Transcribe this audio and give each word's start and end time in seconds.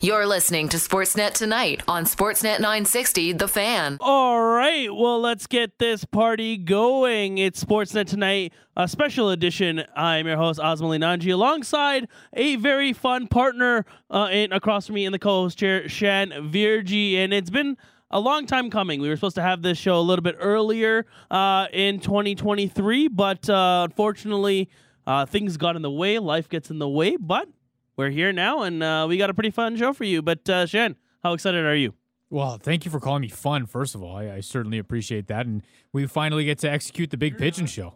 You're 0.00 0.26
listening 0.26 0.68
to 0.68 0.76
Sportsnet 0.76 1.32
tonight 1.32 1.82
on 1.88 2.04
Sportsnet 2.04 2.60
960 2.60 3.32
The 3.32 3.48
Fan. 3.48 3.96
All 3.98 4.40
right, 4.40 4.86
well, 4.94 5.20
let's 5.20 5.48
get 5.48 5.80
this 5.80 6.04
party 6.04 6.56
going. 6.56 7.38
It's 7.38 7.64
Sportsnet 7.64 8.06
tonight, 8.06 8.52
a 8.76 8.86
special 8.86 9.30
edition. 9.30 9.82
I'm 9.96 10.28
your 10.28 10.36
host 10.36 10.60
Aazam 10.60 10.82
Ali 10.82 10.98
Nanji, 11.00 11.32
alongside 11.32 12.06
a 12.32 12.54
very 12.54 12.92
fun 12.92 13.26
partner 13.26 13.84
uh, 14.08 14.28
in 14.30 14.52
across 14.52 14.86
from 14.86 14.94
me 14.94 15.04
in 15.04 15.10
the 15.10 15.18
co-host 15.18 15.58
chair, 15.58 15.88
Shan 15.88 16.30
Virjee, 16.30 17.16
and 17.16 17.32
it's 17.34 17.50
been 17.50 17.76
a 18.12 18.20
long 18.20 18.46
time 18.46 18.70
coming. 18.70 19.00
We 19.00 19.08
were 19.08 19.16
supposed 19.16 19.34
to 19.34 19.42
have 19.42 19.62
this 19.62 19.78
show 19.78 19.98
a 19.98 20.00
little 20.00 20.22
bit 20.22 20.36
earlier 20.38 21.06
uh, 21.28 21.66
in 21.72 21.98
2023, 21.98 23.08
but 23.08 23.50
uh, 23.50 23.88
unfortunately, 23.90 24.68
uh, 25.08 25.26
things 25.26 25.56
got 25.56 25.74
in 25.74 25.82
the 25.82 25.90
way. 25.90 26.20
Life 26.20 26.48
gets 26.48 26.70
in 26.70 26.78
the 26.78 26.88
way, 26.88 27.16
but 27.16 27.48
we're 27.98 28.10
here 28.10 28.32
now, 28.32 28.62
and 28.62 28.82
uh, 28.82 29.04
we 29.08 29.18
got 29.18 29.28
a 29.28 29.34
pretty 29.34 29.50
fun 29.50 29.76
show 29.76 29.92
for 29.92 30.04
you. 30.04 30.22
But 30.22 30.48
uh, 30.48 30.64
Shan, 30.66 30.96
how 31.22 31.34
excited 31.34 31.64
are 31.66 31.74
you? 31.74 31.92
Well, 32.30 32.58
thank 32.58 32.84
you 32.84 32.90
for 32.90 33.00
calling 33.00 33.22
me 33.22 33.28
fun. 33.28 33.66
First 33.66 33.94
of 33.94 34.02
all, 34.02 34.16
I, 34.16 34.30
I 34.36 34.40
certainly 34.40 34.78
appreciate 34.78 35.26
that, 35.28 35.46
and 35.46 35.62
we 35.92 36.06
finally 36.06 36.44
get 36.44 36.58
to 36.60 36.70
execute 36.70 37.10
the 37.10 37.16
big 37.16 37.36
pigeon 37.36 37.66
show. 37.66 37.94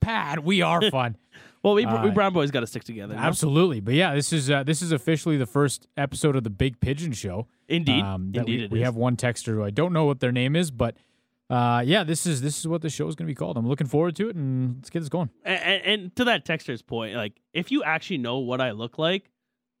Pat, 0.00 0.44
we 0.44 0.62
are 0.62 0.82
fun. 0.90 1.16
Well, 1.62 1.74
we, 1.74 1.84
Uh, 1.84 2.04
we 2.04 2.10
Brown 2.10 2.32
boys 2.32 2.50
got 2.50 2.60
to 2.60 2.66
stick 2.66 2.84
together. 2.84 3.14
Absolutely, 3.16 3.80
but 3.80 3.94
yeah, 3.94 4.14
this 4.14 4.32
is 4.32 4.50
uh, 4.50 4.62
this 4.62 4.82
is 4.82 4.92
officially 4.92 5.36
the 5.36 5.46
first 5.46 5.88
episode 5.96 6.36
of 6.36 6.44
the 6.44 6.50
Big 6.50 6.78
Pigeon 6.80 7.12
Show. 7.12 7.46
Indeed, 7.68 8.02
Um, 8.04 8.32
indeed, 8.34 8.70
we, 8.70 8.78
we 8.78 8.84
have 8.84 8.94
one 8.96 9.16
texter 9.16 9.54
who 9.54 9.64
I 9.64 9.70
don't 9.70 9.92
know 9.92 10.04
what 10.04 10.20
their 10.20 10.32
name 10.32 10.54
is, 10.56 10.70
but 10.70 10.96
uh, 11.50 11.82
yeah, 11.84 12.04
this 12.04 12.26
is 12.26 12.42
this 12.42 12.58
is 12.58 12.68
what 12.68 12.82
the 12.82 12.90
show 12.90 13.08
is 13.08 13.14
going 13.16 13.26
to 13.26 13.30
be 13.30 13.34
called. 13.34 13.56
I'm 13.56 13.66
looking 13.66 13.86
forward 13.86 14.14
to 14.16 14.28
it, 14.28 14.36
and 14.36 14.76
let's 14.76 14.90
get 14.90 15.00
this 15.00 15.08
going. 15.08 15.30
and, 15.44 15.62
and, 15.62 15.82
and 16.02 16.16
to 16.16 16.24
that 16.24 16.44
texter's 16.44 16.82
point, 16.82 17.14
like 17.16 17.40
if 17.52 17.70
you 17.72 17.82
actually 17.82 18.18
know 18.18 18.38
what 18.38 18.60
I 18.60 18.70
look 18.72 18.98
like, 18.98 19.30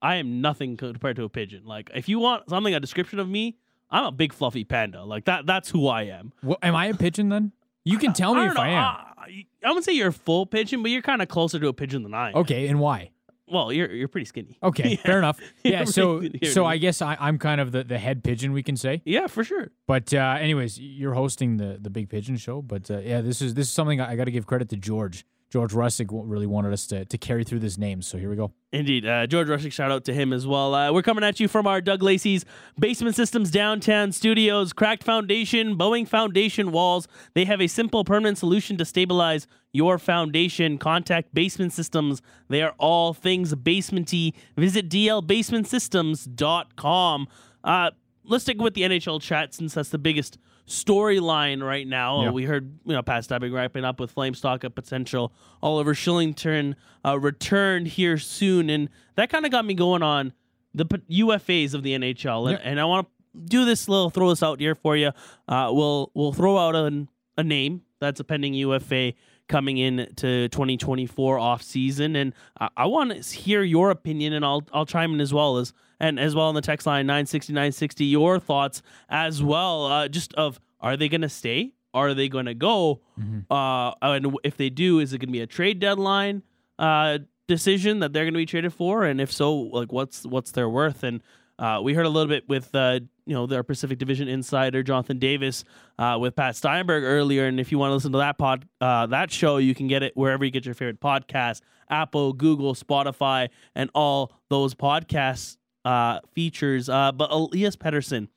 I 0.00 0.16
am 0.16 0.40
nothing 0.40 0.76
compared 0.76 1.16
to 1.16 1.24
a 1.24 1.28
pigeon. 1.28 1.64
Like 1.64 1.90
if 1.94 2.08
you 2.08 2.18
want 2.18 2.48
something 2.48 2.74
a 2.74 2.80
description 2.80 3.18
of 3.18 3.28
me, 3.28 3.56
I'm 3.90 4.04
a 4.04 4.12
big 4.12 4.32
fluffy 4.32 4.64
panda. 4.64 5.04
Like 5.04 5.24
that. 5.26 5.46
That's 5.46 5.70
who 5.70 5.88
I 5.88 6.02
am. 6.04 6.32
Well, 6.42 6.58
am 6.62 6.76
I 6.76 6.86
a 6.86 6.94
pigeon 6.94 7.28
then? 7.30 7.52
You 7.84 7.98
can 7.98 8.12
tell 8.12 8.34
me 8.34 8.42
don't 8.42 8.50
if 8.50 8.54
know, 8.56 8.60
I 8.62 8.68
am. 8.68 8.84
uh, 8.84 9.64
I 9.64 9.68
wouldn't 9.68 9.84
say 9.84 9.92
you're 9.92 10.08
a 10.08 10.12
full 10.12 10.44
pigeon, 10.46 10.82
but 10.82 10.90
you're 10.90 11.02
kind 11.02 11.22
of 11.22 11.28
closer 11.28 11.58
to 11.58 11.68
a 11.68 11.72
pigeon 11.72 12.02
than 12.02 12.12
I 12.14 12.30
am. 12.30 12.36
Okay, 12.36 12.68
and 12.68 12.78
why? 12.80 13.10
Well, 13.50 13.72
you're 13.72 13.90
you're 13.90 14.08
pretty 14.08 14.26
skinny. 14.26 14.58
Okay, 14.62 14.90
Yeah. 14.90 14.96
fair 14.96 15.18
enough. 15.18 15.40
Yeah, 15.64 15.84
so 15.84 16.22
so. 16.44 16.66
I 16.66 16.76
guess 16.76 17.00
I, 17.00 17.16
I'm 17.18 17.38
kind 17.38 17.60
of 17.62 17.72
the, 17.72 17.82
the 17.84 17.96
head 17.98 18.22
pigeon, 18.22 18.52
we 18.52 18.62
can 18.62 18.76
say. 18.76 19.00
Yeah, 19.06 19.26
for 19.26 19.42
sure. 19.42 19.70
But 19.86 20.12
uh, 20.12 20.36
anyways, 20.38 20.78
you're 20.78 21.14
hosting 21.14 21.56
the 21.56 21.78
the 21.80 21.88
Big 21.88 22.10
Pigeon 22.10 22.36
Show. 22.36 22.60
But 22.60 22.90
uh, 22.90 22.98
yeah, 22.98 23.22
this 23.22 23.40
is 23.40 23.54
this 23.54 23.68
is 23.68 23.72
something 23.72 24.02
I, 24.02 24.16
got 24.16 24.24
to 24.24 24.30
give 24.30 24.46
credit 24.46 24.68
to 24.70 24.76
George. 24.76 25.24
George 25.50 25.72
Russick 25.72 26.08
really 26.10 26.46
wanted 26.46 26.74
us 26.74 26.86
to, 26.88 27.06
to 27.06 27.16
carry 27.16 27.42
through 27.42 27.60
this 27.60 27.78
name. 27.78 28.02
So 28.02 28.18
here 28.18 28.28
we 28.28 28.36
go. 28.36 28.52
Indeed. 28.70 29.06
Uh, 29.06 29.26
George 29.26 29.48
Rushing, 29.48 29.70
shout 29.70 29.90
out 29.90 30.04
to 30.04 30.12
him 30.12 30.34
as 30.34 30.46
well. 30.46 30.74
Uh, 30.74 30.92
we're 30.92 31.00
coming 31.00 31.24
at 31.24 31.40
you 31.40 31.48
from 31.48 31.66
our 31.66 31.80
Doug 31.80 32.02
Lacey's 32.02 32.44
Basement 32.78 33.16
Systems 33.16 33.50
downtown 33.50 34.12
studios. 34.12 34.74
Cracked 34.74 35.02
foundation, 35.02 35.76
bowing 35.76 36.04
foundation 36.04 36.70
walls. 36.70 37.08
They 37.34 37.46
have 37.46 37.62
a 37.62 37.66
simple 37.66 38.04
permanent 38.04 38.36
solution 38.36 38.76
to 38.76 38.84
stabilize 38.84 39.46
your 39.72 39.98
foundation. 39.98 40.76
Contact 40.76 41.32
Basement 41.32 41.72
Systems. 41.72 42.20
They 42.48 42.60
are 42.60 42.74
all 42.78 43.14
things 43.14 43.54
basementy. 43.54 44.34
Visit 44.58 44.90
dlbasementsystems.com. 44.90 47.28
Uh, 47.64 47.90
let's 48.24 48.44
stick 48.44 48.60
with 48.60 48.74
the 48.74 48.82
NHL 48.82 49.22
chat 49.22 49.54
since 49.54 49.72
that's 49.72 49.88
the 49.88 49.98
biggest 49.98 50.36
storyline 50.68 51.62
right 51.62 51.86
now. 51.86 52.22
Yeah. 52.24 52.30
We 52.30 52.44
heard, 52.44 52.78
you 52.84 52.92
know, 52.92 53.02
Pat 53.02 53.24
Steinberg 53.24 53.52
wrapping 53.52 53.84
up 53.84 53.98
with 53.98 54.14
Flamestock 54.14 54.64
a 54.64 54.70
potential 54.70 55.32
Oliver 55.62 55.94
Kylington 55.94 56.74
uh, 57.04 57.18
return 57.18 57.86
here 57.86 58.18
soon, 58.18 58.70
and 58.70 58.88
that 59.16 59.30
kind 59.30 59.44
of 59.44 59.50
got 59.50 59.64
me 59.64 59.74
going 59.74 60.02
on 60.02 60.32
the 60.74 60.84
p- 60.84 61.22
UFAs 61.22 61.74
of 61.74 61.82
the 61.82 61.92
NHL, 61.94 62.50
and, 62.50 62.58
Yeah. 62.58 62.70
and 62.70 62.80
I 62.80 62.84
want 62.84 63.06
to 63.08 63.40
do 63.46 63.64
this 63.64 63.88
little 63.88 64.10
throw 64.10 64.28
this 64.30 64.42
out 64.42 64.60
here 64.60 64.74
for 64.74 64.96
you. 64.96 65.10
Uh, 65.48 65.70
we'll 65.72 66.10
we'll 66.14 66.32
throw 66.32 66.56
out 66.58 66.76
an, 66.76 67.08
a 67.36 67.42
name 67.42 67.82
that's 68.00 68.20
a 68.20 68.24
pending 68.24 68.54
UFA 68.54 69.14
coming 69.48 69.78
in 69.78 70.06
to 70.16 70.48
2024 70.50 71.38
off 71.38 71.62
season, 71.62 72.14
and 72.16 72.34
I, 72.60 72.68
I 72.76 72.86
want 72.86 73.12
to 73.12 73.36
hear 73.36 73.62
your 73.62 73.90
opinion, 73.90 74.32
and 74.34 74.44
I'll 74.44 74.64
I'll 74.72 74.86
chime 74.86 75.14
in 75.14 75.20
as 75.20 75.32
well 75.32 75.56
as 75.56 75.72
and 76.00 76.18
as 76.18 76.34
well 76.34 76.46
on 76.46 76.54
the 76.54 76.60
text 76.60 76.86
line 76.86 77.06
960 77.06 77.52
960 77.52 78.04
your 78.04 78.38
thoughts 78.38 78.82
as 79.08 79.42
well, 79.42 79.86
uh, 79.86 80.08
just 80.08 80.34
of 80.34 80.60
are 80.80 80.96
they 80.96 81.08
going 81.08 81.22
to 81.22 81.28
stay? 81.28 81.74
Are 81.94 82.14
they 82.14 82.28
going 82.28 82.46
to 82.46 82.54
go? 82.54 83.00
Uh, 83.50 83.92
and 84.02 84.36
if 84.44 84.56
they 84.56 84.70
do, 84.70 85.00
is 85.00 85.12
it 85.12 85.18
going 85.18 85.28
to 85.28 85.32
be 85.32 85.40
a 85.40 85.46
trade 85.46 85.80
deadline 85.80 86.42
uh, 86.78 87.18
decision 87.48 88.00
that 88.00 88.12
they're 88.12 88.24
going 88.24 88.34
to 88.34 88.38
be 88.38 88.46
traded 88.46 88.72
for? 88.72 89.04
And 89.04 89.20
if 89.20 89.32
so, 89.32 89.54
like 89.54 89.92
what's 89.92 90.24
what's 90.24 90.52
their 90.52 90.68
worth? 90.68 91.02
And 91.02 91.22
uh, 91.58 91.80
we 91.82 91.94
heard 91.94 92.06
a 92.06 92.08
little 92.08 92.28
bit 92.28 92.48
with 92.48 92.72
uh, 92.74 93.00
you 93.26 93.34
know 93.34 93.46
their 93.46 93.62
Pacific 93.62 93.98
Division 93.98 94.28
insider 94.28 94.82
Jonathan 94.82 95.18
Davis 95.18 95.64
uh, 95.98 96.16
with 96.20 96.36
Pat 96.36 96.56
Steinberg 96.56 97.02
earlier. 97.04 97.46
And 97.46 97.58
if 97.58 97.72
you 97.72 97.78
want 97.78 97.90
to 97.90 97.94
listen 97.94 98.12
to 98.12 98.18
that 98.18 98.38
pod 98.38 98.66
uh, 98.80 99.06
that 99.06 99.30
show, 99.30 99.56
you 99.56 99.74
can 99.74 99.88
get 99.88 100.02
it 100.02 100.16
wherever 100.16 100.44
you 100.44 100.50
get 100.50 100.64
your 100.64 100.74
favorite 100.74 101.00
podcasts: 101.00 101.60
Apple, 101.90 102.32
Google, 102.32 102.74
Spotify, 102.74 103.48
and 103.74 103.90
all 103.94 104.32
those 104.48 104.74
podcast 104.74 105.57
uh, 105.88 106.20
features. 106.34 106.88
Uh, 106.88 107.12
but 107.12 107.30
Elias 107.30 107.76
Pettersson, 107.76 108.28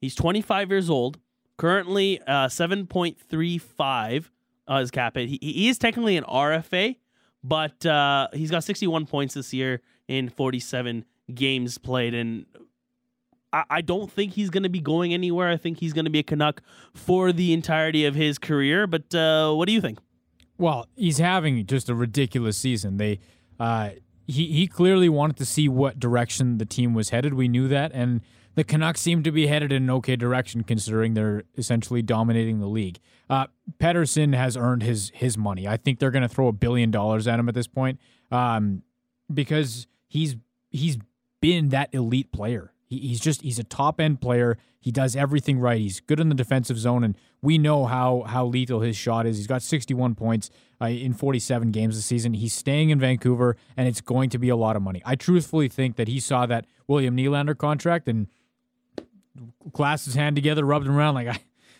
he's 0.00 0.14
25 0.14 0.70
years 0.70 0.88
old, 0.88 1.18
currently 1.56 2.20
uh, 2.26 2.46
7.35 2.46 4.30
uh, 4.68 4.78
his 4.78 4.92
cap 4.92 5.16
hit. 5.16 5.28
He, 5.28 5.38
he 5.42 5.68
is 5.68 5.76
technically 5.76 6.16
an 6.16 6.22
RFA, 6.24 6.96
but 7.42 7.84
uh, 7.84 8.28
he's 8.32 8.52
got 8.52 8.62
61 8.62 9.06
points 9.06 9.34
this 9.34 9.52
year 9.52 9.80
in 10.06 10.28
47 10.28 11.04
games 11.34 11.78
played, 11.78 12.14
and 12.14 12.46
I, 13.52 13.64
I 13.68 13.80
don't 13.80 14.10
think 14.10 14.34
he's 14.34 14.50
going 14.50 14.62
to 14.62 14.68
be 14.68 14.80
going 14.80 15.12
anywhere. 15.12 15.48
I 15.48 15.56
think 15.56 15.78
he's 15.78 15.92
going 15.92 16.04
to 16.04 16.10
be 16.12 16.20
a 16.20 16.22
Canuck 16.22 16.62
for 16.94 17.32
the 17.32 17.52
entirety 17.52 18.04
of 18.04 18.14
his 18.14 18.38
career. 18.38 18.86
But 18.86 19.12
uh, 19.12 19.52
what 19.52 19.66
do 19.66 19.72
you 19.72 19.80
think? 19.80 19.98
Well, 20.58 20.86
he's 20.94 21.18
having 21.18 21.66
just 21.66 21.88
a 21.88 21.94
ridiculous 21.94 22.56
season. 22.56 22.98
They 22.98 23.18
uh, 23.58 23.90
he 24.30 24.46
he 24.46 24.66
clearly 24.66 25.08
wanted 25.08 25.36
to 25.36 25.44
see 25.44 25.68
what 25.68 25.98
direction 25.98 26.58
the 26.58 26.64
team 26.64 26.94
was 26.94 27.10
headed. 27.10 27.34
We 27.34 27.48
knew 27.48 27.68
that, 27.68 27.90
and 27.92 28.20
the 28.54 28.64
Canucks 28.64 29.00
seem 29.00 29.22
to 29.22 29.32
be 29.32 29.46
headed 29.46 29.72
in 29.72 29.84
an 29.84 29.90
okay 29.90 30.16
direction 30.16 30.64
considering 30.64 31.14
they're 31.14 31.44
essentially 31.56 32.02
dominating 32.02 32.60
the 32.60 32.66
league. 32.66 32.98
Uh, 33.28 33.46
Pettersson 33.78 34.34
has 34.34 34.56
earned 34.56 34.82
his 34.82 35.10
his 35.14 35.38
money. 35.38 35.68
I 35.68 35.76
think 35.76 35.98
they're 35.98 36.10
going 36.10 36.22
to 36.22 36.28
throw 36.28 36.48
a 36.48 36.52
billion 36.52 36.90
dollars 36.90 37.28
at 37.28 37.38
him 37.38 37.48
at 37.48 37.54
this 37.54 37.68
point 37.68 38.00
um, 38.30 38.82
because 39.32 39.86
he's 40.08 40.36
he's 40.70 40.98
been 41.40 41.68
that 41.70 41.88
elite 41.92 42.32
player. 42.32 42.72
He, 42.86 42.98
he's 42.98 43.20
just 43.20 43.42
he's 43.42 43.58
a 43.58 43.64
top 43.64 44.00
end 44.00 44.20
player. 44.20 44.58
He 44.80 44.90
does 44.90 45.14
everything 45.14 45.60
right. 45.60 45.80
He's 45.80 46.00
good 46.00 46.20
in 46.20 46.28
the 46.28 46.34
defensive 46.34 46.78
zone, 46.78 47.04
and 47.04 47.16
we 47.40 47.58
know 47.58 47.86
how 47.86 48.22
how 48.26 48.46
lethal 48.46 48.80
his 48.80 48.96
shot 48.96 49.26
is. 49.26 49.36
He's 49.36 49.46
got 49.46 49.62
61 49.62 50.14
points 50.14 50.50
uh, 50.80 50.86
in 50.88 51.12
47 51.12 51.70
games 51.70 51.96
this 51.96 52.06
season. 52.06 52.34
He's 52.34 52.54
staying 52.54 52.90
in 52.90 52.98
Vancouver, 52.98 53.56
and 53.76 53.86
it's 53.88 54.00
going 54.00 54.30
to 54.30 54.38
be 54.38 54.48
a 54.48 54.56
lot 54.56 54.76
of 54.76 54.82
money. 54.82 55.02
I 55.04 55.14
truthfully 55.16 55.68
think 55.68 55.96
that 55.96 56.08
he 56.08 56.20
saw 56.20 56.46
that 56.46 56.66
William 56.86 57.16
Nylander 57.16 57.56
contract 57.56 58.08
and 58.08 58.28
clasped 59.72 60.06
his 60.06 60.14
hand 60.14 60.36
together, 60.36 60.64
rubbed 60.64 60.86
him 60.86 60.96
around 60.96 61.14
like, 61.14 61.28
I, 61.28 61.38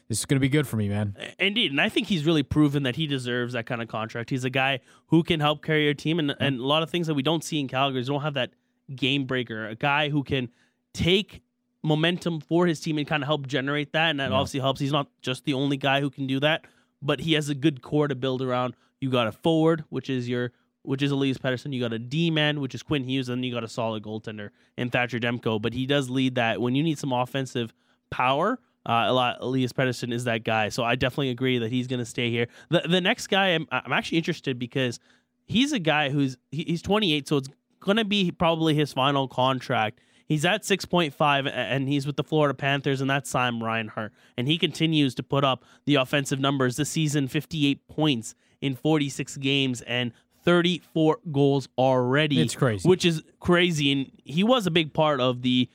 "This 0.09 0.21
is 0.21 0.27
going 0.27 0.37
to 0.37 0.41
be 0.41 0.49
good 0.49 0.67
for 0.67 0.77
me, 0.77 0.89
man." 0.89 1.17
Indeed, 1.39 1.71
and 1.71 1.81
I 1.81 1.89
think 1.89 2.07
he's 2.07 2.25
really 2.25 2.43
proven 2.43 2.83
that 2.85 2.97
he 2.97 3.07
deserves 3.07 3.53
that 3.55 3.67
kind 3.67 3.83
of 3.83 3.89
contract. 3.89 4.31
He's 4.31 4.45
a 4.45 4.51
guy 4.51 4.81
who 5.09 5.23
can 5.23 5.41
help 5.41 5.63
carry 5.65 5.85
your 5.85 5.95
team, 5.95 6.19
and, 6.19 6.35
and 6.41 6.61
a 6.61 6.67
lot 6.67 6.83
of 6.83 6.91
things 6.91 7.07
that 7.07 7.15
we 7.15 7.23
don't 7.23 7.45
see 7.45 7.59
in 7.61 7.69
Calgary. 7.69 8.01
is 8.01 8.07
Don't 8.09 8.23
have 8.23 8.35
that 8.35 8.51
game 8.95 9.25
breaker, 9.25 9.67
a 9.69 9.75
guy 9.75 10.09
who 10.11 10.23
can 10.25 10.49
take 10.93 11.43
momentum 11.83 12.41
for 12.41 12.67
his 12.67 12.81
team 12.81 12.99
and 12.99 13.07
kind 13.07 13.23
of 13.23 13.27
help 13.27 13.47
generate 13.47 13.93
that, 13.93 14.11
and 14.11 14.21
that 14.21 14.31
Yeah. 14.31 14.37
obviously 14.37 14.61
helps. 14.61 14.81
He's 14.81 14.93
not 14.93 15.09
just 15.23 15.45
the 15.45 15.55
only 15.55 15.77
guy 15.77 16.01
who 16.01 16.11
can 16.11 16.27
do 16.27 16.39
that, 16.41 16.67
but 17.01 17.21
he 17.21 17.33
has 17.35 17.49
a 17.49 17.55
good 17.55 17.81
core 17.83 18.09
to 18.09 18.15
build 18.15 18.43
around. 18.43 18.75
You 19.01 19.11
got 19.11 19.27
a 19.27 19.33
forward, 19.33 19.85
which 19.89 20.11
is 20.11 20.29
your 20.29 20.53
which 20.83 21.03
is 21.03 21.11
Elias 21.11 21.39
Pettersson. 21.39 21.73
You 21.73 21.81
got 21.81 21.93
a 21.93 21.99
D 21.99 22.31
man, 22.31 22.61
which 22.61 22.75
is 22.75 22.83
Quinn 22.83 23.05
Hughes, 23.05 23.29
and 23.29 23.39
then 23.39 23.45
you 23.45 23.53
got 23.53 23.65
a 23.65 23.69
solid 23.69 24.03
goaltender 24.03 24.51
in 24.77 24.91
Thatcher 24.91 25.19
Demko. 25.19 25.61
But 25.61 25.75
he 25.75 25.87
does 25.87 26.09
lead 26.09 26.37
that 26.37 26.61
when 26.61 26.75
you 26.75 26.83
need 26.83 26.99
some 26.99 27.13
offensive 27.13 27.73
power. 28.11 28.59
Uh, 28.87 29.09
Eli- 29.09 29.37
Elias 29.41 29.73
Pettersson 29.75 30.11
is 30.11 30.25
that 30.25 30.43
guy, 30.43 30.71
so 30.71 30.83
I 30.83 30.95
definitely 30.95 31.29
agree 31.29 31.59
that 31.59 31.71
he's 31.71 31.87
going 31.87 31.99
to 31.99 32.07
stay 32.07 32.31
here. 32.31 32.47
The 32.71 32.81
the 32.89 33.01
next 33.01 33.27
guy, 33.27 33.49
I'm, 33.49 33.67
I'm 33.71 33.93
actually 33.93 34.19
interested 34.19 34.59
because 34.59 34.99
he's 35.45 35.73
a 35.73 35.79
guy 35.79 36.09
who's 36.09 36.39
he, 36.51 36.65
he's 36.65 36.81
28, 36.81 37.29
so 37.29 37.37
it's 37.37 37.49
going 37.81 37.99
to 37.99 38.05
be 38.07 38.31
probably 38.31 38.75
his 38.75 38.93
final 38.93 39.29
contract. 39.29 40.01
He's 40.27 40.45
at 40.45 40.63
6.5, 40.63 41.51
and 41.53 41.89
he's 41.89 42.07
with 42.07 42.17
the 42.17 42.23
Florida 42.23 42.55
Panthers, 42.55 43.01
and 43.01 43.11
that's 43.11 43.29
Sam 43.29 43.61
Reinhart. 43.63 44.13
And 44.39 44.47
he 44.47 44.59
continues 44.59 45.13
to 45.17 45.25
put 45.25 45.43
up 45.43 45.65
the 45.87 45.97
offensive 45.97 46.39
numbers 46.39 46.77
this 46.77 46.89
season 46.89 47.27
58 47.27 47.89
points 47.89 48.37
in 48.61 48.75
46 48.75 49.37
games 49.39 49.81
and 49.83 50.13
34 50.45 51.19
goals 51.31 51.69
already. 51.77 52.41
It's 52.41 52.55
crazy. 52.55 52.89
Which 52.89 53.05
is 53.05 53.23
crazy. 53.41 53.93
And 53.93 54.11
he 54.25 54.43
was 54.43 54.67
a 54.67 54.71
big 54.71 54.93
part 54.93 55.21
of 55.21 55.43
the 55.43 55.69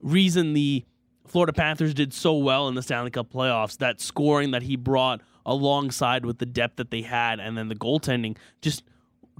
reason 0.00 0.52
the 0.52 0.84
Florida 1.26 1.52
Panthers 1.52 1.94
did 1.94 2.12
so 2.12 2.36
well 2.36 2.68
in 2.68 2.74
the 2.74 2.82
Stanley 2.82 3.10
Cup 3.10 3.32
playoffs. 3.32 3.78
That 3.78 4.00
scoring 4.00 4.52
that 4.52 4.62
he 4.62 4.76
brought 4.76 5.20
alongside 5.46 6.24
with 6.24 6.38
the 6.38 6.46
depth 6.46 6.76
that 6.76 6.90
they 6.90 7.02
had, 7.02 7.40
and 7.40 7.56
then 7.56 7.68
the 7.68 7.74
goaltending. 7.74 8.36
Just 8.62 8.82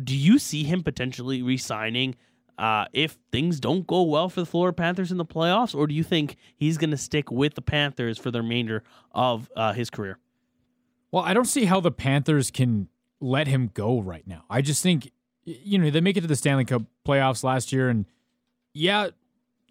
do 0.02 0.17
you 0.17 0.38
see 0.38 0.64
him 0.64 0.82
potentially 0.82 1.43
re-signing 1.43 2.17
uh, 2.58 2.87
if 2.93 3.19
things 3.32 3.61
don't 3.61 3.87
go 3.87 4.02
well 4.02 4.29
for 4.29 4.41
the 4.41 4.46
Florida 4.46 4.75
Panthers 4.75 5.11
in 5.11 5.19
the 5.19 5.25
playoffs, 5.25 5.75
or 5.75 5.87
do 5.87 5.94
you 5.94 6.05
think 6.05 6.37
he's 6.56 6.79
going 6.79 6.91
to 6.91 6.96
stick 6.96 7.31
with 7.31 7.55
the 7.55 7.62
Panthers 7.62 8.19
for 8.19 8.31
the 8.31 8.41
remainder 8.43 8.82
of 9.12 9.50
uh, 9.56 9.73
his 9.73 9.91
career? 9.91 10.19
Well, 11.14 11.22
I 11.22 11.32
don't 11.32 11.44
see 11.44 11.66
how 11.66 11.78
the 11.78 11.93
Panthers 11.93 12.50
can 12.50 12.88
let 13.20 13.46
him 13.46 13.70
go 13.72 14.00
right 14.00 14.26
now. 14.26 14.43
I 14.50 14.62
just 14.62 14.82
think, 14.82 15.12
you 15.44 15.78
know, 15.78 15.88
they 15.88 16.00
make 16.00 16.16
it 16.16 16.22
to 16.22 16.26
the 16.26 16.34
Stanley 16.34 16.64
Cup 16.64 16.82
playoffs 17.06 17.44
last 17.44 17.72
year, 17.72 17.88
and 17.88 18.06
yeah, 18.72 19.11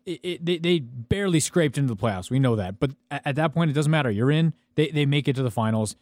it, 0.06 0.22
it, 0.24 0.46
they 0.46 0.58
they 0.58 0.80
barely 0.80 1.42
scraped 1.42 1.78
into 1.78 1.94
the 1.94 2.02
playoffs. 2.02 2.32
We 2.32 2.40
know 2.40 2.56
that, 2.56 2.80
but 2.80 2.92
at, 3.12 3.24
at, 3.26 3.36
that 3.36 3.54
point, 3.54 3.70
it 3.70 3.74
doesn't 3.74 3.92
matter. 3.92 4.10
You're 4.10 4.32
in. 4.32 4.54
They 4.76 4.88
they 4.92 5.06
make 5.06 5.28
it 5.28 5.36
to 5.36 5.44
the 5.44 5.52
finals, 5.52 5.98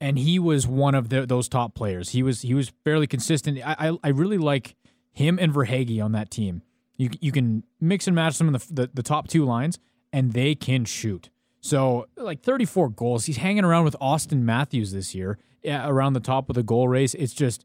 and 0.00 0.18
he 0.18 0.40
was 0.40 0.66
one 0.66 0.96
of 0.96 1.10
the, 1.10 1.26
those 1.26 1.48
top 1.48 1.76
players. 1.76 2.08
He 2.08 2.24
was 2.24 2.42
he 2.42 2.52
was 2.52 2.72
fairly 2.82 3.06
consistent. 3.06 3.60
I 3.64 3.76
I, 3.78 3.98
I 4.02 4.08
really 4.08 4.38
like 4.38 4.74
him 5.12 5.38
and 5.40 5.54
Verhaeghe 5.54 6.04
on 6.04 6.10
that 6.10 6.28
team. 6.28 6.60
You 6.96 7.10
you 7.20 7.30
can 7.30 7.62
mix 7.80 8.08
and 8.08 8.16
match 8.16 8.36
them 8.36 8.48
in 8.48 8.54
the, 8.54 8.66
the 8.68 8.90
the 8.94 9.02
top 9.04 9.28
two 9.28 9.44
lines, 9.44 9.78
and 10.12 10.32
they 10.32 10.56
can 10.56 10.84
shoot. 10.86 11.30
So 11.62 12.08
like 12.16 12.42
34 12.42 12.90
goals. 12.90 13.24
He's 13.24 13.38
hanging 13.38 13.64
around 13.64 13.84
with 13.84 13.96
Auston 14.00 14.42
Matthews 14.42 14.92
this 14.92 15.14
year 15.14 15.38
yeah, 15.62 15.88
around 15.88 16.12
the 16.12 16.20
top 16.20 16.50
of 16.50 16.54
the 16.54 16.62
goal 16.62 16.88
race. 16.88 17.14
It's 17.14 17.32
just 17.32 17.64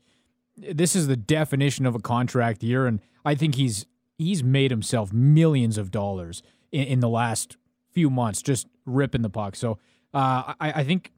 this 0.55 0.95
is 0.95 1.07
the 1.07 1.17
definition 1.17 1.85
of 1.85 1.95
a 1.95 1.99
contract 1.99 2.63
year, 2.63 2.85
and 2.87 3.01
I 3.25 3.35
think 3.35 3.55
he's 3.55 3.85
he's 4.17 4.43
made 4.43 4.71
himself 4.71 5.11
millions 5.11 5.77
of 5.77 5.91
dollars 5.91 6.41
in, 6.71 6.83
in 6.83 6.99
the 6.99 7.09
last 7.09 7.57
few 7.91 8.09
months 8.09 8.41
just 8.41 8.67
ripping 8.85 9.21
the 9.21 9.29
puck. 9.29 9.55
So 9.55 9.73
uh, 10.13 10.53
I, 10.59 10.71
I 10.75 10.83
think 10.83 11.11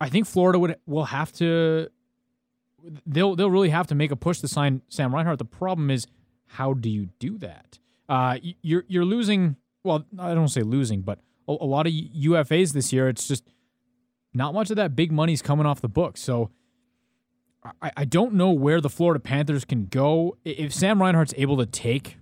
I 0.00 0.08
think 0.08 0.26
Florida 0.26 0.58
would 0.58 0.76
will 0.86 1.06
have 1.06 1.32
to 1.34 1.88
they'll 3.06 3.36
they'll 3.36 3.50
really 3.50 3.70
have 3.70 3.86
to 3.88 3.94
make 3.94 4.10
a 4.10 4.16
push 4.16 4.40
to 4.40 4.48
sign 4.48 4.82
Sam 4.88 5.14
Reinhart. 5.14 5.38
The 5.38 5.44
problem 5.44 5.90
is 5.90 6.06
how 6.46 6.74
do 6.74 6.88
you 6.88 7.08
do 7.18 7.38
that? 7.38 7.78
Uh, 8.08 8.38
you're 8.62 8.84
you're 8.88 9.04
losing. 9.04 9.56
Well, 9.84 10.04
I 10.18 10.34
don't 10.34 10.48
say 10.48 10.62
losing, 10.62 11.02
but 11.02 11.20
a, 11.48 11.52
a 11.52 11.66
lot 11.66 11.86
of 11.86 11.92
UFAs 11.92 12.72
this 12.72 12.92
year. 12.92 13.08
It's 13.08 13.26
just 13.26 13.44
not 14.34 14.54
much 14.54 14.70
of 14.70 14.76
that 14.76 14.94
big 14.94 15.10
money's 15.10 15.42
coming 15.42 15.66
off 15.66 15.80
the 15.80 15.88
books. 15.88 16.20
So 16.20 16.50
I, 17.82 17.92
I 17.98 18.04
don't 18.04 18.34
know 18.34 18.50
where 18.50 18.80
the 18.80 18.90
Florida 18.90 19.20
Panthers 19.20 19.64
can 19.64 19.86
go. 19.86 20.36
If 20.44 20.72
Sam 20.72 21.00
Reinhart's 21.00 21.34
able 21.36 21.56
to 21.58 21.66
take 21.66 22.18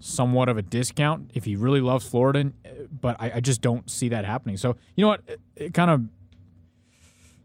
somewhat 0.00 0.48
of 0.48 0.56
a 0.56 0.62
discount, 0.62 1.30
if 1.34 1.44
he 1.44 1.56
really 1.56 1.80
loves 1.80 2.06
Florida, 2.08 2.52
but 2.90 3.16
I, 3.20 3.32
I 3.36 3.40
just 3.40 3.60
don't 3.60 3.90
see 3.90 4.08
that 4.08 4.24
happening. 4.24 4.56
So, 4.56 4.76
you 4.96 5.02
know 5.02 5.08
what? 5.08 5.22
It, 5.26 5.40
it 5.56 5.74
kind 5.74 5.90
of, 5.90 6.02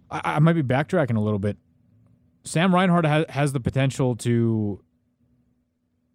I, 0.10 0.36
I, 0.36 0.40
might 0.40 0.54
be 0.54 0.64
backtracking 0.64 1.18
a 1.18 1.20
little 1.20 1.40
bit. 1.40 1.58
Sam 2.44 2.74
Reinhart 2.74 3.06
has, 3.06 3.26
has 3.30 3.54
the 3.54 3.60
potential 3.60 4.16
to 4.18 4.82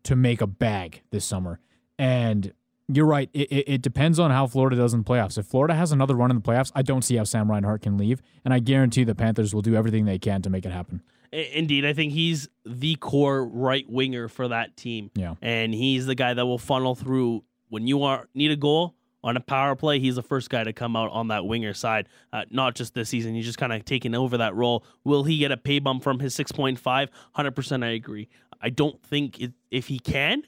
to 0.02 0.16
make 0.16 0.40
a 0.40 0.46
bag 0.46 1.02
this 1.11 1.26
summer. 1.26 1.61
And 1.99 2.55
you're 2.92 3.06
right. 3.06 3.31
It, 3.32 3.52
it, 3.52 3.64
it, 3.75 3.82
depends 3.82 4.19
on 4.19 4.31
how 4.31 4.46
Florida 4.46 4.76
does 4.76 4.94
in 4.94 5.00
the 5.00 5.04
playoffs. 5.04 5.38
If 5.38 5.46
Florida 5.46 5.75
has 5.75 5.92
another 5.92 6.14
run 6.14 6.31
in 6.31 6.37
the 6.37 6.42
playoffs, 6.42 6.72
I 6.75 6.82
don't 6.82 7.02
see 7.02 7.16
how 7.16 7.25
Sam 7.25 7.50
Reinhart 7.50 7.82
can 7.82 7.96
leave, 7.96 8.22
and 8.44 8.52
I 8.54 8.58
guarantee 8.58 9.04
the 9.04 9.14
Panthers 9.14 9.54
will 9.54 9.62
do 9.62 9.75
everything 9.75 10.04
they 10.04 10.19
can 10.19 10.42
to 10.42 10.50
make 10.50 10.64
it 10.66 10.72
happen. 10.72 11.02
Indeed, 11.32 11.87
I 11.87 11.92
think 11.92 12.12
he's 12.12 12.48
the 12.64 12.96
core 12.96 13.46
right 13.46 13.88
winger 13.88 14.28
for 14.28 14.48
that 14.48 14.76
team. 14.76 15.10
Yeah, 15.14 15.34
and 15.40 15.72
he's 15.72 16.06
the 16.06 16.14
guy 16.14 16.34
that 16.34 16.44
will 16.44 16.58
funnel 16.58 16.94
through 16.94 17.44
when 17.69 17.87
you 17.87 18.02
are 18.02 18.28
need 18.34 18.50
a 18.50 18.56
goal 18.56 18.96
on 19.22 19.37
a 19.37 19.40
power 19.40 19.76
play. 19.76 20.00
He's 20.00 20.16
the 20.16 20.22
first 20.22 20.50
guy 20.50 20.64
to 20.64 20.72
come 20.72 20.96
out 20.96 21.10
on 21.12 21.28
that 21.28 21.46
winger 21.46 21.75
side. 21.75 22.08
Uh, 22.32 22.44
not 22.50 22.75
just 22.75 22.94
this 22.94 23.08
season, 23.08 23.34
he's 23.34 23.46
just 23.46 23.58
kind 23.58 23.72
of 23.72 23.84
taking 23.84 24.14
over 24.14 24.38
that 24.38 24.54
role. 24.54 24.84
Will 25.04 25.25
he 25.25 25.38
get 25.38 25.52
a 25.52 25.56
pay 25.56 25.78
bump 25.78 26.02
from 26.02 26.19
his 26.19 26.34
six 26.34 26.50
point 26.50 26.78
five? 26.78 27.10
Hundred 27.32 27.52
percent, 27.52 27.84
I 27.84 27.90
agree. 27.90 28.28
I 28.60 28.70
don't 28.70 29.00
think 29.02 29.40
it, 29.40 29.52
if 29.70 29.87
he 29.87 29.98
can, 29.98 30.42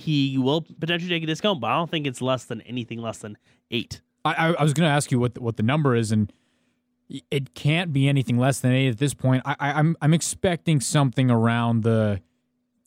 he 0.00 0.38
will 0.38 0.62
potentially 0.62 1.10
take 1.10 1.22
a 1.22 1.26
discount, 1.26 1.60
but 1.60 1.70
I 1.70 1.76
don't 1.76 1.90
think 1.90 2.06
it's 2.06 2.22
less 2.22 2.44
than 2.44 2.60
anything 2.62 3.00
less 3.00 3.18
than 3.18 3.36
eight. 3.70 4.00
I, 4.24 4.54
I 4.58 4.62
was 4.62 4.72
going 4.72 4.88
to 4.88 4.92
ask 4.92 5.10
you 5.10 5.18
what 5.18 5.38
what 5.38 5.56
the 5.56 5.62
number 5.62 5.94
is, 5.94 6.12
and 6.12 6.32
it 7.30 7.54
can't 7.54 7.92
be 7.92 8.08
anything 8.08 8.38
less 8.38 8.60
than 8.60 8.72
eight 8.72 8.88
at 8.88 8.98
this 8.98 9.14
point. 9.14 9.42
I, 9.44 9.56
I, 9.58 9.72
I'm 9.72 9.96
I'm 10.00 10.14
expecting 10.14 10.80
something 10.80 11.30
around 11.30 11.82
the 11.82 12.20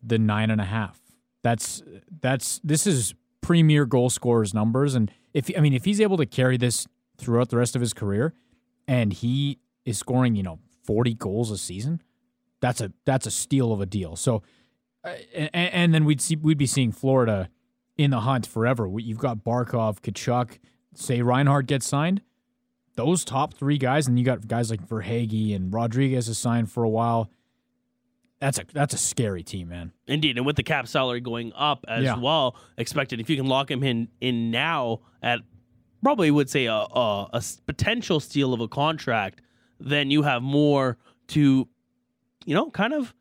the 0.02 0.20
nine 0.20 0.50
and 0.50 0.62
a 0.62 0.66
half. 0.66 1.00
That's 1.42 1.84
that's 2.22 2.60
this 2.64 2.86
is 2.88 3.16
premier 3.42 3.86
goal 3.86 4.10
scorers 4.10 4.54
numbers, 4.54 4.96
and 4.96 5.12
if 5.34 5.50
I 5.58 5.62
mean 5.62 5.74
if 5.74 5.86
he's 5.86 6.02
able 6.02 6.18
to 6.18 6.26
carry 6.26 6.58
this 6.58 6.88
throughout 7.18 7.50
the 7.50 7.58
rest 7.58 7.76
of 7.76 7.82
his 7.82 7.94
career, 7.94 8.34
and 8.88 9.14
he 9.14 9.60
is 9.86 9.98
scoring 9.98 10.36
you 10.36 10.44
know 10.44 10.60
40 10.86 11.14
goals 11.16 11.52
a 11.52 11.58
season, 11.58 12.02
that's 12.60 12.82
a 12.82 12.92
that's 13.06 13.26
a 13.26 13.32
steal 13.32 13.72
of 13.72 13.82
a 13.82 13.86
deal. 13.86 14.16
So 14.16 14.44
Uh, 15.04 15.14
and, 15.34 15.50
and, 15.54 15.94
then 15.94 16.06
we'd 16.06 16.22
see 16.22 16.36
we'd 16.36 16.58
be 16.58 16.66
seeing 16.66 16.92
Florida 16.92 17.50
in 17.98 18.12
the 18.12 18.22
hunt 18.22 18.48
forever. 18.48 18.90
You've 18.98 19.18
got 19.18 19.40
Barkov, 19.40 20.00
Tkachuk, 20.00 20.60
say 20.96 21.22
Reinhart 21.22 21.68
gets 21.68 21.86
signed. 21.86 22.22
Those 22.96 23.26
top 23.26 23.54
three 23.56 23.78
guys, 23.78 24.08
and 24.08 24.18
you 24.18 24.24
got 24.24 24.48
guys 24.48 24.70
like 24.70 24.88
Verhaeghe 24.88 25.56
and 25.56 25.74
Rodriguez 25.74 26.30
is 26.30 26.38
signed 26.38 26.72
for 26.72 26.84
a 26.84 26.90
while. 26.90 27.30
That's 28.40 28.60
a 28.60 28.66
that's 28.72 28.94
a 28.94 28.98
scary 28.98 29.44
team, 29.44 29.70
man. 29.70 29.94
Indeed, 30.08 30.38
and 30.38 30.46
with 30.46 30.58
the 30.58 30.64
cap 30.64 30.88
salary 30.88 31.22
going 31.22 31.54
up 31.54 31.86
as 31.88 32.04
yeah. 32.04 32.18
well, 32.18 32.56
expected 32.78 33.20
if 33.20 33.30
you 33.30 33.36
can 33.36 33.48
lock 33.48 33.72
him 33.72 33.84
in 33.84 34.10
in 34.22 34.52
now 34.52 35.00
at 35.22 35.40
probably 36.04 36.30
would 36.30 36.50
say 36.50 36.66
a, 36.66 36.74
a, 36.74 37.30
a 37.34 37.44
potential 37.66 38.20
steal 38.20 38.54
of 38.54 38.60
a 38.60 38.68
contract, 38.68 39.42
then 39.80 40.12
you 40.12 40.22
have 40.22 40.42
more 40.42 40.98
to, 41.30 41.68
you 42.46 42.54
know, 42.54 42.70
kind 42.70 42.94
of 42.94 43.14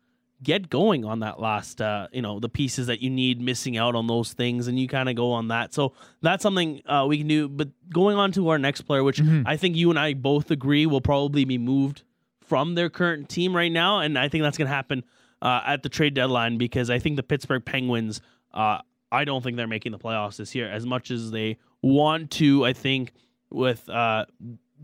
get 0.43 0.69
going 0.69 1.05
on 1.05 1.19
that 1.19 1.39
last 1.39 1.81
uh, 1.81 2.07
you 2.11 2.21
know 2.21 2.39
the 2.39 2.49
pieces 2.49 2.87
that 2.87 3.01
you 3.01 3.09
need 3.09 3.41
missing 3.41 3.77
out 3.77 3.95
on 3.95 4.07
those 4.07 4.33
things 4.33 4.67
and 4.67 4.79
you 4.79 4.87
kind 4.87 5.09
of 5.09 5.15
go 5.15 5.31
on 5.31 5.47
that 5.47 5.73
so 5.73 5.93
that's 6.21 6.43
something 6.43 6.81
uh, 6.85 7.05
we 7.07 7.17
can 7.17 7.27
do 7.27 7.47
but 7.47 7.69
going 7.89 8.17
on 8.17 8.31
to 8.31 8.49
our 8.49 8.59
next 8.59 8.81
player 8.81 9.03
which 9.03 9.19
mm-hmm. 9.19 9.47
i 9.47 9.57
think 9.57 9.75
you 9.75 9.89
and 9.89 9.99
i 9.99 10.13
both 10.13 10.51
agree 10.51 10.85
will 10.85 11.01
probably 11.01 11.45
be 11.45 11.57
moved 11.57 12.03
from 12.41 12.75
their 12.75 12.89
current 12.89 13.29
team 13.29 13.55
right 13.55 13.71
now 13.71 13.99
and 13.99 14.17
i 14.17 14.27
think 14.27 14.43
that's 14.43 14.57
going 14.57 14.67
to 14.67 14.73
happen 14.73 15.03
uh, 15.41 15.61
at 15.65 15.83
the 15.83 15.89
trade 15.89 16.13
deadline 16.13 16.57
because 16.57 16.89
i 16.89 16.99
think 16.99 17.15
the 17.15 17.23
pittsburgh 17.23 17.63
penguins 17.63 18.21
uh, 18.53 18.79
i 19.11 19.23
don't 19.23 19.43
think 19.43 19.57
they're 19.57 19.67
making 19.67 19.91
the 19.91 19.99
playoffs 19.99 20.37
this 20.37 20.53
year 20.53 20.69
as 20.69 20.85
much 20.85 21.11
as 21.11 21.31
they 21.31 21.57
want 21.81 22.29
to 22.31 22.65
i 22.65 22.73
think 22.73 23.11
with 23.49 23.87
uh, 23.87 24.25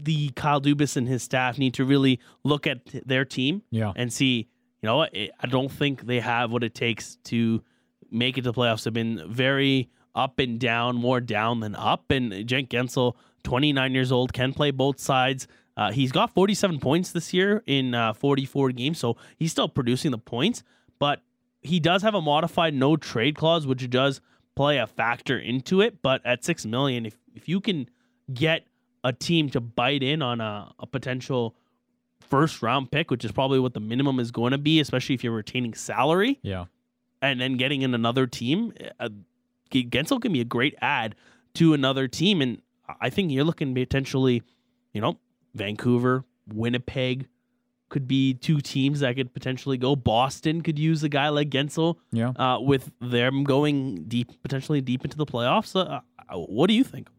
the 0.02 0.30
Kyle 0.30 0.62
Dubas 0.62 0.96
and 0.96 1.08
his 1.08 1.24
staff 1.24 1.58
need 1.58 1.74
to 1.76 1.86
really 1.86 2.20
look 2.44 2.68
at 2.68 2.80
their 3.06 3.26
team 3.26 3.64
yeah. 3.72 3.92
and 3.96 4.12
see 4.12 4.48
you 4.82 4.88
know? 4.88 5.04
I 5.04 5.48
don't 5.50 5.72
think 5.72 6.06
they 6.06 6.20
have 6.20 6.52
what 6.52 6.64
it 6.64 6.74
takes 6.74 7.18
to 7.26 7.64
make 8.12 8.38
it 8.38 8.42
to 8.44 8.52
the 8.52 8.54
playoffs. 8.54 8.84
They've 8.84 8.94
been 8.94 9.24
very 9.32 9.90
up 10.16 10.40
and 10.40 10.60
down, 10.60 10.96
more 10.96 11.22
down 11.22 11.60
than 11.60 11.76
up. 11.76 12.12
And 12.12 12.48
Jake 12.48 12.70
Guentzel, 12.70 13.16
29 13.44 13.94
years 13.94 14.12
old, 14.12 14.34
can 14.34 14.54
play 14.54 14.72
both 14.72 15.00
sides. 15.00 15.48
Uh, 15.78 15.92
he's 15.92 16.12
got 16.12 16.34
47 16.34 16.80
points 16.80 17.12
this 17.12 17.34
year 17.34 17.64
in 17.66 17.96
uh, 17.96 18.14
44 18.14 18.72
games, 18.72 19.00
so 19.00 19.16
he's 19.38 19.52
still 19.52 19.70
producing 19.70 20.12
the 20.12 20.18
points. 20.18 20.64
But 21.00 21.22
he 21.62 21.80
does 21.80 22.02
have 22.02 22.16
a 22.16 22.22
modified 22.22 22.74
no 22.74 22.98
trade 22.98 23.36
clause, 23.36 23.66
which 23.66 23.90
does 23.90 24.20
play 24.56 24.78
a 24.78 24.88
factor 24.88 25.38
into 25.40 25.80
it. 25.80 26.02
But 26.02 26.26
at 26.26 26.44
six 26.44 26.66
million, 26.66 27.06
if 27.06 27.18
if 27.34 27.48
you 27.48 27.62
can 27.62 27.90
get 28.34 28.66
a 29.04 29.14
team 29.14 29.50
to 29.52 29.62
bite 29.62 30.04
in 30.04 30.22
on 30.22 30.42
a, 30.42 30.74
a 30.80 30.86
potential 30.86 31.56
first 32.30 32.62
round 32.62 32.92
pick, 32.92 33.12
which 33.12 33.26
is 33.26 33.32
probably 33.32 33.60
what 33.60 33.74
the 33.74 33.80
minimum 33.80 34.20
is 34.20 34.32
going 34.32 34.52
to 34.52 34.58
be, 34.58 34.80
especially 34.80 35.16
if 35.16 35.24
you're 35.24 35.34
retaining 35.34 35.74
salary. 35.74 36.40
Yeah. 36.42 36.66
And 37.22 37.42
then 37.42 37.58
getting 37.58 37.82
in 37.82 37.94
another 37.94 38.28
team, 38.28 38.74
uh, 39.00 39.10
Guentzel 39.72 40.22
can 40.22 40.32
be 40.32 40.42
a 40.42 40.46
great 40.46 40.76
add 40.82 41.16
to 41.56 41.74
another 41.74 42.08
team. 42.08 42.42
And 42.42 42.62
I 43.02 43.10
think 43.10 43.32
you're 43.32 43.44
looking 43.44 43.74
potentially, 43.74 44.44
you 44.94 45.02
know, 45.02 45.18
Vancouver, 45.54 46.24
Winnipeg 46.48 47.28
could 47.90 48.08
be 48.08 48.36
two 48.36 48.62
teams 48.62 49.00
that 49.00 49.16
could 49.16 49.34
potentially 49.34 49.78
go. 49.78 49.96
Boston 49.96 50.62
could 50.62 50.78
use 50.78 51.04
a 51.04 51.10
guy 51.10 51.30
like 51.30 51.50
Guentzel. 51.50 51.98
Yeah. 52.12 52.30
Uh, 52.30 52.60
with 52.62 52.92
them 53.02 53.44
going 53.44 54.04
deep, 54.08 54.42
potentially 54.42 54.80
deep 54.80 55.04
into 55.04 55.18
the 55.18 55.26
playoffs. 55.26 55.76
Uh, 55.76 56.02
uh 56.30 56.38
what 56.38 56.68
do 56.68 56.74
you 56.74 56.84
think? 56.84 57.10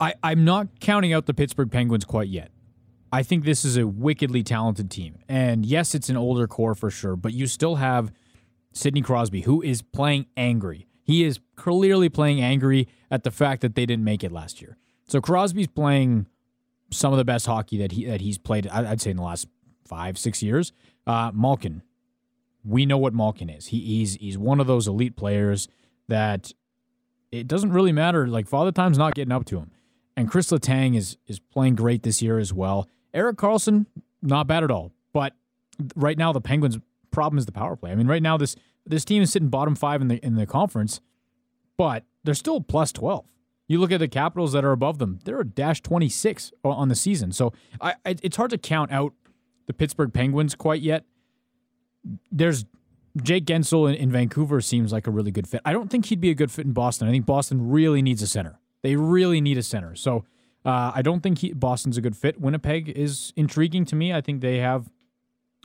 I, 0.00 0.14
I'm 0.22 0.44
not 0.44 0.80
counting 0.80 1.12
out 1.12 1.26
the 1.26 1.34
Pittsburgh 1.34 1.70
Penguins 1.70 2.04
quite 2.04 2.28
yet. 2.28 2.50
I 3.14 3.22
think 3.22 3.44
this 3.44 3.64
is 3.64 3.76
a 3.76 3.86
wickedly 3.86 4.42
talented 4.42 4.90
team. 4.90 5.20
And 5.28 5.64
yes, 5.64 5.94
it's 5.94 6.08
an 6.08 6.16
older 6.16 6.48
core 6.48 6.74
for 6.74 6.90
sure, 6.90 7.14
but 7.14 7.32
you 7.32 7.46
still 7.46 7.76
have 7.76 8.12
Sidney 8.72 9.02
Crosby, 9.02 9.42
who 9.42 9.62
is 9.62 9.82
playing 9.82 10.26
angry. 10.36 10.88
He 11.04 11.22
is 11.22 11.38
clearly 11.54 12.08
playing 12.08 12.40
angry 12.40 12.88
at 13.12 13.22
the 13.22 13.30
fact 13.30 13.62
that 13.62 13.76
they 13.76 13.86
didn't 13.86 14.02
make 14.02 14.24
it 14.24 14.32
last 14.32 14.60
year. 14.60 14.76
So 15.06 15.20
Crosby's 15.20 15.68
playing 15.68 16.26
some 16.90 17.12
of 17.12 17.18
the 17.18 17.24
best 17.24 17.46
hockey 17.46 17.78
that 17.78 17.92
he 17.92 18.04
that 18.06 18.20
he's 18.20 18.36
played. 18.36 18.66
I'd 18.66 19.00
say 19.00 19.10
in 19.10 19.16
the 19.16 19.22
last 19.22 19.46
five 19.86 20.18
six 20.18 20.42
years. 20.42 20.72
Uh, 21.06 21.30
Malkin, 21.32 21.82
we 22.64 22.84
know 22.84 22.98
what 22.98 23.14
Malkin 23.14 23.48
is. 23.48 23.66
He, 23.66 23.78
he's 23.78 24.14
he's 24.14 24.36
one 24.36 24.58
of 24.58 24.66
those 24.66 24.88
elite 24.88 25.14
players 25.14 25.68
that 26.08 26.50
it 27.30 27.46
doesn't 27.46 27.70
really 27.70 27.92
matter. 27.92 28.26
Like 28.26 28.48
Father 28.48 28.72
Time's 28.72 28.98
not 28.98 29.14
getting 29.14 29.32
up 29.32 29.44
to 29.46 29.58
him, 29.58 29.70
and 30.16 30.28
Chris 30.28 30.50
Letang 30.50 30.96
is 30.96 31.16
is 31.28 31.38
playing 31.38 31.76
great 31.76 32.02
this 32.02 32.20
year 32.20 32.40
as 32.40 32.52
well. 32.52 32.88
Erik 33.14 33.36
Karlsson, 33.36 33.86
not 34.20 34.46
bad 34.46 34.64
at 34.64 34.70
all. 34.70 34.92
But 35.12 35.34
right 35.94 36.18
now, 36.18 36.32
the 36.32 36.40
Penguins' 36.40 36.78
problem 37.10 37.38
is 37.38 37.46
the 37.46 37.52
power 37.52 37.76
play. 37.76 37.92
I 37.92 37.94
mean, 37.94 38.08
right 38.08 38.22
now, 38.22 38.36
this 38.36 38.56
this 38.84 39.04
team 39.04 39.22
is 39.22 39.32
sitting 39.32 39.48
bottom 39.48 39.74
five 39.74 40.02
in 40.02 40.08
the 40.08 40.16
in 40.16 40.34
the 40.34 40.46
conference, 40.46 41.00
but 41.76 42.04
they're 42.24 42.34
still 42.34 42.60
plus 42.60 42.92
twelve. 42.92 43.24
You 43.66 43.78
look 43.78 43.92
at 43.92 44.00
the 44.00 44.08
Capitals 44.08 44.52
that 44.52 44.64
are 44.64 44.72
above 44.72 44.98
them; 44.98 45.20
they're 45.24 45.40
a 45.40 45.46
dash 45.46 45.80
twenty 45.80 46.08
six 46.08 46.52
on 46.64 46.88
the 46.88 46.94
season. 46.94 47.32
So 47.32 47.52
I, 47.80 47.94
I, 48.04 48.16
it's 48.22 48.36
hard 48.36 48.50
to 48.50 48.58
count 48.58 48.92
out 48.92 49.14
the 49.66 49.72
Pittsburgh 49.72 50.12
Penguins 50.12 50.54
quite 50.54 50.82
yet. 50.82 51.04
There's 52.30 52.66
Jake 53.22 53.46
Guentzel 53.46 53.88
in, 53.88 53.94
in 53.94 54.10
Vancouver 54.10 54.60
seems 54.60 54.92
like 54.92 55.06
a 55.06 55.10
really 55.10 55.30
good 55.30 55.46
fit. 55.46 55.62
I 55.64 55.72
don't 55.72 55.88
think 55.88 56.06
he'd 56.06 56.20
be 56.20 56.30
a 56.30 56.34
good 56.34 56.50
fit 56.50 56.66
in 56.66 56.72
Boston. 56.72 57.08
I 57.08 57.12
think 57.12 57.24
Boston 57.24 57.70
really 57.70 58.02
needs 58.02 58.20
a 58.20 58.26
center. 58.26 58.58
They 58.82 58.96
really 58.96 59.40
need 59.40 59.56
a 59.56 59.62
center. 59.62 59.94
So 59.94 60.24
uh, 60.64 60.92
I 60.94 61.02
don't 61.02 61.20
think 61.20 61.38
he, 61.38 61.52
Boston's 61.52 61.96
a 61.96 62.00
good 62.00 62.16
fit. 62.16 62.40
Winnipeg 62.40 62.88
is 62.88 63.32
intriguing 63.36 63.84
to 63.86 63.96
me. 63.96 64.12
I 64.12 64.20
think 64.20 64.40
they 64.40 64.58
have 64.58 64.90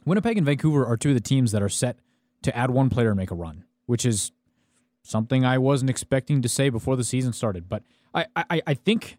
Winnipeg 0.06 0.38
and 0.38 0.46
Vancouver 0.46 0.86
are 0.86 0.98
two 0.98 1.10
of 1.10 1.16
the 1.16 1.22
teams 1.22 1.52
that 1.52 1.62
are 1.62 1.70
set 1.70 1.98
to 2.42 2.56
add 2.56 2.72
one 2.72 2.90
player 2.90 3.10
and 3.10 3.18
make 3.18 3.32
a 3.32 3.36
run, 3.36 3.64
which 3.86 4.06
is 4.06 4.32
something 5.04 5.46
I 5.46 5.58
wasn't 5.58 5.90
expecting 5.90 6.42
to 6.42 6.50
say 6.50 6.70
before 6.70 6.96
the 6.96 7.04
season 7.04 7.34
started. 7.34 7.70
But 7.70 7.84
I, 8.14 8.26
I, 8.36 8.62
I 8.68 8.74
think 8.74 9.18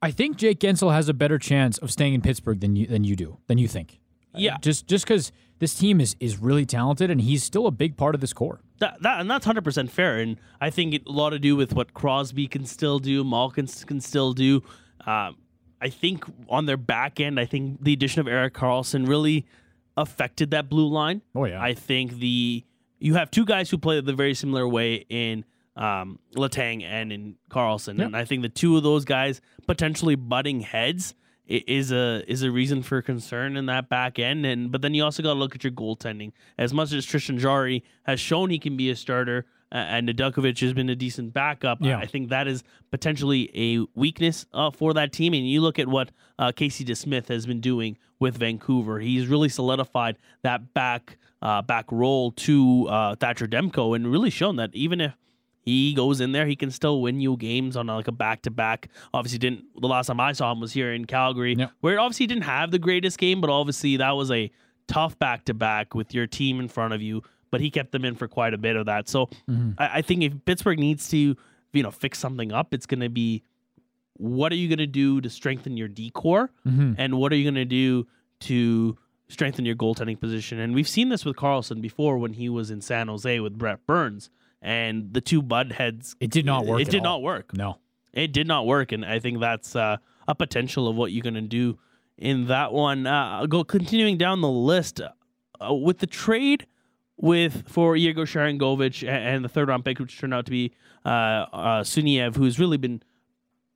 I 0.00 0.10
think 0.10 0.36
Jake 0.36 0.60
Guentzel 0.60 0.92
has 0.92 1.08
a 1.08 1.14
better 1.14 1.38
chance 1.38 1.78
of 1.78 1.90
staying 1.90 2.14
in 2.14 2.22
Pittsburgh 2.22 2.60
than 2.60 2.76
you 2.76 2.86
than 2.86 3.04
you 3.04 3.16
do 3.16 3.38
than 3.48 3.58
you 3.58 3.68
think. 3.68 4.00
Yeah. 4.34 4.56
just 4.60 4.86
just 4.86 5.04
because 5.06 5.32
this 5.58 5.74
team 5.74 6.00
is 6.00 6.16
is 6.20 6.38
really 6.38 6.66
talented 6.66 7.10
and 7.10 7.20
he's 7.20 7.42
still 7.42 7.66
a 7.66 7.70
big 7.70 7.96
part 7.96 8.14
of 8.14 8.20
this 8.20 8.32
core. 8.32 8.60
That, 8.80 9.02
that 9.02 9.20
and 9.20 9.28
that's 9.30 9.44
hundred 9.44 9.64
percent 9.64 9.90
fair, 9.90 10.18
and 10.18 10.36
I 10.60 10.70
think 10.70 10.94
it, 10.94 11.02
a 11.06 11.10
lot 11.10 11.30
to 11.30 11.38
do 11.38 11.56
with 11.56 11.72
what 11.72 11.94
Crosby 11.94 12.46
can 12.46 12.64
still 12.64 12.98
do, 13.00 13.24
Malkin 13.24 13.66
can 13.66 14.00
still 14.00 14.32
do. 14.32 14.62
Um, 15.06 15.36
I 15.80 15.88
think 15.88 16.24
on 16.48 16.66
their 16.66 16.76
back 16.76 17.18
end, 17.20 17.40
I 17.40 17.44
think 17.44 17.82
the 17.82 17.92
addition 17.92 18.20
of 18.20 18.28
Erik 18.28 18.54
Karlsson 18.54 19.08
really 19.08 19.46
affected 19.96 20.50
that 20.52 20.68
blue 20.68 20.88
line. 20.88 21.22
Oh, 21.34 21.44
yeah. 21.44 21.60
I 21.60 21.74
think 21.74 22.18
the 22.18 22.64
you 23.00 23.14
have 23.14 23.30
two 23.30 23.44
guys 23.44 23.70
who 23.70 23.78
play 23.78 24.00
the 24.00 24.12
very 24.12 24.34
similar 24.34 24.66
way 24.68 25.04
in 25.08 25.44
um, 25.76 26.18
Letang 26.34 26.82
and 26.84 27.12
in 27.12 27.36
Karlsson, 27.50 27.98
Yeah. 27.98 28.06
and 28.06 28.16
I 28.16 28.24
think 28.24 28.42
the 28.42 28.48
two 28.48 28.76
of 28.76 28.82
those 28.82 29.04
guys 29.04 29.40
potentially 29.66 30.14
butting 30.16 30.60
heads 30.60 31.14
is 31.48 31.90
a 31.92 32.22
is 32.30 32.42
a 32.42 32.50
reason 32.50 32.82
for 32.82 33.00
concern 33.02 33.56
in 33.56 33.66
that 33.66 33.88
back 33.88 34.18
end. 34.18 34.44
And 34.46 34.70
but 34.70 34.82
then 34.82 34.94
you 34.94 35.04
also 35.04 35.22
got 35.22 35.34
to 35.34 35.38
look 35.38 35.54
at 35.54 35.64
your 35.64 35.72
goaltending. 35.72 36.32
As 36.58 36.72
much 36.74 36.92
as 36.92 37.04
Tristan 37.06 37.38
Jarry 37.38 37.84
has 38.04 38.20
shown 38.20 38.50
he 38.50 38.58
can 38.58 38.76
be 38.76 38.90
a 38.90 38.96
starter, 38.96 39.46
uh, 39.72 39.76
and 39.76 40.08
Nedeljkovic 40.08 40.60
has 40.60 40.72
been 40.72 40.88
a 40.90 40.96
decent 40.96 41.32
backup, 41.32 41.78
Yeah. 41.80 41.98
I 41.98 42.06
think 42.06 42.28
that 42.30 42.46
is 42.46 42.62
potentially 42.90 43.50
a 43.54 43.86
weakness 43.98 44.46
uh, 44.52 44.70
for 44.70 44.94
that 44.94 45.12
team. 45.12 45.32
And 45.34 45.48
you 45.48 45.60
look 45.60 45.78
at 45.78 45.88
what 45.88 46.10
uh, 46.38 46.52
Casey 46.52 46.84
DeSmith 46.84 47.28
has 47.28 47.46
been 47.46 47.60
doing 47.60 47.96
with 48.18 48.36
Vancouver. 48.36 48.98
He's 49.00 49.26
really 49.26 49.48
solidified 49.48 50.16
that 50.42 50.74
back 50.74 51.18
uh, 51.40 51.62
back 51.62 51.84
role 51.92 52.32
to 52.32 52.86
uh, 52.88 53.14
Thatcher 53.14 53.46
Demko, 53.46 53.94
and 53.94 54.10
really 54.10 54.30
shown 54.30 54.56
that 54.56 54.70
even 54.74 55.00
if 55.00 55.16
he 55.68 55.92
goes 55.92 56.20
in 56.20 56.32
there, 56.32 56.46
he 56.46 56.56
can 56.56 56.70
still 56.70 57.02
win 57.02 57.20
you 57.20 57.36
games 57.36 57.76
on 57.76 57.90
uh, 57.90 57.94
like 57.94 58.08
a 58.08 58.12
back 58.12 58.42
to 58.42 58.50
back. 58.50 58.88
Obviously, 59.12 59.38
didn't 59.38 59.64
the 59.78 59.86
last 59.86 60.06
time 60.06 60.18
I 60.18 60.32
saw 60.32 60.50
him 60.50 60.60
was 60.60 60.72
here 60.72 60.92
in 60.92 61.04
Calgary, 61.04 61.56
where 61.80 62.00
obviously 62.00 62.24
he 62.24 62.28
didn't 62.28 62.44
have 62.44 62.70
the 62.70 62.78
greatest 62.78 63.18
game, 63.18 63.40
but 63.40 63.50
obviously 63.50 63.98
that 63.98 64.12
was 64.12 64.30
a 64.30 64.50
tough 64.86 65.18
back 65.18 65.44
to 65.44 65.54
back 65.54 65.94
with 65.94 66.14
your 66.14 66.26
team 66.26 66.58
in 66.58 66.68
front 66.68 66.94
of 66.94 67.02
you. 67.02 67.22
But 67.50 67.60
he 67.60 67.70
kept 67.70 67.92
them 67.92 68.04
in 68.04 68.14
for 68.14 68.28
quite 68.28 68.54
a 68.54 68.58
bit 68.58 68.76
of 68.76 68.86
that. 68.86 69.08
So 69.08 69.26
mm-hmm. 69.48 69.72
I, 69.78 69.98
I 69.98 70.02
think 70.02 70.22
if 70.22 70.32
Pittsburgh 70.44 70.78
needs 70.78 71.08
to, 71.10 71.36
you 71.72 71.82
know, 71.82 71.90
fix 71.90 72.18
something 72.18 72.52
up, 72.52 72.72
it's 72.72 72.86
going 72.86 73.00
to 73.00 73.10
be 73.10 73.42
what 74.14 74.52
are 74.52 74.56
you 74.56 74.68
going 74.68 74.78
to 74.78 74.86
do 74.86 75.20
to 75.20 75.30
strengthen 75.30 75.76
your 75.76 75.88
decor, 75.88 76.50
mm-hmm. 76.66 76.94
and 76.98 77.18
what 77.18 77.32
are 77.32 77.36
you 77.36 77.44
going 77.44 77.54
to 77.54 77.64
do 77.64 78.06
to 78.40 78.96
strengthen 79.28 79.64
your 79.64 79.76
goaltending 79.76 80.18
position? 80.18 80.58
And 80.58 80.74
we've 80.74 80.88
seen 80.88 81.08
this 81.10 81.24
with 81.24 81.36
Karlsson 81.36 81.80
before 81.80 82.18
when 82.18 82.32
he 82.32 82.48
was 82.48 82.70
in 82.70 82.80
San 82.80 83.08
Jose 83.08 83.40
with 83.40 83.56
Brent 83.56 83.86
Burns, 83.86 84.30
and 84.62 85.12
the 85.12 85.20
two 85.20 85.42
bud 85.42 85.72
heads. 85.72 86.16
It 86.20 86.30
did 86.30 86.46
not 86.46 86.66
work 86.66 86.80
It 86.80 86.90
did 86.90 86.98
all. 87.06 87.18
not 87.18 87.22
work. 87.22 87.54
No. 87.54 87.78
It 88.12 88.32
did 88.32 88.46
not 88.46 88.66
work, 88.66 88.92
and 88.92 89.04
I 89.04 89.18
think 89.18 89.40
that's 89.40 89.76
uh, 89.76 89.98
a 90.26 90.34
potential 90.34 90.88
of 90.88 90.96
what 90.96 91.12
you're 91.12 91.22
going 91.22 91.34
to 91.34 91.40
do 91.42 91.78
in 92.16 92.46
that 92.48 92.72
one. 92.72 93.06
Uh, 93.06 93.46
go 93.46 93.62
continuing 93.64 94.16
down 94.18 94.40
the 94.40 94.48
list 94.50 95.00
uh, 95.00 95.74
with 95.74 95.98
the 95.98 96.06
trade 96.06 96.66
with 97.16 97.68
for 97.68 97.96
Igor 97.96 98.24
Sharangovich 98.24 99.06
and, 99.06 99.24
and 99.36 99.44
the 99.44 99.48
third 99.48 99.68
round 99.68 99.84
pick, 99.84 99.98
which 99.98 100.18
turned 100.18 100.34
out 100.34 100.46
to 100.46 100.50
be 100.50 100.72
uh, 101.04 101.08
uh, 101.08 101.82
Suniev, 101.82 102.36
who's 102.36 102.58
really 102.58 102.76
been 102.76 103.02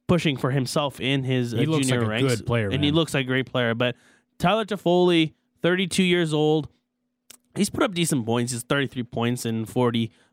pushing 0.08 0.36
for 0.36 0.50
himself 0.50 1.00
in 1.00 1.24
his 1.24 1.54
uh, 1.54 1.58
looks 1.58 1.86
junior 1.86 2.00
like 2.00 2.06
a 2.06 2.10
ranks, 2.10 2.36
good 2.36 2.46
player, 2.46 2.68
and 2.70 2.82
he 2.82 2.90
looks 2.90 3.14
like 3.14 3.24
a 3.24 3.28
great 3.28 3.46
player. 3.46 3.74
But 3.74 3.96
Tyler 4.38 4.64
Toffoli, 4.64 5.34
32 5.62 6.02
years 6.02 6.32
old, 6.32 6.68
he's 7.56 7.70
put 7.70 7.82
up 7.82 7.94
decent 7.94 8.24
points. 8.26 8.52
He's 8.52 8.62
33 8.62 9.02
points 9.04 9.44
in 9.46 9.64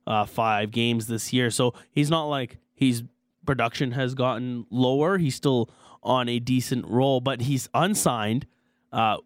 45 0.05 0.71
games 0.71 1.07
this 1.07 1.31
year. 1.33 1.49
So 1.49 1.73
he's 1.91 2.09
not 2.09 2.25
like 2.25 2.57
his 2.73 3.03
production 3.45 3.91
has 3.91 4.13
gotten 4.15 4.65
lower. 4.69 5.17
He's 5.17 5.35
still 5.35 5.69
on 6.03 6.29
a 6.29 6.39
decent 6.39 6.87
roll, 6.87 7.19
but 7.19 7.41
he's 7.41 7.67
unsigned. 7.73 8.45
Uh, 8.91 9.17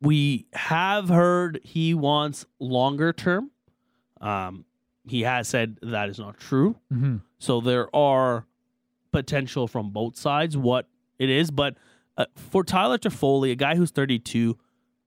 we 0.00 0.46
have 0.52 1.08
heard 1.08 1.60
he 1.62 1.94
wants 1.94 2.46
longer 2.58 3.12
term. 3.12 3.50
Um, 4.20 4.64
he 5.06 5.22
has 5.22 5.48
said 5.48 5.78
that 5.82 6.08
is 6.08 6.18
not 6.18 6.38
true. 6.38 6.76
Mhm. 6.92 7.20
So 7.38 7.60
there 7.60 7.94
are 7.94 8.46
potential 9.12 9.68
from 9.68 9.90
both 9.90 10.16
sides 10.16 10.56
what 10.56 10.88
it 11.18 11.28
is. 11.30 11.50
But 11.50 11.76
uh, 12.16 12.26
for 12.36 12.64
Tyler 12.64 12.96
Toffoli, 12.98 13.50
a 13.52 13.54
guy 13.54 13.76
who's 13.76 13.90
32, 13.90 14.56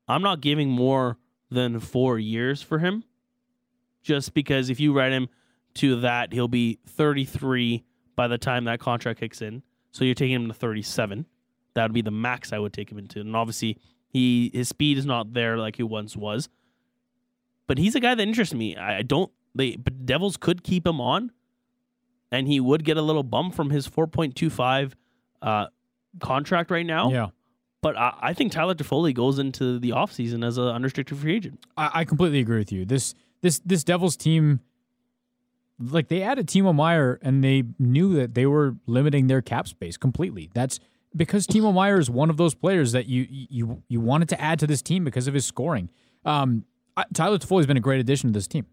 I'm 0.08 0.22
not 0.22 0.40
giving 0.42 0.70
more 0.70 1.18
than 1.50 1.80
four 1.80 2.20
years 2.20 2.62
for 2.62 2.80
him. 2.80 3.04
Just 4.02 4.34
because 4.34 4.70
if 4.70 4.80
you 4.80 4.94
write 4.94 5.12
him 5.12 5.28
to 5.76 6.00
that, 6.02 6.34
he'll 6.34 6.48
be 6.48 6.80
33 6.88 7.84
by 8.16 8.28
the 8.28 8.38
time 8.38 8.66
that 8.66 8.80
contract 8.80 9.20
kicks 9.20 9.42
in. 9.42 9.64
So 9.92 10.06
you're 10.06 10.16
taking 10.16 10.36
him 10.36 10.48
to 10.48 10.54
37. 10.54 11.26
That 11.74 11.84
would 11.84 11.94
be 11.94 12.02
the 12.02 12.12
max 12.12 12.54
I 12.54 12.60
would 12.60 12.74
take 12.74 12.92
him 12.92 12.98
into. 12.98 13.20
And 13.20 13.36
obviously, 13.36 13.78
he 14.10 14.50
his 14.54 14.70
speed 14.70 14.98
is 14.98 15.06
not 15.06 15.34
there 15.34 15.58
like 15.58 15.76
he 15.76 15.84
once 15.84 16.16
was. 16.16 16.50
But 17.68 17.78
he's 17.78 17.96
a 17.96 18.00
guy 18.00 18.16
that 18.16 18.22
interests 18.24 18.54
me. 18.54 18.78
I 18.78 19.02
don't. 19.02 19.32
They 19.54 19.76
but 19.76 20.06
Devils 20.06 20.38
could 20.38 20.64
keep 20.64 20.88
him 20.88 21.02
on, 21.02 21.32
and 22.32 22.48
he 22.48 22.60
would 22.60 22.84
get 22.84 22.98
a 22.98 23.02
little 23.02 23.24
bump 23.24 23.54
from 23.54 23.70
his 23.70 23.88
4.25 23.88 24.94
uh, 25.42 25.68
contract 26.20 26.72
right 26.72 26.86
now. 26.86 27.12
Yeah. 27.12 27.28
But 27.82 27.98
I, 27.98 28.14
I 28.20 28.34
think 28.34 28.52
Tyler 28.52 28.76
Toffoli 28.76 29.14
goes 29.14 29.40
into 29.40 29.80
the 29.80 29.92
offseason 29.92 30.46
as 30.46 30.58
an 30.58 30.68
unrestricted 30.68 31.18
free 31.18 31.36
agent. 31.36 31.66
I, 31.78 31.92
I 31.94 32.06
completely 32.06 32.40
agree 32.40 32.58
with 32.58 32.72
you. 32.72 32.86
This 32.86 33.14
this 33.42 33.60
this 33.60 33.84
Devils 33.84 34.18
team, 34.18 34.62
like 35.80 36.08
they 36.08 36.24
added 36.24 36.48
Timo 36.48 36.74
Meier 36.74 37.20
and 37.22 37.44
they 37.44 37.64
knew 37.78 38.14
that 38.16 38.34
they 38.34 38.46
were 38.46 38.76
limiting 38.88 39.28
their 39.28 39.42
cap 39.42 39.68
space 39.68 39.96
completely. 39.98 40.50
That's 40.54 40.80
because 41.16 41.48
Timo 41.48 41.74
Meier 41.74 42.00
is 42.00 42.10
one 42.10 42.30
of 42.30 42.38
those 42.38 42.56
players 42.56 42.92
that 42.94 43.06
you 43.06 43.28
you 43.30 43.84
you 43.88 44.00
wanted 44.00 44.30
to 44.30 44.42
add 44.42 44.60
to 44.60 44.68
this 44.68 44.82
team 44.82 45.04
because 45.04 45.28
of 45.28 45.34
his 45.34 45.46
scoring. 45.46 45.90
Um, 46.26 46.66
I, 46.96 47.06
Tyler 47.14 47.38
Toffoli's 47.38 47.68
been 47.68 47.78
a 47.78 47.82
great 47.82 48.00
addition 48.00 48.32
to 48.32 48.34
this 48.34 48.48
team, 48.48 48.66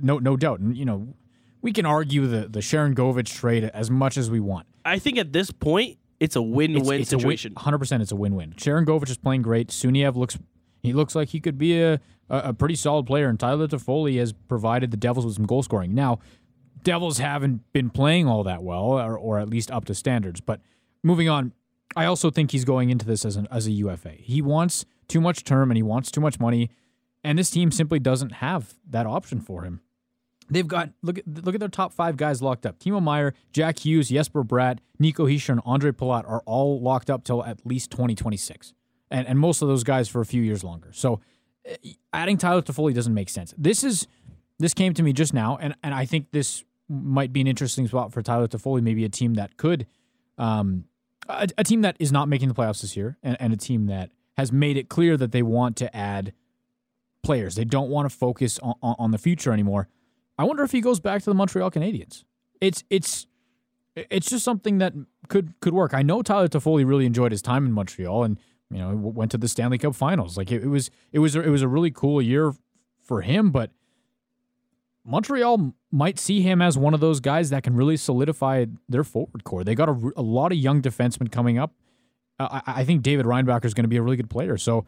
no 0.00 0.18
no 0.18 0.36
doubt. 0.36 0.60
And 0.60 0.76
you 0.76 0.84
know, 0.84 1.14
we 1.62 1.72
can 1.72 1.84
argue 1.84 2.26
the 2.28 2.48
the 2.48 2.60
Sharangovich 2.60 3.34
trade 3.34 3.64
as 3.64 3.90
much 3.90 4.16
as 4.16 4.30
we 4.30 4.38
want. 4.38 4.66
I 4.84 4.98
think 4.98 5.18
at 5.18 5.32
this 5.32 5.50
point, 5.50 5.98
it's 6.22 6.36
a 6.36 6.42
win-win 6.42 7.04
situation. 7.04 7.54
Hundred 7.56 7.78
percent, 7.78 8.02
it's 8.02 8.12
a 8.12 8.16
win-win. 8.16 8.52
Sharangovich 8.52 9.10
is 9.10 9.18
playing 9.18 9.42
great. 9.42 9.68
Suniev 9.68 10.14
looks 10.14 10.38
he 10.82 10.92
looks 10.92 11.14
like 11.14 11.30
he 11.30 11.40
could 11.40 11.58
be 11.58 11.80
a, 11.80 11.94
a 12.30 12.36
a 12.36 12.54
pretty 12.54 12.76
solid 12.76 13.06
player, 13.06 13.28
and 13.28 13.38
Tyler 13.38 13.66
Toffoli 13.66 14.18
has 14.18 14.32
provided 14.32 14.90
the 14.90 14.96
Devils 14.96 15.26
with 15.26 15.34
some 15.34 15.46
goal 15.46 15.62
scoring. 15.62 15.94
Now, 15.94 16.20
Devils 16.84 17.18
haven't 17.18 17.72
been 17.72 17.90
playing 17.90 18.28
all 18.28 18.44
that 18.44 18.62
well, 18.62 18.98
or, 18.98 19.18
or 19.18 19.38
at 19.38 19.48
least 19.48 19.70
up 19.70 19.84
to 19.86 19.94
standards. 19.94 20.40
But 20.40 20.60
moving 21.02 21.28
on, 21.28 21.52
I 21.96 22.06
also 22.06 22.30
think 22.30 22.52
he's 22.52 22.64
going 22.64 22.90
into 22.90 23.04
this 23.04 23.24
as 23.24 23.36
an 23.36 23.48
as 23.50 23.66
a 23.66 23.72
UFA. 23.72 24.12
He 24.12 24.40
wants 24.40 24.84
too 25.08 25.20
much 25.20 25.44
term 25.44 25.70
and 25.70 25.76
he 25.76 25.82
wants 25.82 26.10
too 26.10 26.20
much 26.20 26.38
money, 26.38 26.70
and 27.24 27.38
this 27.38 27.50
team 27.50 27.70
simply 27.72 27.98
doesn't 27.98 28.32
have 28.34 28.74
that 28.88 29.06
option 29.06 29.40
for 29.40 29.62
him. 29.64 29.80
They've 30.52 30.68
got 30.68 30.90
look 31.00 31.16
at 31.18 31.26
look 31.26 31.54
at 31.54 31.60
their 31.60 31.68
top 31.70 31.94
five 31.94 32.18
guys 32.18 32.42
locked 32.42 32.66
up. 32.66 32.78
Timo 32.78 33.02
Meier, 33.02 33.32
Jack 33.52 33.78
Hughes, 33.78 34.10
Jesper 34.10 34.44
Bratt, 34.44 34.80
Nico 34.98 35.26
Hischier, 35.26 35.50
and 35.50 35.64
Ondrej 35.64 35.92
Palat 35.92 36.28
are 36.28 36.42
all 36.44 36.78
locked 36.78 37.08
up 37.08 37.24
till 37.24 37.42
at 37.42 37.64
least 37.64 37.90
2026. 37.90 38.74
And 39.10 39.26
and 39.26 39.38
most 39.38 39.62
of 39.62 39.68
those 39.68 39.82
guys 39.82 40.10
for 40.10 40.20
a 40.20 40.26
few 40.26 40.42
years 40.42 40.62
longer. 40.62 40.90
So 40.92 41.20
uh, 41.68 41.74
adding 42.12 42.36
Tyler 42.36 42.60
Toffoli 42.60 42.92
doesn't 42.92 43.14
make 43.14 43.30
sense. 43.30 43.54
This 43.56 43.82
is 43.82 44.06
this 44.58 44.74
came 44.74 44.92
to 44.92 45.02
me 45.02 45.14
just 45.14 45.32
now, 45.32 45.56
and, 45.58 45.74
and 45.82 45.94
I 45.94 46.04
think 46.04 46.32
this 46.32 46.64
might 46.86 47.32
be 47.32 47.40
an 47.40 47.46
interesting 47.46 47.88
spot 47.88 48.12
for 48.12 48.20
Tyler 48.20 48.46
Toffoli, 48.46 48.82
maybe 48.82 49.06
a 49.06 49.08
team 49.08 49.34
that 49.34 49.56
could 49.56 49.86
um 50.36 50.84
a, 51.30 51.48
a 51.56 51.64
team 51.64 51.80
that 51.80 51.96
is 51.98 52.12
not 52.12 52.28
making 52.28 52.48
the 52.48 52.54
playoffs 52.54 52.82
this 52.82 52.94
year, 52.94 53.16
and, 53.22 53.38
and 53.40 53.54
a 53.54 53.56
team 53.56 53.86
that 53.86 54.10
has 54.36 54.52
made 54.52 54.76
it 54.76 54.90
clear 54.90 55.16
that 55.16 55.32
they 55.32 55.42
want 55.42 55.76
to 55.76 55.96
add 55.96 56.34
players. 57.22 57.54
They 57.54 57.64
don't 57.64 57.88
want 57.88 58.10
to 58.10 58.14
focus 58.14 58.58
on, 58.58 58.74
on, 58.82 58.96
on 58.98 59.10
the 59.12 59.18
future 59.18 59.52
anymore. 59.52 59.88
I 60.38 60.44
wonder 60.44 60.62
if 60.62 60.72
he 60.72 60.80
goes 60.80 61.00
back 61.00 61.22
to 61.22 61.30
the 61.30 61.34
Montreal 61.34 61.70
Canadiens. 61.70 62.24
It's 62.60 62.84
it's 62.90 63.26
it's 63.94 64.30
just 64.30 64.44
something 64.44 64.78
that 64.78 64.94
could 65.28 65.54
could 65.60 65.74
work. 65.74 65.94
I 65.94 66.02
know 66.02 66.22
Tyler 66.22 66.48
Toffoli 66.48 66.86
really 66.86 67.06
enjoyed 67.06 67.32
his 67.32 67.42
time 67.42 67.66
in 67.66 67.72
Montreal, 67.72 68.24
and 68.24 68.38
you 68.70 68.78
know 68.78 68.94
went 68.94 69.30
to 69.32 69.38
the 69.38 69.48
Stanley 69.48 69.78
Cup 69.78 69.94
Finals. 69.94 70.36
Like 70.36 70.50
it, 70.50 70.62
it 70.62 70.68
was 70.68 70.90
it 71.12 71.18
was 71.18 71.36
it 71.36 71.48
was 71.48 71.62
a 71.62 71.68
really 71.68 71.90
cool 71.90 72.22
year 72.22 72.52
for 73.02 73.22
him. 73.22 73.50
But 73.50 73.70
Montreal 75.04 75.74
might 75.90 76.18
see 76.18 76.40
him 76.42 76.62
as 76.62 76.78
one 76.78 76.94
of 76.94 77.00
those 77.00 77.20
guys 77.20 77.50
that 77.50 77.62
can 77.62 77.74
really 77.74 77.96
solidify 77.96 78.66
their 78.88 79.04
forward 79.04 79.44
core. 79.44 79.64
They 79.64 79.74
got 79.74 79.88
a, 79.88 80.12
a 80.16 80.22
lot 80.22 80.52
of 80.52 80.58
young 80.58 80.80
defensemen 80.80 81.30
coming 81.30 81.58
up. 81.58 81.74
Uh, 82.38 82.60
I, 82.66 82.80
I, 82.80 82.84
think 82.84 83.02
David 83.02 83.26
Reinbacher 83.26 83.66
is 83.66 83.74
going 83.74 83.84
to 83.84 83.88
be 83.88 83.98
a 83.98 84.02
really 84.02 84.16
good 84.16 84.30
player. 84.30 84.56
So 84.56 84.86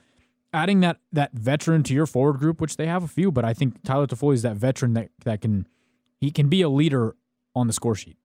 adding 0.55 0.81
that 0.81 0.99
that 1.13 1.33
veteran 1.33 1.83
to 1.83 1.95
your 1.95 2.07
forward 2.07 2.39
group, 2.39 2.61
which 2.61 2.77
they 2.77 2.87
have 2.87 3.03
a 3.03 3.09
few, 3.09 3.31
but 3.31 3.45
I 3.45 3.53
think 3.53 3.83
Tyler 3.83 4.07
Toffoli 4.07 4.35
is 4.35 4.43
that 4.43 4.57
veteran 4.57 4.95
that 4.95 5.11
that 5.25 5.43
can 5.43 5.67
he 6.21 6.31
can 6.31 6.49
be 6.49 6.63
a 6.63 6.69
leader 6.69 7.17
on 7.55 7.67
the 7.67 7.73
score 7.73 7.95
sheet. 7.95 8.17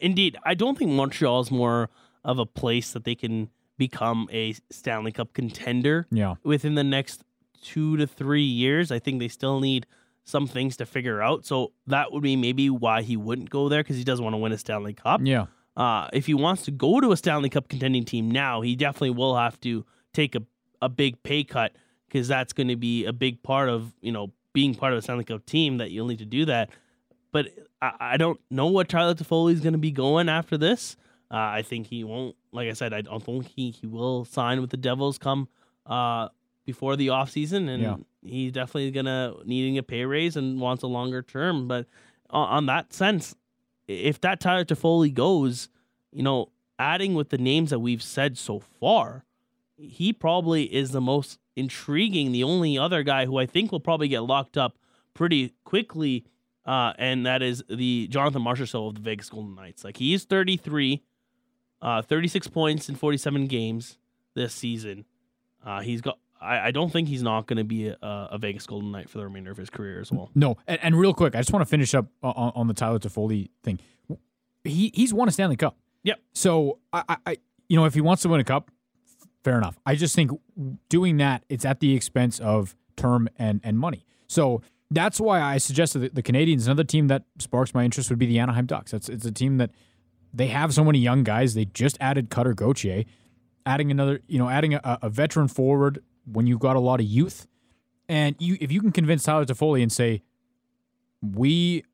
Indeed, 0.00 0.36
I 0.44 0.54
don't 0.54 0.78
think 0.78 0.90
Montreal 0.90 1.40
is 1.40 1.50
more 1.50 1.88
of 2.24 2.38
a 2.38 2.46
place 2.46 2.92
that 2.92 3.04
they 3.04 3.14
can 3.14 3.50
become 3.78 4.28
a 4.32 4.54
Stanley 4.70 5.12
Cup 5.12 5.32
contender. 5.32 6.06
Yeah. 6.10 6.34
within 6.44 6.74
the 6.74 6.84
next 6.84 7.24
two 7.62 7.96
to 7.96 8.06
three 8.06 8.42
years, 8.42 8.92
I 8.92 8.98
think 8.98 9.20
they 9.20 9.28
still 9.28 9.60
need 9.60 9.86
some 10.24 10.46
things 10.46 10.76
to 10.76 10.86
figure 10.86 11.22
out. 11.22 11.44
So 11.46 11.72
that 11.86 12.12
would 12.12 12.22
be 12.22 12.36
maybe 12.36 12.70
why 12.70 13.02
he 13.02 13.16
wouldn't 13.16 13.50
go 13.50 13.68
there 13.68 13.82
because 13.82 13.96
he 13.96 14.04
doesn't 14.04 14.22
want 14.22 14.34
to 14.34 14.38
win 14.38 14.52
a 14.52 14.58
Stanley 14.58 14.94
Cup. 14.94 15.20
Yeah. 15.24 15.46
Uh, 15.76 16.08
if 16.12 16.26
he 16.26 16.34
wants 16.34 16.64
to 16.64 16.70
go 16.70 17.00
to 17.00 17.12
a 17.12 17.16
Stanley 17.16 17.48
Cup 17.48 17.68
contending 17.68 18.04
team 18.04 18.30
now, 18.30 18.60
he 18.60 18.76
definitely 18.76 19.10
will 19.10 19.36
have 19.36 19.58
to 19.60 19.84
take 20.12 20.34
a, 20.34 20.42
a 20.82 20.88
big 20.90 21.22
pay 21.22 21.42
cut 21.44 21.72
because 22.08 22.28
that's 22.28 22.52
going 22.52 22.68
to 22.68 22.76
be 22.76 23.06
a 23.06 23.12
big 23.12 23.42
part 23.42 23.70
of 23.70 23.94
you 24.02 24.12
know 24.12 24.32
being 24.52 24.74
part 24.74 24.92
of 24.92 24.98
a 24.98 25.02
Stanley 25.02 25.24
Cup 25.24 25.46
team 25.46 25.78
that 25.78 25.90
you'll 25.90 26.06
need 26.08 26.18
to 26.18 26.26
do 26.26 26.44
that. 26.44 26.68
But 27.30 27.48
I, 27.80 27.92
I 28.00 28.16
don't 28.18 28.38
know 28.50 28.66
what 28.66 28.90
Tyler 28.90 29.14
Toffoli 29.14 29.54
is 29.54 29.60
going 29.60 29.72
to 29.72 29.78
be 29.78 29.90
going 29.92 30.28
after 30.28 30.58
this. 30.58 30.96
Uh, 31.30 31.36
I 31.36 31.62
think 31.62 31.86
he 31.86 32.04
won't. 32.04 32.36
Like 32.52 32.68
I 32.68 32.74
said, 32.74 32.92
I 32.92 33.00
don't 33.00 33.22
think 33.24 33.46
he, 33.56 33.70
he 33.70 33.86
will 33.86 34.26
sign 34.26 34.60
with 34.60 34.68
the 34.68 34.76
Devils 34.76 35.16
come 35.16 35.48
uh, 35.86 36.28
before 36.66 36.96
the 36.96 37.06
offseason. 37.06 37.70
and 37.70 37.82
Yeah. 37.82 37.96
he's 38.22 38.52
definitely 38.52 38.90
gonna 38.90 39.32
needing 39.46 39.78
a 39.78 39.82
pay 39.82 40.04
raise 40.04 40.36
and 40.36 40.60
wants 40.60 40.82
a 40.82 40.86
longer 40.88 41.22
term. 41.22 41.66
But 41.68 41.86
on, 42.28 42.48
on 42.48 42.66
that 42.66 42.92
sense, 42.92 43.34
if 43.88 44.20
that 44.20 44.40
Tyler 44.40 44.66
Toffoli 44.66 45.12
goes, 45.14 45.70
you 46.12 46.22
know, 46.22 46.50
adding 46.78 47.14
with 47.14 47.30
the 47.30 47.38
names 47.38 47.70
that 47.70 47.78
we've 47.78 48.02
said 48.02 48.36
so 48.36 48.60
far, 48.60 49.24
he 49.76 50.12
probably 50.12 50.64
is 50.72 50.90
the 50.92 51.00
most 51.00 51.38
intriguing. 51.56 52.32
The 52.32 52.44
only 52.44 52.78
other 52.78 53.02
guy 53.02 53.26
who 53.26 53.38
I 53.38 53.46
think 53.46 53.72
will 53.72 53.80
probably 53.80 54.08
get 54.08 54.20
locked 54.20 54.56
up 54.56 54.78
pretty 55.14 55.52
quickly, 55.64 56.24
uh, 56.64 56.92
and 56.98 57.26
that 57.26 57.42
is 57.42 57.62
the 57.68 58.06
Jonathan 58.08 58.42
Marchessault 58.42 58.88
of 58.88 58.94
the 58.94 59.00
Vegas 59.00 59.28
Golden 59.30 59.54
Knights. 59.54 59.84
Like 59.84 59.96
he 59.96 60.14
is 60.14 60.24
33, 60.24 61.02
uh, 61.80 62.02
36 62.02 62.48
points 62.48 62.88
in 62.88 62.94
47 62.94 63.46
games 63.46 63.98
this 64.34 64.54
season. 64.54 65.04
Uh, 65.64 65.80
he's 65.80 66.00
got. 66.00 66.18
I, 66.40 66.68
I 66.68 66.70
don't 66.72 66.90
think 66.90 67.06
he's 67.08 67.22
not 67.22 67.46
going 67.46 67.58
to 67.58 67.64
be 67.64 67.86
a, 67.88 67.96
a 68.02 68.38
Vegas 68.38 68.66
Golden 68.66 68.90
Knight 68.90 69.08
for 69.08 69.18
the 69.18 69.24
remainder 69.24 69.50
of 69.52 69.56
his 69.56 69.70
career 69.70 70.00
as 70.00 70.10
well. 70.10 70.30
No, 70.34 70.56
and, 70.66 70.78
and 70.82 70.98
real 70.98 71.14
quick, 71.14 71.36
I 71.36 71.38
just 71.38 71.52
want 71.52 71.64
to 71.64 71.70
finish 71.70 71.94
up 71.94 72.06
on, 72.22 72.52
on 72.56 72.66
the 72.66 72.74
Tyler 72.74 72.98
Toffoli 72.98 73.48
thing. 73.62 73.78
He 74.64 74.90
he's 74.94 75.12
won 75.14 75.28
a 75.28 75.30
Stanley 75.32 75.56
Cup. 75.56 75.76
Yep. 76.04 76.20
So 76.32 76.78
I- 76.92 77.16
I 77.26 77.36
you 77.68 77.76
know 77.76 77.84
if 77.84 77.94
he 77.94 78.00
wants 78.00 78.22
to 78.22 78.28
win 78.28 78.40
a 78.40 78.44
cup, 78.44 78.70
fair 79.44 79.58
enough. 79.58 79.78
I 79.84 79.94
just 79.94 80.14
think 80.14 80.30
doing 80.88 81.16
that 81.18 81.44
it's 81.48 81.64
at 81.64 81.80
the 81.80 81.94
expense 81.94 82.38
of 82.40 82.76
term 82.96 83.28
and 83.38 83.60
and 83.64 83.78
money. 83.78 84.06
So 84.26 84.62
that's 84.90 85.20
why 85.20 85.40
I 85.40 85.58
suggested 85.58 86.14
the 86.14 86.22
Canadiens. 86.22 86.66
Another 86.66 86.84
team 86.84 87.08
that 87.08 87.24
sparks 87.38 87.74
my 87.74 87.84
interest 87.84 88.10
would 88.10 88.18
be 88.18 88.26
the 88.26 88.38
Anaheim 88.38 88.66
Ducks. 88.66 88.90
That's 88.92 89.08
it's 89.08 89.24
a 89.24 89.32
team 89.32 89.58
that 89.58 89.70
they 90.32 90.48
have 90.48 90.72
so 90.72 90.84
many 90.84 90.98
young 90.98 91.24
guys. 91.24 91.54
They 91.54 91.64
just 91.64 91.96
added 92.00 92.30
Cutter 92.30 92.54
Gauthier, 92.54 93.04
adding 93.66 93.90
another 93.90 94.20
you 94.26 94.38
know 94.38 94.48
adding 94.48 94.74
a, 94.74 94.98
a 95.02 95.10
veteran 95.10 95.48
forward 95.48 96.02
when 96.24 96.46
you've 96.46 96.60
got 96.60 96.76
a 96.76 96.80
lot 96.80 97.00
of 97.00 97.06
youth. 97.06 97.46
And 98.08 98.36
you, 98.38 98.58
if 98.60 98.70
you 98.70 98.80
can 98.80 98.92
convince 98.92 99.22
Tyler 99.22 99.46
Toffoli 99.46 99.82
and 99.82 99.90
say, 99.90 100.22
we 101.22 101.84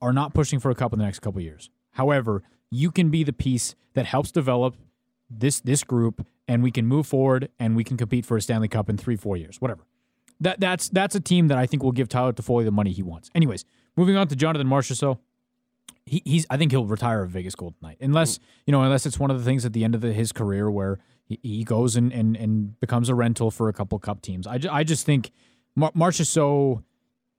are 0.00 0.12
not 0.12 0.34
pushing 0.34 0.60
for 0.60 0.70
a 0.70 0.74
cup 0.74 0.92
in 0.92 0.98
the 0.98 1.04
next 1.04 1.20
couple 1.20 1.40
years. 1.40 1.70
However, 1.92 2.42
you 2.70 2.90
can 2.90 3.10
be 3.10 3.24
the 3.24 3.32
piece 3.32 3.74
that 3.94 4.06
helps 4.06 4.30
develop 4.30 4.76
this 5.30 5.60
this 5.60 5.82
group, 5.82 6.26
and 6.46 6.62
we 6.62 6.70
can 6.70 6.86
move 6.86 7.06
forward, 7.06 7.48
and 7.58 7.76
we 7.76 7.84
can 7.84 7.96
compete 7.96 8.26
for 8.26 8.36
a 8.36 8.42
Stanley 8.42 8.68
Cup 8.68 8.88
in 8.88 8.96
three, 8.96 9.16
four 9.16 9.36
years, 9.36 9.60
whatever. 9.60 9.84
That 10.40 10.60
that's 10.60 10.88
that's 10.88 11.14
a 11.14 11.20
team 11.20 11.48
that 11.48 11.58
I 11.58 11.66
think 11.66 11.82
will 11.82 11.92
give 11.92 12.08
Tyler 12.08 12.32
Toffoli 12.32 12.64
the 12.64 12.70
money 12.70 12.92
he 12.92 13.02
wants. 13.02 13.30
Anyways, 13.34 13.64
moving 13.96 14.16
on 14.16 14.28
to 14.28 14.36
Jonathan 14.36 14.66
Marchessault. 14.66 15.18
He, 16.06 16.22
he's 16.24 16.46
I 16.50 16.56
think 16.56 16.70
he'll 16.72 16.86
retire 16.86 17.22
a 17.22 17.28
Vegas 17.28 17.54
Golden 17.54 17.78
Knight 17.80 17.96
unless 18.00 18.38
you 18.66 18.72
know 18.72 18.82
unless 18.82 19.06
it's 19.06 19.18
one 19.18 19.30
of 19.30 19.38
the 19.38 19.44
things 19.44 19.64
at 19.64 19.72
the 19.72 19.84
end 19.84 19.94
of 19.94 20.00
the, 20.00 20.12
his 20.12 20.32
career 20.32 20.70
where 20.70 20.98
he, 21.24 21.38
he 21.42 21.64
goes 21.64 21.96
and, 21.96 22.12
and 22.12 22.36
and 22.36 22.78
becomes 22.80 23.08
a 23.08 23.14
rental 23.14 23.50
for 23.50 23.68
a 23.68 23.72
couple 23.72 23.98
cup 23.98 24.20
teams. 24.20 24.46
I, 24.46 24.58
ju- 24.58 24.68
I 24.70 24.84
just 24.84 25.06
think 25.06 25.30
Mar- 25.76 25.92
Marchessault 25.92 26.82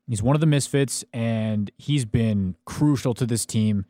He's 0.08 0.22
one 0.22 0.36
of 0.36 0.40
the 0.40 0.46
misfits, 0.46 1.04
and 1.14 1.72
he's 1.78 2.06
been 2.06 2.56
crucial 2.66 3.14
to 3.16 3.26
this 3.26 3.46
team 3.46 3.86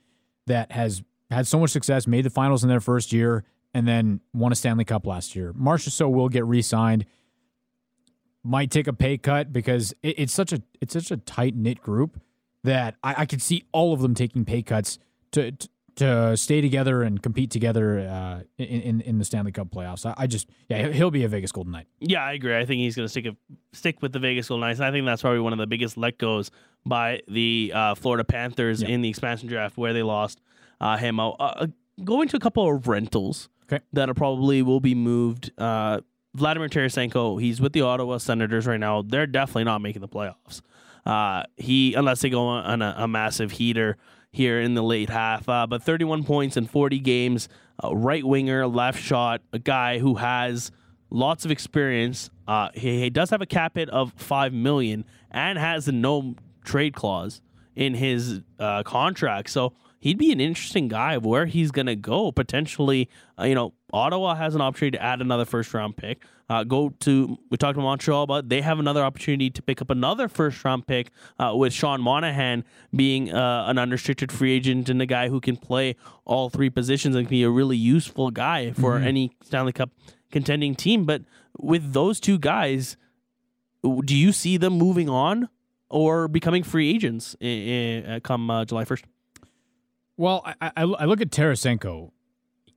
that 0.48 0.72
has 0.72 1.04
had 1.30 1.46
so 1.46 1.60
much 1.60 1.72
success, 1.72 2.08
made 2.08 2.24
the 2.24 2.30
finals 2.30 2.64
in 2.64 2.70
their 2.70 2.80
first 2.80 3.12
year, 3.12 3.44
and 3.76 3.86
then 3.88 4.22
won 4.34 4.52
a 4.52 4.56
Stanley 4.56 4.86
Cup 4.86 5.06
last 5.06 5.36
year. 5.36 5.54
Marchessault 5.54 6.12
will 6.12 6.30
get 6.30 6.46
re-signed. 6.46 7.06
Might 8.44 8.70
take 8.72 8.88
a 8.88 8.94
pay 8.94 9.18
cut 9.18 9.52
because 9.52 9.94
it, 10.04 10.16
it's 10.20 10.34
such 10.34 10.54
a 10.54 10.62
it's 10.80 10.94
such 10.94 11.10
a 11.12 11.18
tight 11.18 11.56
knit 11.56 11.82
group 11.82 12.22
that 12.64 12.96
I, 13.04 13.22
I 13.22 13.26
could 13.26 13.42
see 13.42 13.64
all 13.72 13.92
of 13.94 14.02
them 14.02 14.14
taking 14.14 14.46
pay 14.46 14.62
cuts 14.62 15.00
to 15.32 15.52
to, 15.52 15.70
to 15.96 16.38
stay 16.38 16.62
together 16.62 17.02
and 17.02 17.24
compete 17.24 17.50
together 17.50 18.00
uh, 18.02 18.42
in, 18.60 18.82
in 18.82 19.02
in 19.02 19.18
the 19.18 19.26
Stanley 19.26 19.52
Cup 19.52 19.70
playoffs. 19.72 20.06
I, 20.06 20.14
I 20.16 20.28
just 20.28 20.48
yeah 20.70 20.90
he'll 20.90 21.10
be 21.10 21.24
a 21.24 21.28
Vegas 21.28 21.52
Golden 21.52 21.72
Knight. 21.74 21.88
Yeah, 22.00 22.24
I 22.24 22.34
agree. 22.34 22.56
I 22.56 22.66
think 22.66 22.80
he's 22.82 22.96
going 22.96 23.06
to 23.06 23.10
stick 23.10 23.26
a, 23.26 23.36
stick 23.74 24.02
with 24.04 24.14
the 24.14 24.20
Vegas 24.20 24.48
Golden 24.48 24.68
Knights. 24.68 24.80
I 24.80 24.92
think 24.92 25.06
that's 25.08 25.24
probably 25.24 25.40
one 25.40 25.52
of 25.54 25.60
the 25.60 25.66
biggest 25.68 25.98
let 25.98 26.20
goes 26.20 26.52
by 26.86 27.22
the 27.28 27.72
uh, 27.74 27.96
Florida 27.96 28.24
Panthers 28.24 28.84
Yeah. 28.84 28.90
in 28.90 29.02
the 29.02 29.10
expansion 29.10 29.50
draft, 29.50 29.76
where 29.76 29.92
they 29.92 30.04
lost 30.04 30.40
uh, 30.80 30.98
him 30.98 31.20
out. 31.20 31.36
Uh, 31.40 31.68
going 32.04 32.28
to 32.28 32.38
a 32.38 32.40
couple 32.40 32.70
of 32.70 32.88
rentals 32.88 33.50
Okay. 33.66 33.84
That'll 33.94 34.16
probably 34.16 34.62
will 34.62 34.80
be 34.80 34.96
moved. 34.96 35.52
Uh, 35.58 36.02
Vladimir 36.36 36.70
Tarasenko, 36.70 37.42
he's 37.42 37.62
with 37.62 37.74
the 37.74 37.82
Ottawa 37.82 38.18
Senators 38.18 38.68
right 38.68 38.80
now. 38.80 39.02
They're 39.02 39.28
definitely 39.28 39.64
not 39.64 39.82
making 39.82 40.02
the 40.02 40.08
playoffs. 40.08 40.62
Uh, 41.06 41.44
he 41.56 41.94
unless 41.94 42.22
they 42.22 42.30
go 42.30 42.48
on 42.48 42.82
a, 42.82 42.96
a 42.98 43.08
massive 43.08 43.52
heater 43.52 43.98
here 44.32 44.60
in 44.60 44.74
the 44.74 44.84
late 44.84 45.10
half. 45.10 45.48
Uh, 45.48 45.66
but 45.66 45.82
31 45.82 46.24
points 46.24 46.58
in 46.58 46.66
40 46.66 47.00
games, 47.00 47.48
right 47.84 48.24
winger, 48.24 48.68
left 48.68 49.02
shot, 49.02 49.42
a 49.54 49.60
guy 49.60 50.00
who 50.00 50.16
has 50.16 50.72
lots 51.10 51.46
of 51.46 51.52
experience. 51.52 52.30
Uh, 52.48 52.70
he, 52.74 53.00
he 53.00 53.10
does 53.10 53.30
have 53.30 53.42
a 53.42 53.46
cap 53.46 53.76
hit 53.76 53.90
of 53.90 54.14
five 54.18 54.54
million 54.54 55.06
and 55.32 55.58
has 55.58 55.88
a 55.88 55.92
no 55.92 56.36
trade 56.64 56.94
clause 56.94 57.42
in 57.76 57.94
his 57.94 58.42
uh, 58.60 58.84
contract. 58.84 59.50
So 59.50 59.74
he'd 60.06 60.20
be 60.20 60.32
an 60.32 60.40
interesting 60.40 60.88
guy 60.88 61.16
of 61.16 61.26
where 61.26 61.48
he's 61.48 61.72
going 61.72 61.88
to 61.88 61.96
go. 61.96 62.32
Potentially, 62.32 63.10
uh, 63.40 63.46
you 63.46 63.56
know, 63.56 63.74
Ottawa 63.92 64.36
has 64.36 64.54
an 64.54 64.62
opportunity 64.62 64.98
to 64.98 65.04
add 65.04 65.20
another 65.20 65.46
first 65.46 65.74
round 65.74 65.98
pick. 65.98 66.22
Uh, 66.48 66.64
go 66.64 66.90
to 67.00 67.40
we 67.50 67.58
talked 67.58 67.76
to 67.76 67.82
Montreal 67.82 68.22
about 68.22 68.48
they 68.48 68.62
have 68.62 68.78
another 68.78 69.02
opportunity 69.02 69.50
to 69.50 69.64
pick 69.64 69.82
up 69.82 69.90
another 69.90 70.28
first 70.28 70.64
round 70.64 70.86
pick 70.86 71.10
uh, 71.40 71.54
with 71.56 71.74
Sean 71.74 72.02
Monahan 72.02 72.64
being 72.96 73.34
uh, 73.34 73.66
an 73.68 73.80
unrestricted 73.80 74.32
free 74.32 74.52
agent 74.52 74.90
and 74.90 75.02
a 75.02 75.08
guy 75.08 75.28
who 75.28 75.42
can 75.42 75.58
play 75.58 75.96
all 76.24 76.52
three 76.52 76.70
positions 76.70 77.16
and 77.16 77.26
can 77.26 77.32
be 77.32 77.42
a 77.42 77.50
really 77.50 77.78
useful 77.78 78.30
guy 78.30 78.72
for 78.74 78.98
any 78.98 79.32
Stanley 79.42 79.74
Cup 79.74 79.90
contending 80.32 80.76
team. 80.76 81.06
But 81.06 81.24
with 81.58 81.94
those 81.94 82.20
two 82.20 82.38
guys, 82.38 82.96
do 83.82 84.16
you 84.16 84.32
see 84.32 84.58
them 84.58 84.74
moving 84.74 85.10
on 85.10 85.50
or 85.90 86.28
becoming 86.28 86.62
free 86.62 86.94
agents 86.94 87.36
i 87.42 88.04
i 88.08 88.20
come 88.20 88.52
uh, 88.52 88.66
July 88.66 88.86
first? 88.86 89.04
Well, 90.18 90.44
I, 90.46 90.72
I, 90.78 90.84
I 90.84 91.06
look 91.06 91.22
at 91.22 91.30
Tarasenko. 91.30 92.12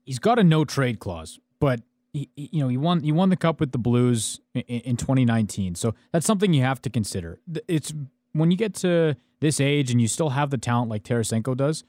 He's 0.04 0.18
got 0.18 0.38
a 0.38 0.44
no 0.44 0.64
trade 0.64 0.98
clause, 0.98 1.38
but 1.60 1.82
he, 2.12 2.28
you 2.34 2.60
know 2.60 2.68
he 2.68 2.76
won 2.76 3.02
he 3.02 3.12
won 3.12 3.28
the 3.28 3.36
cup 3.36 3.60
with 3.60 3.72
the 3.72 3.78
Blues 3.78 4.40
in, 4.54 4.62
in 4.62 4.96
2019. 4.96 5.74
So 5.74 5.94
that's 6.12 6.26
something 6.26 6.52
you 6.52 6.62
have 6.62 6.80
to 6.82 6.90
consider. 6.90 7.40
It's 7.68 7.92
when 8.32 8.50
you 8.50 8.56
get 8.56 8.74
to 8.76 9.16
this 9.40 9.60
age 9.60 9.90
and 9.90 10.00
you 10.00 10.08
still 10.08 10.30
have 10.30 10.50
the 10.50 10.58
talent 10.58 10.90
like 10.90 11.04
Tarasenko 11.04 11.56
does. 11.56 11.84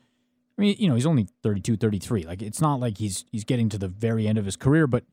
I 0.58 0.62
mean, 0.62 0.76
you 0.78 0.90
know, 0.90 0.96
he's 0.96 1.06
only 1.06 1.28
32, 1.42 1.78
33. 1.78 2.24
Like 2.24 2.42
it's 2.42 2.62
not 2.62 2.80
like 2.80 2.98
he's 2.98 3.26
he's 3.32 3.44
getting 3.46 3.70
to 3.70 3.78
the 3.78 3.88
very 3.88 4.28
end 4.28 4.38
of 4.38 4.46
his 4.46 4.58
career, 4.58 4.88
but 4.88 5.06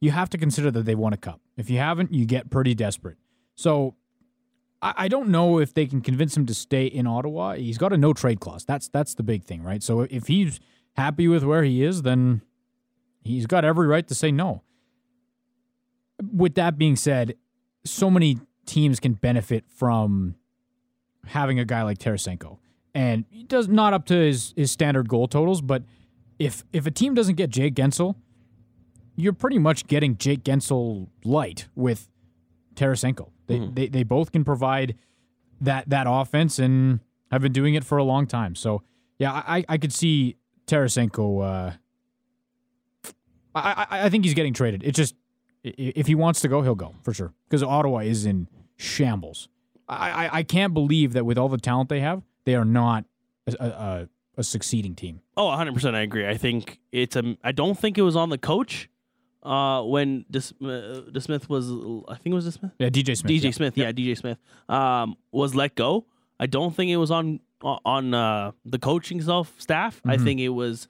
you 0.00 0.10
have 0.12 0.30
to 0.30 0.38
consider 0.38 0.70
that 0.70 0.84
they 0.84 0.94
won 0.94 1.12
a 1.12 1.16
cup. 1.16 1.40
If 1.56 1.68
you 1.68 1.78
haven't, 1.78 2.12
you 2.12 2.24
get 2.24 2.50
pretty 2.50 2.74
desperate. 2.74 3.18
So 3.54 3.94
I, 4.82 5.06
don't 5.06 5.28
know 5.28 5.60
if 5.60 5.72
they 5.74 5.86
can 5.86 6.00
convince 6.00 6.36
him 6.36 6.44
to 6.46 6.54
stay 6.54 6.86
in 6.86 7.06
Ottawa. 7.06 7.54
He's 7.54 7.78
got 7.78 7.92
a 7.92 7.96
no 7.96 8.12
trade 8.12 8.40
clause. 8.40 8.64
That's 8.64 8.88
that's 8.88 9.14
the 9.14 9.22
big 9.22 9.44
thing, 9.44 9.62
right? 9.62 9.82
So 9.82 10.00
if 10.02 10.26
he's 10.26 10.58
happy 10.96 11.28
with 11.28 11.44
where 11.44 11.62
he 11.62 11.84
is, 11.84 12.02
then 12.02 12.42
he's 13.22 13.46
got 13.46 13.64
every 13.64 13.86
right 13.86 14.06
to 14.08 14.14
say 14.14 14.32
no. 14.32 14.62
With 16.20 16.56
that 16.56 16.78
being 16.78 16.96
said, 16.96 17.36
so 17.84 18.10
many 18.10 18.38
teams 18.66 19.00
can 19.00 19.14
benefit 19.14 19.64
from 19.68 20.34
having 21.26 21.58
a 21.58 21.64
guy 21.64 21.82
like 21.82 21.98
Tarasenko. 21.98 22.58
And 22.94 23.24
he 23.30 23.44
does 23.44 23.68
not 23.68 23.94
up 23.94 24.04
to 24.06 24.14
his, 24.14 24.52
his 24.56 24.70
standard 24.70 25.08
goal 25.08 25.28
totals, 25.28 25.60
but 25.62 25.82
if 26.38 26.64
if 26.72 26.86
a 26.86 26.90
team 26.90 27.14
doesn't 27.14 27.36
get 27.36 27.50
Jake 27.50 27.74
Guentzel, 27.74 28.16
you're 29.16 29.32
pretty 29.32 29.58
much 29.58 29.86
getting 29.86 30.16
Jake 30.16 30.44
Guentzel 30.44 31.08
light 31.24 31.68
with 31.74 32.08
Tarasenko. 32.74 33.30
They, 33.46 33.58
they 33.72 33.88
they 33.88 34.02
both 34.02 34.32
can 34.32 34.44
provide 34.44 34.96
that 35.60 35.88
that 35.90 36.06
offense, 36.08 36.58
and 36.58 37.00
have 37.30 37.42
been 37.42 37.52
doing 37.52 37.74
it 37.74 37.84
for 37.84 37.98
a 37.98 38.04
long 38.04 38.26
time. 38.26 38.54
So 38.54 38.82
yeah, 39.18 39.32
I 39.32 39.64
I 39.68 39.78
could 39.78 39.92
see 39.92 40.36
Tarasenko. 40.66 41.44
Uh, 41.44 41.72
I, 43.54 43.86
I 43.90 44.04
I 44.06 44.08
think 44.08 44.24
he's 44.24 44.34
getting 44.34 44.54
traded. 44.54 44.82
It 44.82 44.94
just 44.94 45.14
if 45.62 46.06
he 46.06 46.14
wants 46.14 46.40
to 46.40 46.48
go, 46.48 46.62
he'll 46.62 46.74
go 46.74 46.94
for 47.02 47.12
sure 47.12 47.32
because 47.48 47.62
Ottawa 47.62 47.98
is 47.98 48.26
in 48.26 48.48
shambles. 48.76 49.48
I, 49.88 50.10
I 50.26 50.38
I 50.38 50.42
can't 50.42 50.74
believe 50.74 51.12
that 51.12 51.24
with 51.24 51.38
all 51.38 51.48
the 51.48 51.58
talent 51.58 51.88
they 51.88 52.00
have, 52.00 52.22
they 52.44 52.54
are 52.54 52.64
not 52.64 53.04
a, 53.46 53.64
a, 53.64 54.08
a 54.38 54.42
succeeding 54.42 54.94
team. 54.94 55.20
Oh, 55.36 55.46
100% 55.48 55.94
I 55.94 56.00
agree. 56.00 56.26
I 56.26 56.36
think 56.36 56.80
it's 56.90 57.16
a 57.16 57.36
I 57.44 57.52
don't 57.52 57.78
think 57.78 57.98
it 57.98 58.02
was 58.02 58.16
on 58.16 58.30
the 58.30 58.38
coach 58.38 58.88
uh 59.42 59.82
when 59.82 60.24
Dis, 60.30 60.52
uh, 60.62 61.02
DeSmith 61.10 61.48
was 61.48 61.70
I 62.08 62.14
think 62.16 62.32
it 62.32 62.34
was 62.34 62.46
DeSmith. 62.56 62.72
Yeah, 62.78 62.88
DJ 62.90 63.16
Smith. 63.16 63.30
DJ 63.32 63.44
yeah. 63.44 63.50
Smith, 63.50 63.76
yeah, 63.76 63.92
DJ 63.92 64.16
Smith. 64.16 64.38
Um 64.68 65.16
was 65.32 65.54
let 65.54 65.74
go. 65.74 66.06
I 66.38 66.46
don't 66.46 66.74
think 66.74 66.90
it 66.90 66.96
was 66.96 67.10
on 67.10 67.40
on 67.62 68.14
uh 68.14 68.52
the 68.64 68.78
coaching 68.78 69.20
self 69.20 69.52
staff. 69.60 70.00
I 70.06 70.16
Mhm. 70.16 70.24
think 70.24 70.40
it 70.40 70.48
was 70.50 70.88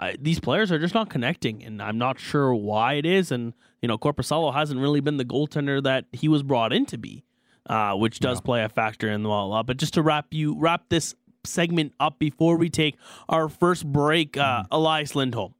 I, 0.00 0.14
these 0.20 0.38
players 0.38 0.70
are 0.70 0.78
just 0.78 0.94
not 0.94 1.10
connecting, 1.10 1.64
and 1.64 1.82
I'm 1.82 1.98
not 1.98 2.20
sure 2.20 2.54
why 2.54 2.94
it 2.94 3.04
is. 3.04 3.32
And 3.32 3.52
you 3.82 3.88
know, 3.88 3.98
Korpisalo 3.98 4.54
hasn't 4.54 4.78
really 4.80 5.00
been 5.00 5.16
the 5.16 5.24
goaltender 5.24 5.82
that 5.82 6.04
he 6.12 6.28
was 6.28 6.44
brought 6.44 6.72
in 6.72 6.86
to 6.86 6.98
be, 6.98 7.24
uh, 7.68 7.94
which 7.94 8.20
does 8.20 8.38
No. 8.38 8.42
play 8.42 8.62
a 8.62 8.68
factor 8.68 9.10
in 9.10 9.24
the 9.24 9.28
lot. 9.28 9.66
But 9.66 9.76
just 9.76 9.94
to 9.94 10.02
wrap 10.02 10.32
you 10.32 10.54
wrap 10.56 10.88
this 10.88 11.16
segment 11.44 11.94
up 11.98 12.20
before 12.20 12.56
we 12.58 12.68
take 12.70 12.96
our 13.28 13.48
first 13.48 13.90
break, 13.90 14.36
uh, 14.36 14.62
Elias 14.70 15.16
Lindholm, 15.16 15.54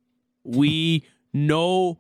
we 0.44 1.02
know 1.32 1.98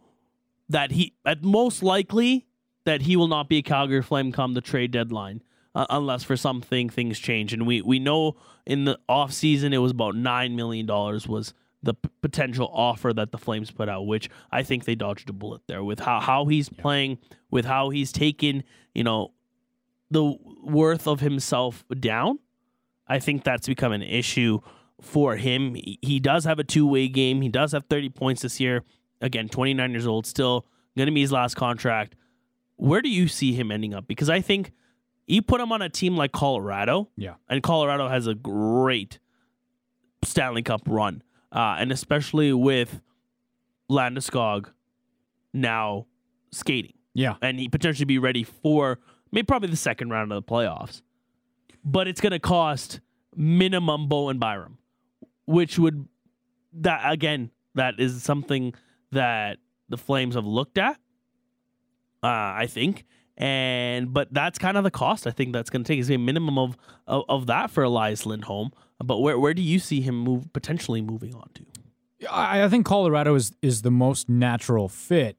that 0.68 0.92
he 0.92 1.14
at 1.24 1.42
most 1.42 1.82
likely 1.82 2.46
that 2.84 3.02
he 3.02 3.16
will 3.16 3.28
not 3.28 3.48
be 3.48 3.58
a 3.58 3.62
Calgary 3.62 4.02
Flame 4.02 4.32
come 4.32 4.54
the 4.54 4.60
trade 4.60 4.90
deadline. 4.90 5.42
Uh, 5.74 5.86
unless 5.90 6.24
for 6.24 6.36
something 6.36 6.88
things 6.88 7.18
change 7.18 7.52
and 7.52 7.66
we 7.66 7.82
we 7.82 7.98
know 7.98 8.34
in 8.66 8.84
the 8.84 8.98
off 9.06 9.32
season 9.32 9.72
it 9.72 9.78
was 9.78 9.92
about 9.92 10.16
9 10.16 10.56
million 10.56 10.86
dollars 10.86 11.28
was 11.28 11.52
the 11.82 11.94
p- 11.94 12.08
potential 12.20 12.70
offer 12.72 13.12
that 13.12 13.30
the 13.30 13.38
Flames 13.38 13.70
put 13.70 13.88
out, 13.88 14.06
which 14.06 14.28
I 14.50 14.62
think 14.62 14.84
they 14.84 14.94
dodged 14.94 15.30
a 15.30 15.32
bullet 15.32 15.62
there 15.66 15.84
with 15.84 16.00
how, 16.00 16.20
how 16.20 16.46
he's 16.46 16.68
playing, 16.68 17.18
with 17.50 17.64
how 17.64 17.90
he's 17.90 18.12
taken, 18.12 18.64
you 18.94 19.04
know, 19.04 19.32
the 20.10 20.36
worth 20.62 21.06
of 21.06 21.20
himself 21.20 21.84
down. 22.00 22.38
I 23.06 23.18
think 23.18 23.44
that's 23.44 23.68
become 23.68 23.92
an 23.92 24.02
issue 24.02 24.60
for 25.00 25.36
him. 25.36 25.74
He, 25.74 25.98
he 26.02 26.20
does 26.20 26.44
have 26.44 26.58
a 26.58 26.64
two 26.64 26.86
way 26.86 27.08
game. 27.08 27.42
He 27.42 27.48
does 27.48 27.72
have 27.72 27.84
30 27.88 28.10
points 28.10 28.42
this 28.42 28.60
year. 28.60 28.84
Again, 29.20 29.48
29 29.48 29.90
years 29.90 30.06
old, 30.06 30.26
still 30.26 30.66
going 30.96 31.06
to 31.06 31.12
be 31.12 31.20
his 31.20 31.32
last 31.32 31.54
contract. 31.54 32.14
Where 32.76 33.02
do 33.02 33.08
you 33.08 33.26
see 33.28 33.52
him 33.52 33.70
ending 33.72 33.94
up? 33.94 34.06
Because 34.06 34.30
I 34.30 34.40
think 34.40 34.72
you 35.26 35.42
put 35.42 35.60
him 35.60 35.72
on 35.72 35.82
a 35.82 35.88
team 35.88 36.16
like 36.16 36.32
Colorado, 36.32 37.08
Yeah. 37.16 37.34
and 37.48 37.62
Colorado 37.62 38.08
has 38.08 38.26
a 38.26 38.34
great 38.34 39.18
Stanley 40.24 40.62
Cup 40.62 40.82
run, 40.86 41.22
uh, 41.52 41.76
and 41.78 41.90
especially 41.92 42.52
with 42.52 43.00
Landeskog 43.90 44.70
now 45.52 46.06
skating, 46.52 46.94
Yeah. 47.14 47.36
and 47.42 47.58
he 47.58 47.68
potentially 47.68 48.04
be 48.04 48.18
ready 48.18 48.42
for 48.44 48.98
maybe 49.32 49.44
probably 49.44 49.68
the 49.70 49.76
second 49.76 50.10
round 50.10 50.32
of 50.32 50.44
the 50.44 50.50
playoffs. 50.50 51.02
But 51.84 52.06
it's 52.08 52.20
going 52.20 52.32
to 52.32 52.38
cost 52.38 53.00
minimum 53.36 54.08
Bowen 54.08 54.38
Byram, 54.38 54.78
which 55.46 55.78
would 55.78 56.08
that 56.72 57.10
again 57.10 57.50
that 57.74 57.98
is 57.98 58.22
something 58.22 58.74
that 59.12 59.58
the 59.88 59.96
Flames 59.96 60.34
have 60.34 60.46
looked 60.46 60.78
at. 60.78 60.98
Uh, 62.22 62.26
I 62.26 62.66
think, 62.68 63.04
and 63.36 64.12
but 64.12 64.32
that's 64.34 64.58
kind 64.58 64.76
of 64.76 64.84
the 64.84 64.90
cost. 64.90 65.26
I 65.26 65.30
think 65.30 65.52
that's 65.52 65.70
going 65.70 65.84
to 65.84 65.88
take 65.88 66.00
is 66.00 66.10
a 66.10 66.16
minimum 66.16 66.58
of, 66.58 66.76
of 67.06 67.24
of 67.28 67.46
that 67.46 67.70
for 67.70 67.84
Elias 67.84 68.26
Lindholm. 68.26 68.72
But 69.02 69.18
where 69.18 69.38
where 69.38 69.54
do 69.54 69.62
you 69.62 69.78
see 69.78 70.00
him 70.00 70.18
move 70.18 70.52
potentially 70.52 71.00
moving 71.00 71.34
on 71.34 71.48
to? 71.54 71.64
I, 72.30 72.64
I 72.64 72.68
think 72.68 72.84
Colorado 72.86 73.36
is 73.36 73.52
is 73.62 73.82
the 73.82 73.92
most 73.92 74.28
natural 74.28 74.88
fit. 74.88 75.36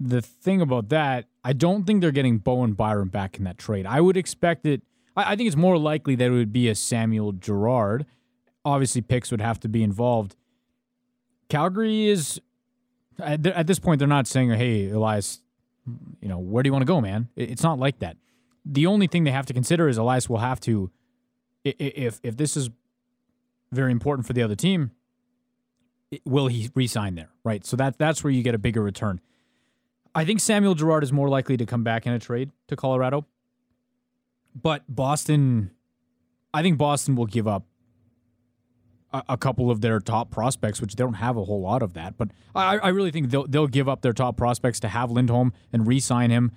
The 0.00 0.20
thing 0.20 0.60
about 0.60 0.88
that, 0.88 1.26
I 1.44 1.52
don't 1.52 1.84
think 1.84 2.00
they're 2.00 2.10
getting 2.10 2.38
Bowen 2.38 2.72
Byram 2.72 3.08
back 3.08 3.38
in 3.38 3.44
that 3.44 3.58
trade. 3.58 3.86
I 3.86 4.00
would 4.00 4.16
expect 4.16 4.66
it. 4.66 4.82
I, 5.16 5.32
I 5.32 5.36
think 5.36 5.46
it's 5.46 5.56
more 5.56 5.78
likely 5.78 6.16
that 6.16 6.26
it 6.26 6.30
would 6.30 6.52
be 6.52 6.68
a 6.68 6.74
Samuel 6.74 7.30
Girard. 7.30 8.06
Obviously, 8.64 9.00
picks 9.00 9.30
would 9.30 9.40
have 9.40 9.60
to 9.60 9.68
be 9.68 9.84
involved. 9.84 10.34
Calgary 11.48 12.08
is 12.08 12.40
at, 13.18 13.42
th- 13.42 13.54
at 13.54 13.66
this 13.66 13.78
point. 13.78 13.98
They're 13.98 14.08
not 14.08 14.26
saying, 14.26 14.50
"Hey, 14.50 14.90
Elias, 14.90 15.40
you 16.20 16.28
know, 16.28 16.38
where 16.38 16.62
do 16.62 16.68
you 16.68 16.72
want 16.72 16.82
to 16.82 16.86
go, 16.86 17.00
man?" 17.00 17.28
It- 17.36 17.50
It's 17.50 17.62
not 17.62 17.78
like 17.78 17.98
that. 18.00 18.16
The 18.64 18.86
only 18.86 19.06
thing 19.06 19.24
they 19.24 19.30
have 19.32 19.46
to 19.46 19.52
consider 19.54 19.88
is 19.88 19.96
Elias 19.98 20.28
will 20.28 20.38
have 20.38 20.60
to, 20.60 20.90
if 21.64 22.20
if 22.22 22.36
this 22.36 22.56
is 22.56 22.70
very 23.72 23.90
important 23.92 24.26
for 24.26 24.32
the 24.34 24.42
other 24.42 24.54
team, 24.54 24.90
will 26.24 26.46
he 26.48 26.70
re-sign 26.74 27.14
there? 27.14 27.30
Right. 27.44 27.64
So 27.64 27.76
that 27.76 27.98
that's 27.98 28.22
where 28.22 28.30
you 28.30 28.42
get 28.42 28.54
a 28.54 28.58
bigger 28.58 28.82
return. 28.82 29.20
I 30.14 30.24
think 30.26 30.40
Samuel 30.40 30.74
Girard 30.74 31.02
is 31.02 31.12
more 31.12 31.28
likely 31.28 31.56
to 31.56 31.64
come 31.66 31.82
back 31.82 32.06
in 32.06 32.12
a 32.12 32.18
trade 32.18 32.50
to 32.68 32.76
Colorado. 32.76 33.26
But 34.54 34.82
Boston, 34.86 35.70
I 36.52 36.60
think 36.62 36.76
Boston 36.76 37.16
will 37.16 37.24
give 37.26 37.48
up 37.48 37.64
a, 39.28 39.36
couple 39.36 39.70
of 39.70 39.80
their 39.80 40.00
top 40.00 40.30
prospects, 40.30 40.80
which 40.80 40.96
they 40.96 41.04
don't 41.04 41.14
have 41.14 41.36
a 41.36 41.44
whole 41.44 41.60
lot 41.60 41.82
of 41.82 41.94
that. 41.94 42.16
But 42.16 42.30
I, 42.54 42.78
I 42.78 42.88
really 42.88 43.10
think 43.10 43.30
they'll 43.30 43.46
they'll 43.46 43.66
give 43.66 43.88
up 43.88 44.02
their 44.02 44.12
top 44.12 44.36
prospects 44.36 44.80
to 44.80 44.88
have 44.88 45.10
Lindholm 45.10 45.52
and 45.72 45.86
re-sign 45.86 46.30
him 46.30 46.52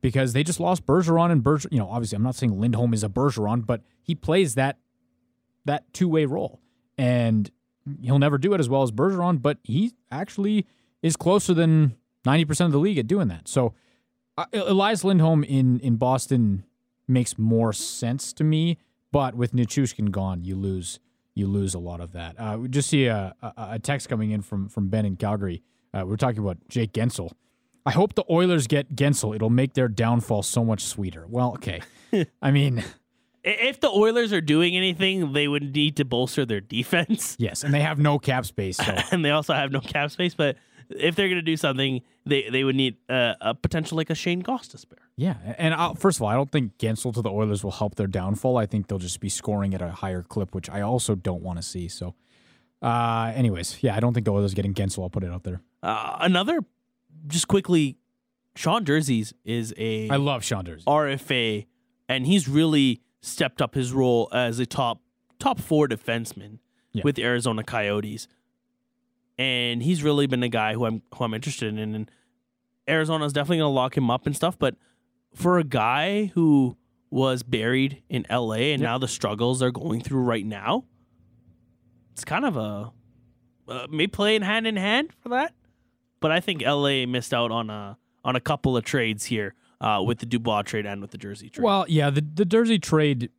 because 0.00 0.32
they 0.32 0.42
just 0.42 0.60
lost 0.60 0.86
Bergeron 0.86 1.30
and 1.30 1.42
Bergeron. 1.42 1.72
You 1.72 1.78
know, 1.78 1.88
obviously, 1.88 2.16
I'm 2.16 2.22
not 2.22 2.34
saying 2.34 2.58
Lindholm 2.58 2.94
is 2.94 3.04
a 3.04 3.08
Bergeron, 3.08 3.64
but 3.64 3.82
he 4.02 4.14
plays 4.14 4.54
that 4.56 4.78
that 5.64 5.92
two 5.92 6.08
way 6.08 6.24
role, 6.24 6.60
and 6.98 7.50
he'll 8.02 8.18
never 8.18 8.38
do 8.38 8.54
it 8.54 8.60
as 8.60 8.68
well 8.68 8.82
as 8.82 8.90
Bergeron, 8.90 9.40
but 9.40 9.58
he 9.62 9.92
actually 10.10 10.66
is 11.02 11.16
closer 11.16 11.54
than 11.54 11.96
90% 12.26 12.66
of 12.66 12.72
the 12.72 12.78
league 12.78 12.98
at 12.98 13.06
doing 13.06 13.28
that. 13.28 13.48
So 13.48 13.74
uh, 14.36 14.46
Elias 14.52 15.04
Lindholm 15.04 15.44
in, 15.44 15.80
in 15.80 15.96
Boston 15.96 16.64
makes 17.08 17.38
more 17.38 17.72
sense 17.72 18.32
to 18.34 18.44
me, 18.44 18.78
but 19.12 19.34
with 19.34 19.52
Nichushkin 19.52 20.10
gone, 20.10 20.44
you 20.44 20.56
lose 20.56 21.00
you 21.40 21.48
lose 21.48 21.74
a 21.74 21.78
lot 21.80 22.00
of 22.00 22.12
that. 22.12 22.36
Uh, 22.38 22.58
we 22.60 22.68
just 22.68 22.88
see 22.88 23.06
a, 23.06 23.34
a, 23.42 23.52
a 23.72 23.78
text 23.80 24.08
coming 24.08 24.30
in 24.30 24.42
from 24.42 24.68
from 24.68 24.88
Ben 24.88 25.04
in 25.04 25.16
Calgary. 25.16 25.62
Uh, 25.92 26.04
we're 26.06 26.16
talking 26.16 26.38
about 26.38 26.58
Jake 26.68 26.92
Guentzel. 26.92 27.32
I 27.84 27.90
hope 27.92 28.14
the 28.14 28.24
Oilers 28.30 28.66
get 28.68 28.94
Guentzel. 28.94 29.34
It'll 29.34 29.50
make 29.50 29.72
their 29.74 29.88
downfall 29.88 30.42
so 30.44 30.64
much 30.64 30.84
sweeter. 30.84 31.26
Well, 31.26 31.52
okay. 31.54 31.80
I 32.42 32.50
mean, 32.50 32.84
If 33.42 33.80
the 33.80 33.88
Oilers 33.88 34.32
are 34.34 34.42
doing 34.42 34.76
anything, 34.76 35.32
they 35.32 35.48
would 35.48 35.74
need 35.74 35.96
to 35.96 36.04
bolster 36.04 36.44
their 36.44 36.60
defense, 36.60 37.36
yes, 37.38 37.64
and 37.64 37.72
they 37.72 37.80
have 37.80 37.98
no 37.98 38.18
cap 38.18 38.44
space, 38.44 38.76
so 38.76 38.94
and 39.10 39.24
they 39.24 39.30
also 39.30 39.54
have 39.54 39.72
no 39.72 39.80
cap 39.80 40.10
space. 40.10 40.34
But 40.34 40.56
if 40.90 41.16
they're 41.16 41.28
going 41.28 41.38
to 41.38 41.42
do 41.42 41.56
something, 41.56 42.02
they 42.30 42.48
they 42.48 42.64
would 42.64 42.76
need 42.76 42.96
uh, 43.10 43.34
a 43.40 43.54
potential 43.54 43.96
like 43.96 44.08
a 44.10 44.14
Shayne 44.14 44.42
Gostisbehere. 44.42 45.04
Yeah, 45.16 45.34
and 45.58 45.74
i 45.74 45.92
first 45.94 46.18
of 46.18 46.22
all, 46.22 46.28
I 46.28 46.34
don't 46.34 46.50
think 46.50 46.78
Guentzel 46.78 47.12
to 47.14 47.20
the 47.22 47.30
Oilers 47.30 47.62
will 47.62 47.72
help 47.72 47.96
their 47.96 48.06
downfall. 48.06 48.56
I 48.56 48.64
think 48.66 48.86
they'll 48.88 48.98
just 48.98 49.20
be 49.20 49.28
scoring 49.28 49.74
at 49.74 49.82
a 49.82 49.90
higher 49.90 50.22
clip, 50.22 50.54
which 50.54 50.70
I 50.70 50.80
also 50.80 51.14
don't 51.14 51.42
want 51.42 51.58
to 51.58 51.62
see. 51.62 51.88
So, 51.88 52.14
uh, 52.80 53.32
anyways, 53.34 53.82
yeah, 53.82 53.94
I 53.94 54.00
don't 54.00 54.14
think 54.14 54.24
the 54.24 54.32
Oilers 54.32 54.52
are 54.52 54.56
getting 54.56 54.72
Guentzel. 54.72 55.02
I'll 55.02 55.10
put 55.10 55.24
it 55.24 55.30
out 55.30 55.44
there. 55.44 55.60
Uh, 55.82 56.16
another, 56.20 56.60
just 57.26 57.48
quickly, 57.48 57.98
Sean 58.56 58.84
Durzi's 58.84 59.34
is 59.44 59.74
a 59.76 60.08
I 60.08 60.16
love 60.16 60.42
Sean 60.42 60.64
Durzi. 60.64 60.84
RFA, 60.84 61.66
and 62.08 62.26
he's 62.26 62.48
really 62.48 63.02
stepped 63.20 63.60
up 63.60 63.74
his 63.74 63.92
role 63.92 64.28
as 64.32 64.58
a 64.58 64.64
top 64.66 65.02
top 65.38 65.58
four 65.60 65.86
defenseman 65.88 66.58
Yeah. 66.92 67.02
with 67.04 67.16
the 67.16 67.24
Arizona 67.24 67.62
Coyotes, 67.62 68.26
and 69.38 69.82
he's 69.82 70.02
really 70.02 70.26
been 70.26 70.42
a 70.42 70.48
guy 70.48 70.74
who 70.74 70.84
I'm 70.86 71.02
who 71.14 71.24
I'm 71.24 71.34
interested 71.34 71.68
in. 71.78 71.94
And 71.94 72.10
Arizona's 72.88 73.32
definitely 73.32 73.58
going 73.58 73.70
to 73.70 73.74
lock 73.74 73.96
him 73.96 74.10
up 74.10 74.26
and 74.26 74.34
stuff. 74.34 74.58
But 74.58 74.76
for 75.34 75.58
a 75.58 75.64
guy 75.64 76.26
who 76.34 76.76
was 77.10 77.42
buried 77.42 78.02
in 78.08 78.24
LA 78.30 78.72
and 78.72 78.80
Yep. 78.80 78.88
now 78.88 78.98
the 78.98 79.08
struggles 79.08 79.60
they're 79.60 79.70
going 79.70 80.00
through 80.00 80.22
right 80.22 80.46
now, 80.46 80.84
it's 82.12 82.24
kind 82.24 82.44
of 82.44 82.56
a 82.56 82.92
uh, 83.68 83.86
may 83.90 84.06
play 84.06 84.34
in 84.36 84.42
hand 84.42 84.66
in 84.66 84.76
hand 84.76 85.12
for 85.22 85.28
that. 85.30 85.54
But 86.20 86.32
I 86.32 86.40
think 86.40 86.62
LA 86.62 87.06
missed 87.06 87.32
out 87.32 87.50
on 87.50 87.70
a 87.70 87.96
on 88.24 88.36
a 88.36 88.40
couple 88.40 88.76
of 88.76 88.84
trades 88.84 89.26
here 89.26 89.54
uh, 89.80 90.02
with 90.04 90.18
the 90.18 90.26
Dubois 90.26 90.62
trade 90.62 90.84
and 90.86 91.00
with 91.00 91.12
the 91.12 91.18
Durzi 91.18 91.50
trade. 91.50 91.64
Well, 91.64 91.86
yeah, 91.88 92.10
the 92.10 92.20
the 92.20 92.44
Durzi 92.44 92.80
trade. 92.80 93.30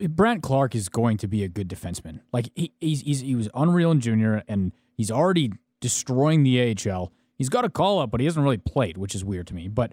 Brandt 0.00 0.42
Clarke 0.42 0.74
is 0.74 0.88
going 0.88 1.16
to 1.18 1.28
be 1.28 1.44
a 1.44 1.48
good 1.48 1.68
defenseman. 1.68 2.18
Like 2.32 2.50
he, 2.56 2.72
he's, 2.80 3.02
he's 3.02 3.20
he 3.20 3.36
was 3.36 3.48
unreal 3.54 3.92
in 3.92 4.00
junior, 4.00 4.42
and 4.48 4.72
he's 4.96 5.10
already 5.12 5.52
destroying 5.80 6.42
the 6.42 6.74
AHL. 6.90 7.12
He's 7.36 7.48
got 7.48 7.64
a 7.64 7.68
call 7.70 7.98
up, 8.00 8.10
but 8.10 8.20
he 8.20 8.26
hasn't 8.26 8.42
really 8.42 8.56
played, 8.58 8.96
which 8.96 9.14
is 9.14 9.24
weird 9.24 9.46
to 9.48 9.54
me. 9.54 9.68
But 9.68 9.92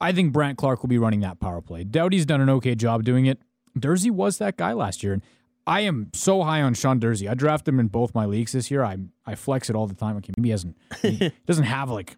I 0.00 0.12
think 0.12 0.32
Brandt 0.32 0.58
Clarke 0.58 0.82
will 0.82 0.88
be 0.88 0.98
running 0.98 1.20
that 1.20 1.40
power 1.40 1.60
play. 1.60 1.84
Doughty's 1.84 2.26
done 2.26 2.40
an 2.40 2.50
okay 2.50 2.74
job 2.74 3.04
doing 3.04 3.26
it. 3.26 3.38
Durzi 3.78 4.10
was 4.10 4.38
that 4.38 4.56
guy 4.56 4.72
last 4.72 5.02
year, 5.02 5.14
and 5.14 5.22
I 5.66 5.80
am 5.80 6.10
so 6.12 6.42
high 6.42 6.60
on 6.62 6.74
Sean 6.74 7.00
Durzi. 7.00 7.28
I 7.28 7.34
draft 7.34 7.66
him 7.66 7.80
in 7.80 7.88
both 7.88 8.14
my 8.14 8.26
leagues 8.26 8.52
this 8.52 8.70
year. 8.70 8.84
I 8.84 8.98
I 9.26 9.34
flex 9.34 9.70
it 9.70 9.76
all 9.76 9.86
the 9.86 9.94
time. 9.94 10.16
Okay, 10.18 10.32
maybe 10.36 10.48
he 10.48 10.50
hasn't. 10.50 10.76
He 11.00 11.32
doesn't 11.46 11.64
have 11.64 11.90
like. 11.90 12.16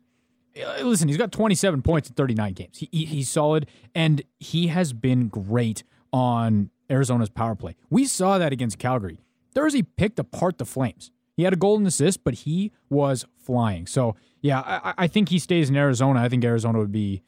uh, 0.60 0.82
Listen, 0.82 1.06
he's 1.08 1.16
got 1.16 1.30
27 1.32 1.82
points 1.82 2.08
in 2.08 2.14
39 2.14 2.52
games. 2.54 2.78
He, 2.78 2.88
he 2.92 3.04
he's 3.04 3.28
solid, 3.30 3.66
and 3.94 4.22
he 4.40 4.66
has 4.66 4.92
been 4.92 5.28
great 5.28 5.84
on 6.12 6.70
Arizona's 6.90 7.30
power 7.30 7.54
play. 7.54 7.76
We 7.88 8.04
saw 8.06 8.38
that 8.38 8.52
against 8.52 8.78
Calgary. 8.78 9.18
Thursday 9.54 9.82
picked 9.82 10.18
apart 10.18 10.58
the 10.58 10.64
Flames. 10.66 11.10
He 11.36 11.44
had 11.44 11.52
a 11.52 11.56
golden 11.56 11.86
assist, 11.86 12.24
but 12.24 12.34
he 12.34 12.72
was 12.90 13.24
flying. 13.36 13.86
So 13.86 14.16
yeah, 14.40 14.60
I, 14.60 14.94
I 14.98 15.06
think 15.06 15.28
he 15.30 15.38
stays 15.38 15.68
in 15.70 15.76
Arizona. 15.76 16.20
I 16.20 16.28
think 16.28 16.44
Arizona 16.44 16.78
would 16.78 16.92
be 16.92 17.22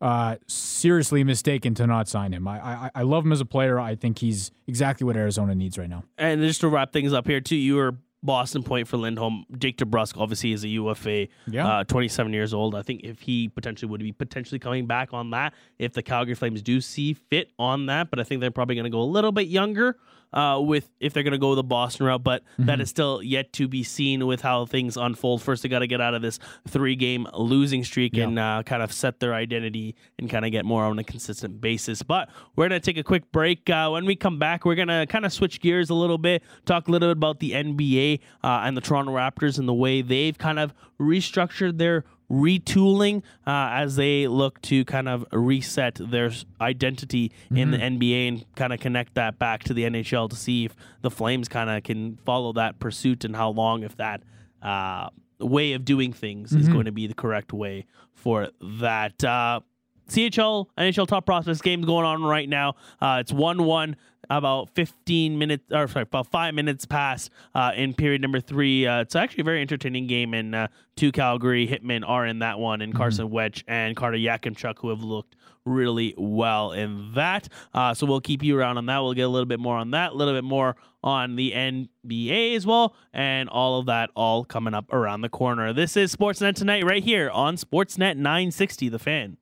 uh, 0.00 0.36
seriously 0.46 1.24
mistaken 1.24 1.74
to 1.74 1.86
not 1.86 2.08
sign 2.08 2.32
him. 2.32 2.46
I, 2.46 2.58
I 2.60 2.90
I 2.96 3.02
love 3.02 3.24
him 3.24 3.32
as 3.32 3.40
a 3.40 3.44
player. 3.46 3.78
I 3.80 3.94
think 3.94 4.18
he's 4.18 4.50
exactly 4.66 5.04
what 5.04 5.16
Arizona 5.16 5.54
needs 5.54 5.78
right 5.78 5.88
now. 5.88 6.04
And 6.18 6.40
just 6.42 6.60
to 6.60 6.68
wrap 6.68 6.92
things 6.92 7.12
up 7.12 7.26
here, 7.26 7.40
too, 7.40 7.56
you 7.56 7.76
were 7.76 7.96
Boston 8.22 8.62
point 8.62 8.88
for 8.88 8.96
Lindholm. 8.96 9.44
Jake 9.58 9.76
DeBrusk 9.78 10.18
obviously 10.20 10.52
is 10.52 10.64
a 10.64 10.68
UFA, 10.68 11.28
Yeah. 11.46 11.66
uh, 11.80 11.84
27 11.84 12.32
years 12.32 12.54
old. 12.54 12.74
I 12.74 12.82
think 12.82 13.02
if 13.04 13.20
he 13.20 13.48
potentially 13.48 13.90
would 13.90 14.00
be 14.00 14.12
potentially 14.12 14.58
coming 14.58 14.86
back 14.86 15.12
on 15.12 15.30
that, 15.30 15.52
if 15.78 15.92
the 15.92 16.02
Calgary 16.02 16.34
Flames 16.34 16.62
do 16.62 16.80
see 16.80 17.12
fit 17.14 17.50
on 17.58 17.86
that, 17.86 18.10
but 18.10 18.18
I 18.20 18.24
think 18.24 18.40
they're 18.40 18.50
probably 18.50 18.76
going 18.76 18.84
to 18.84 18.90
go 18.90 19.00
a 19.00 19.04
little 19.04 19.32
bit 19.32 19.48
younger 19.48 19.96
uh, 20.34 20.60
with 20.60 20.90
if 21.00 21.14
they're 21.14 21.22
going 21.22 21.32
to 21.32 21.38
go 21.38 21.54
the 21.54 21.62
Boston 21.64 22.04
route. 22.04 22.22
But 22.22 22.42
that 22.58 22.80
is 22.80 22.90
still 22.90 23.22
yet 23.22 23.52
to 23.54 23.66
be 23.68 23.82
seen 23.82 24.26
with 24.26 24.42
how 24.42 24.66
things 24.66 24.98
unfold. 24.98 25.40
First, 25.40 25.62
they 25.62 25.70
got 25.70 25.78
to 25.78 25.86
get 25.86 26.02
out 26.02 26.12
of 26.12 26.20
this 26.20 26.38
three 26.68 26.96
game 26.96 27.26
losing 27.32 27.82
streak 27.84 28.16
Yeah. 28.16 28.24
and 28.24 28.38
uh, 28.38 28.62
kind 28.66 28.82
of 28.82 28.92
set 28.92 29.20
their 29.20 29.32
identity 29.32 29.94
and 30.18 30.28
kind 30.28 30.44
of 30.44 30.50
get 30.50 30.66
more 30.66 30.84
on 30.84 30.98
a 30.98 31.04
consistent 31.04 31.60
basis. 31.62 32.02
But 32.02 32.28
we're 32.56 32.68
going 32.68 32.78
to 32.80 32.84
take 32.84 32.98
a 32.98 33.02
quick 33.04 33.32
break. 33.32 33.70
Uh, 33.70 33.88
when 33.90 34.04
we 34.04 34.16
come 34.16 34.38
back, 34.38 34.64
we're 34.66 34.74
going 34.74 34.88
to 34.88 35.06
kind 35.08 35.24
of 35.24 35.32
switch 35.32 35.60
gears 35.60 35.88
a 35.88 35.94
little 35.94 36.18
bit, 36.18 36.42
talk 36.66 36.88
a 36.88 36.90
little 36.90 37.08
bit 37.08 37.16
about 37.16 37.38
the 37.38 37.52
NBA 37.52 38.20
uh, 38.42 38.62
and 38.64 38.76
the 38.76 38.80
Toronto 38.82 39.12
Raptors 39.14 39.58
and 39.58 39.66
the 39.68 39.72
way 39.74 40.02
they've 40.02 40.36
kind 40.36 40.58
of 40.58 40.74
restructured 41.00 41.78
their 41.78 42.04
retooling 42.30 43.22
uh, 43.46 43.68
as 43.72 43.96
they 43.96 44.26
look 44.26 44.60
to 44.62 44.84
kind 44.84 45.08
of 45.08 45.24
reset 45.32 45.96
their 46.00 46.30
identity 46.60 47.32
in 47.54 47.70
the 47.70 47.78
NBA 47.78 48.28
and 48.28 48.54
kind 48.56 48.72
of 48.72 48.80
connect 48.80 49.14
that 49.14 49.38
back 49.38 49.64
to 49.64 49.74
the 49.74 49.84
NHL 49.84 50.30
to 50.30 50.36
see 50.36 50.64
if 50.64 50.74
the 51.02 51.10
Flames 51.10 51.48
kind 51.48 51.70
of 51.70 51.82
can 51.82 52.16
follow 52.24 52.52
that 52.54 52.78
pursuit 52.78 53.24
and 53.24 53.36
how 53.36 53.50
long 53.50 53.82
if 53.82 53.96
that 53.96 54.22
uh, 54.62 55.08
way 55.38 55.72
of 55.72 55.84
doing 55.84 56.12
things 56.12 56.52
is 56.52 56.68
going 56.68 56.86
to 56.86 56.92
be 56.92 57.06
the 57.06 57.14
correct 57.14 57.52
way 57.52 57.86
for 58.14 58.48
that. 58.60 59.22
Uh, 59.22 59.60
CHL 60.08 60.66
NHL 60.76 61.06
top 61.06 61.24
prospects 61.24 61.62
game 61.62 61.82
going 61.82 62.04
on 62.04 62.22
right 62.22 62.48
now. 62.48 62.74
Uh, 63.00 63.18
it's 63.20 63.32
one 63.32 63.64
one. 63.64 63.96
About 64.30 64.70
15 64.70 65.38
minutes, 65.38 65.64
or 65.70 65.88
sorry, 65.88 66.02
about 66.02 66.26
five 66.28 66.54
minutes 66.54 66.84
past 66.86 67.30
uh, 67.54 67.72
in 67.74 67.94
period 67.94 68.22
number 68.22 68.40
three. 68.40 68.86
Uh, 68.86 69.00
it's 69.00 69.16
actually 69.16 69.42
a 69.42 69.44
very 69.44 69.60
entertaining 69.60 70.06
game, 70.06 70.34
and 70.34 70.54
uh, 70.54 70.68
two 70.96 71.12
Calgary 71.12 71.66
hitmen 71.66 72.02
are 72.06 72.26
in 72.26 72.40
that 72.40 72.58
one, 72.58 72.80
and 72.80 72.94
Carson 72.94 73.28
Wetsch 73.30 73.62
and 73.66 73.96
Carter 73.96 74.18
Yakimchuk, 74.18 74.78
who 74.78 74.88
have 74.90 75.02
looked 75.02 75.36
really 75.64 76.14
well 76.16 76.72
in 76.72 77.12
that. 77.14 77.48
Uh, 77.72 77.94
so 77.94 78.06
we'll 78.06 78.20
keep 78.20 78.42
you 78.42 78.58
around 78.58 78.78
on 78.78 78.86
that. 78.86 78.98
We'll 78.98 79.14
get 79.14 79.22
a 79.22 79.28
little 79.28 79.46
bit 79.46 79.60
more 79.60 79.76
on 79.76 79.92
that, 79.92 80.12
a 80.12 80.14
little 80.14 80.34
bit 80.34 80.44
more 80.44 80.76
on 81.02 81.36
the 81.36 81.52
NBA 81.52 82.56
as 82.56 82.66
well, 82.66 82.94
and 83.12 83.48
all 83.48 83.78
of 83.78 83.86
that 83.86 84.10
all 84.14 84.44
coming 84.44 84.74
up 84.74 84.92
around 84.92 85.20
the 85.20 85.28
corner. 85.28 85.72
This 85.72 85.96
is 85.96 86.14
Sportsnet 86.14 86.54
tonight, 86.54 86.84
right 86.84 87.02
here 87.02 87.30
on 87.30 87.56
Sportsnet 87.56 88.16
960, 88.16 88.88
The 88.88 88.98
Fan. 88.98 89.36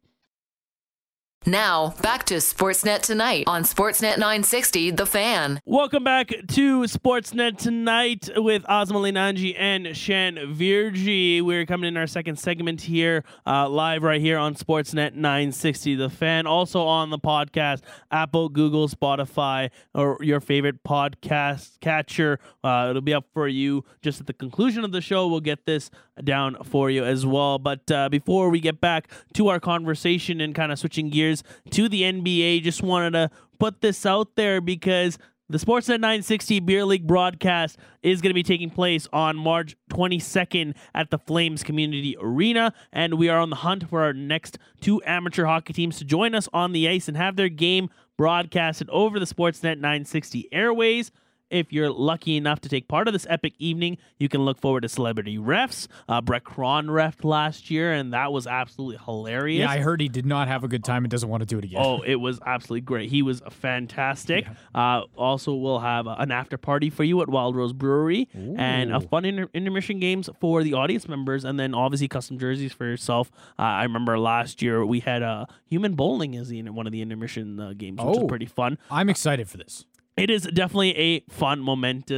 Now, 1.44 1.94
back 2.00 2.24
to 2.26 2.34
Sportsnet 2.34 3.02
Tonight 3.02 3.44
on 3.48 3.64
Sportsnet 3.64 4.16
960, 4.16 4.92
The 4.92 5.04
Fan. 5.04 5.60
Welcome 5.66 6.04
back 6.04 6.28
to 6.28 6.82
Sportsnet 6.82 7.58
tonight 7.58 8.30
with 8.36 8.62
Aazam 8.62 8.94
Ali 8.94 9.10
Nanji 9.10 9.56
and 9.58 9.96
Shan 9.96 10.36
Virjee. 10.36 11.42
We're 11.42 11.66
coming 11.66 11.88
in 11.88 11.96
our 11.96 12.06
second 12.06 12.38
segment 12.38 12.82
here, 12.82 13.24
uh, 13.44 13.68
live 13.68 14.04
right 14.04 14.20
here 14.20 14.38
on 14.38 14.54
Sportsnet 14.54 15.14
960 15.14 15.96
The 15.96 16.08
Fan. 16.08 16.46
Also 16.46 16.84
on 16.84 17.10
the 17.10 17.18
podcast, 17.18 17.80
Apple, 18.12 18.48
Google, 18.48 18.86
Spotify, 18.86 19.70
or 19.96 20.18
your 20.20 20.38
favorite 20.38 20.84
podcast 20.84 21.80
catcher. 21.80 22.38
Uh, 22.62 22.86
it'll 22.90 23.02
be 23.02 23.14
up 23.14 23.26
for 23.34 23.48
you 23.48 23.84
just 24.00 24.20
at 24.20 24.28
the 24.28 24.32
conclusion 24.32 24.84
of 24.84 24.92
the 24.92 25.00
show. 25.00 25.26
We'll 25.26 25.40
get 25.40 25.66
this 25.66 25.90
down 26.22 26.62
for 26.62 26.90
you 26.90 27.04
as 27.04 27.26
well. 27.26 27.58
But 27.58 27.90
uh, 27.90 28.08
before 28.10 28.48
we 28.50 28.60
get 28.60 28.80
back 28.80 29.08
to 29.34 29.48
our 29.48 29.58
conversation 29.58 30.40
and 30.40 30.54
kind 30.54 30.70
of 30.70 30.78
switching 30.78 31.10
gears 31.10 31.31
to 31.70 31.88
the 31.88 32.02
NBA, 32.02 32.62
just 32.62 32.82
wanted 32.82 33.12
to 33.12 33.30
put 33.58 33.80
this 33.80 34.04
out 34.04 34.34
there 34.36 34.60
because 34.60 35.18
the 35.48 35.58
Sportsnet 35.58 36.00
960 36.00 36.60
Beer 36.60 36.84
League 36.84 37.06
broadcast 37.06 37.78
is 38.02 38.22
going 38.22 38.30
to 38.30 38.34
be 38.34 38.42
taking 38.42 38.70
place 38.70 39.06
on 39.12 39.36
March 39.36 39.76
22nd 39.90 40.74
at 40.94 41.10
the 41.10 41.18
Flames 41.18 41.62
Community 41.62 42.16
Arena, 42.18 42.72
and 42.90 43.18
we 43.18 43.28
are 43.28 43.38
on 43.38 43.50
the 43.50 43.56
hunt 43.56 43.88
for 43.88 44.02
our 44.02 44.14
next 44.14 44.58
two 44.80 45.02
amateur 45.04 45.44
hockey 45.44 45.74
teams 45.74 45.98
to 45.98 46.04
join 46.04 46.34
us 46.34 46.48
on 46.54 46.72
the 46.72 46.88
ice 46.88 47.06
and 47.06 47.18
have 47.18 47.36
their 47.36 47.50
game 47.50 47.90
broadcasted 48.16 48.88
over 48.88 49.18
the 49.18 49.26
Sportsnet 49.26 49.76
960 49.76 50.48
airways. 50.52 51.10
If 51.52 51.72
you're 51.72 51.90
lucky 51.90 52.36
enough 52.36 52.60
to 52.62 52.68
take 52.68 52.88
part 52.88 53.06
of 53.08 53.12
this 53.12 53.26
epic 53.28 53.52
evening, 53.58 53.98
you 54.18 54.28
can 54.28 54.40
look 54.44 54.58
forward 54.58 54.80
to 54.80 54.88
celebrity 54.88 55.36
refs. 55.38 55.86
Uh, 56.08 56.20
Brett 56.22 56.44
Cron 56.44 56.86
refed 56.86 57.24
last 57.24 57.70
year, 57.70 57.92
and 57.92 58.12
that 58.14 58.32
was 58.32 58.46
absolutely 58.46 58.98
hilarious. 59.04 59.60
Yeah, 59.60 59.70
I 59.70 59.78
heard 59.78 60.00
he 60.00 60.08
did 60.08 60.24
not 60.26 60.48
have 60.48 60.64
a 60.64 60.68
good 60.68 60.82
time 60.82 61.04
and 61.04 61.10
doesn't 61.10 61.28
want 61.28 61.42
to 61.42 61.46
do 61.46 61.58
it 61.58 61.64
again. 61.64 61.80
Oh, 61.82 62.00
it 62.02 62.16
was 62.16 62.40
absolutely 62.46 62.80
great. 62.80 63.10
He 63.10 63.20
was 63.22 63.42
fantastic. 63.50 64.46
Uh, 64.74 65.02
also, 65.16 65.54
we'll 65.54 65.80
have 65.80 66.06
an 66.06 66.30
after 66.30 66.56
party 66.56 66.88
for 66.90 67.04
you 67.04 67.20
at 67.22 67.28
Wild 67.28 67.54
Rose 67.54 67.72
Brewery 67.74 68.28
and 68.34 68.92
a 68.92 69.00
fun 69.00 69.24
inter- 69.24 69.48
intermission 69.52 70.00
games 70.00 70.30
for 70.40 70.62
the 70.62 70.72
audience 70.72 71.06
members, 71.06 71.44
and 71.44 71.60
then 71.60 71.74
obviously 71.74 72.08
custom 72.08 72.38
jerseys 72.38 72.72
for 72.72 72.86
yourself. 72.86 73.30
Uh, 73.58 73.62
I 73.62 73.82
remember 73.82 74.18
last 74.18 74.62
year 74.62 74.86
we 74.86 75.00
had 75.00 75.22
uh, 75.22 75.44
human 75.68 75.94
bowling 75.94 76.34
as 76.36 76.48
the, 76.48 76.62
one 76.62 76.86
of 76.86 76.92
the 76.92 77.02
intermission 77.02 77.60
uh, 77.60 77.72
games, 77.76 77.98
which 77.98 78.06
Oh. 78.16 78.20
was 78.22 78.28
pretty 78.28 78.46
fun. 78.46 78.78
I'm 78.90 79.08
excited 79.10 79.48
for 79.48 79.58
this. 79.58 79.84
It 80.16 80.30
is 80.30 80.42
definitely 80.44 80.96
a 80.96 81.20
fun 81.30 81.60
moment. 81.60 82.10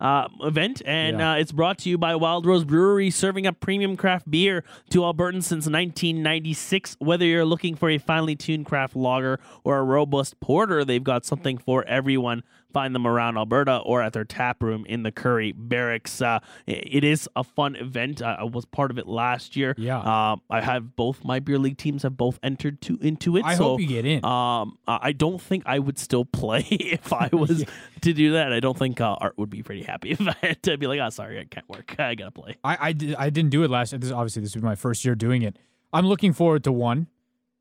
Uh, 0.00 0.28
event 0.42 0.80
and 0.86 1.18
Yeah. 1.18 1.32
uh, 1.32 1.34
it's 1.34 1.50
brought 1.50 1.76
to 1.78 1.90
you 1.90 1.98
by 1.98 2.14
Wild 2.14 2.46
Rose 2.46 2.62
Brewery, 2.64 3.10
serving 3.10 3.48
up 3.48 3.58
premium 3.58 3.96
craft 3.96 4.30
beer 4.30 4.62
to 4.90 5.00
Albertans 5.00 5.42
since 5.42 5.66
1996. 5.66 6.96
Whether 7.00 7.24
you're 7.24 7.44
looking 7.44 7.74
for 7.74 7.90
a 7.90 7.98
finely 7.98 8.36
tuned 8.36 8.66
craft 8.66 8.94
lager 8.94 9.40
or 9.64 9.78
a 9.78 9.82
robust 9.82 10.38
porter, 10.38 10.84
they've 10.84 11.02
got 11.02 11.24
something 11.24 11.58
for 11.58 11.84
everyone. 11.88 12.44
Find 12.72 12.94
them 12.94 13.06
around 13.06 13.38
Alberta 13.38 13.78
or 13.78 14.02
at 14.02 14.12
their 14.12 14.24
tap 14.24 14.62
room 14.62 14.84
in 14.86 15.02
the 15.02 15.10
Currie 15.10 15.52
Barracks. 15.52 16.20
Uh, 16.20 16.40
it 16.66 17.02
is 17.02 17.26
a 17.34 17.42
fun 17.42 17.76
event. 17.76 18.20
I 18.20 18.44
was 18.44 18.66
part 18.66 18.90
of 18.90 18.98
it 18.98 19.06
last 19.08 19.56
year. 19.56 19.74
Yeah. 19.78 19.98
uh, 19.98 20.36
I 20.50 20.60
have 20.60 20.94
both 20.94 21.24
my 21.24 21.40
beer 21.40 21.58
league 21.58 21.78
teams 21.78 22.02
have 22.02 22.16
both 22.18 22.38
entered 22.42 22.82
to 22.82 22.98
into 23.00 23.38
it. 23.38 23.44
I 23.44 23.54
so, 23.54 23.62
hope 23.64 23.80
you 23.80 23.86
get 23.86 24.04
in. 24.04 24.22
um, 24.24 24.76
I 24.86 25.12
don't 25.12 25.40
think 25.40 25.62
I 25.64 25.78
would 25.78 25.98
still 25.98 26.24
play 26.26 26.60
if 26.70 27.10
I 27.12 27.30
was 27.32 27.64
to 28.02 28.12
do 28.12 28.32
that. 28.32 28.52
I 28.52 28.60
don't 28.60 28.76
think 28.76 29.00
uh, 29.00 29.16
Art 29.18 29.38
would 29.38 29.50
be 29.50 29.62
pretty 29.62 29.82
happy 29.82 30.10
if 30.12 30.20
I 30.20 30.34
had 30.42 30.62
to 30.64 30.76
be 30.76 30.86
like, 30.86 31.00
"Oh, 31.00 31.08
sorry, 31.08 31.38
I 31.40 31.44
can't 31.44 31.68
work. 31.70 31.98
I 31.98 32.14
gotta 32.14 32.32
play." 32.32 32.56
I 32.62 32.76
I, 32.88 32.92
did, 32.92 33.14
I 33.14 33.30
didn't 33.30 33.50
do 33.50 33.62
it 33.64 33.70
last. 33.70 33.98
This 33.98 34.12
obviously 34.12 34.42
this 34.42 34.54
would 34.54 34.60
be 34.60 34.66
my 34.66 34.74
first 34.76 35.04
year 35.06 35.14
doing 35.14 35.40
it. 35.42 35.56
I'm 35.92 36.04
looking 36.06 36.34
forward 36.34 36.64
to 36.64 36.72
one. 36.72 37.06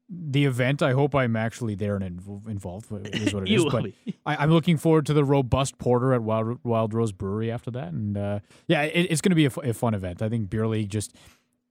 The 0.09 0.45
event. 0.45 0.81
I 0.81 0.93
hope 0.93 1.13
I'm 1.15 1.35
actually 1.35 1.75
there 1.75 1.95
and 1.97 2.19
inv- 2.21 2.47
involved. 2.47 2.85
is 3.13 3.33
what 3.33 3.43
it 3.43 3.53
is. 3.53 3.65
But. 3.71 3.91
I, 4.25 4.37
I'm 4.37 4.51
looking 4.51 4.77
forward 4.77 5.05
to 5.07 5.13
the 5.13 5.25
robust 5.25 5.77
porter 5.77 6.13
at 6.13 6.21
Wild 6.21 6.59
Wild 6.63 6.93
Rose 6.93 7.11
Brewery 7.11 7.51
after 7.51 7.71
that. 7.71 7.91
And 7.91 8.17
uh, 8.17 8.39
yeah, 8.67 8.83
it, 8.83 9.07
it's 9.11 9.19
going 9.21 9.31
to 9.31 9.35
be 9.35 9.45
a, 9.45 9.49
fu- 9.49 9.61
a 9.61 9.73
fun 9.73 9.93
event. 9.93 10.21
I 10.21 10.29
think 10.29 10.49
beer 10.49 10.65
league 10.67 10.89
just 10.89 11.13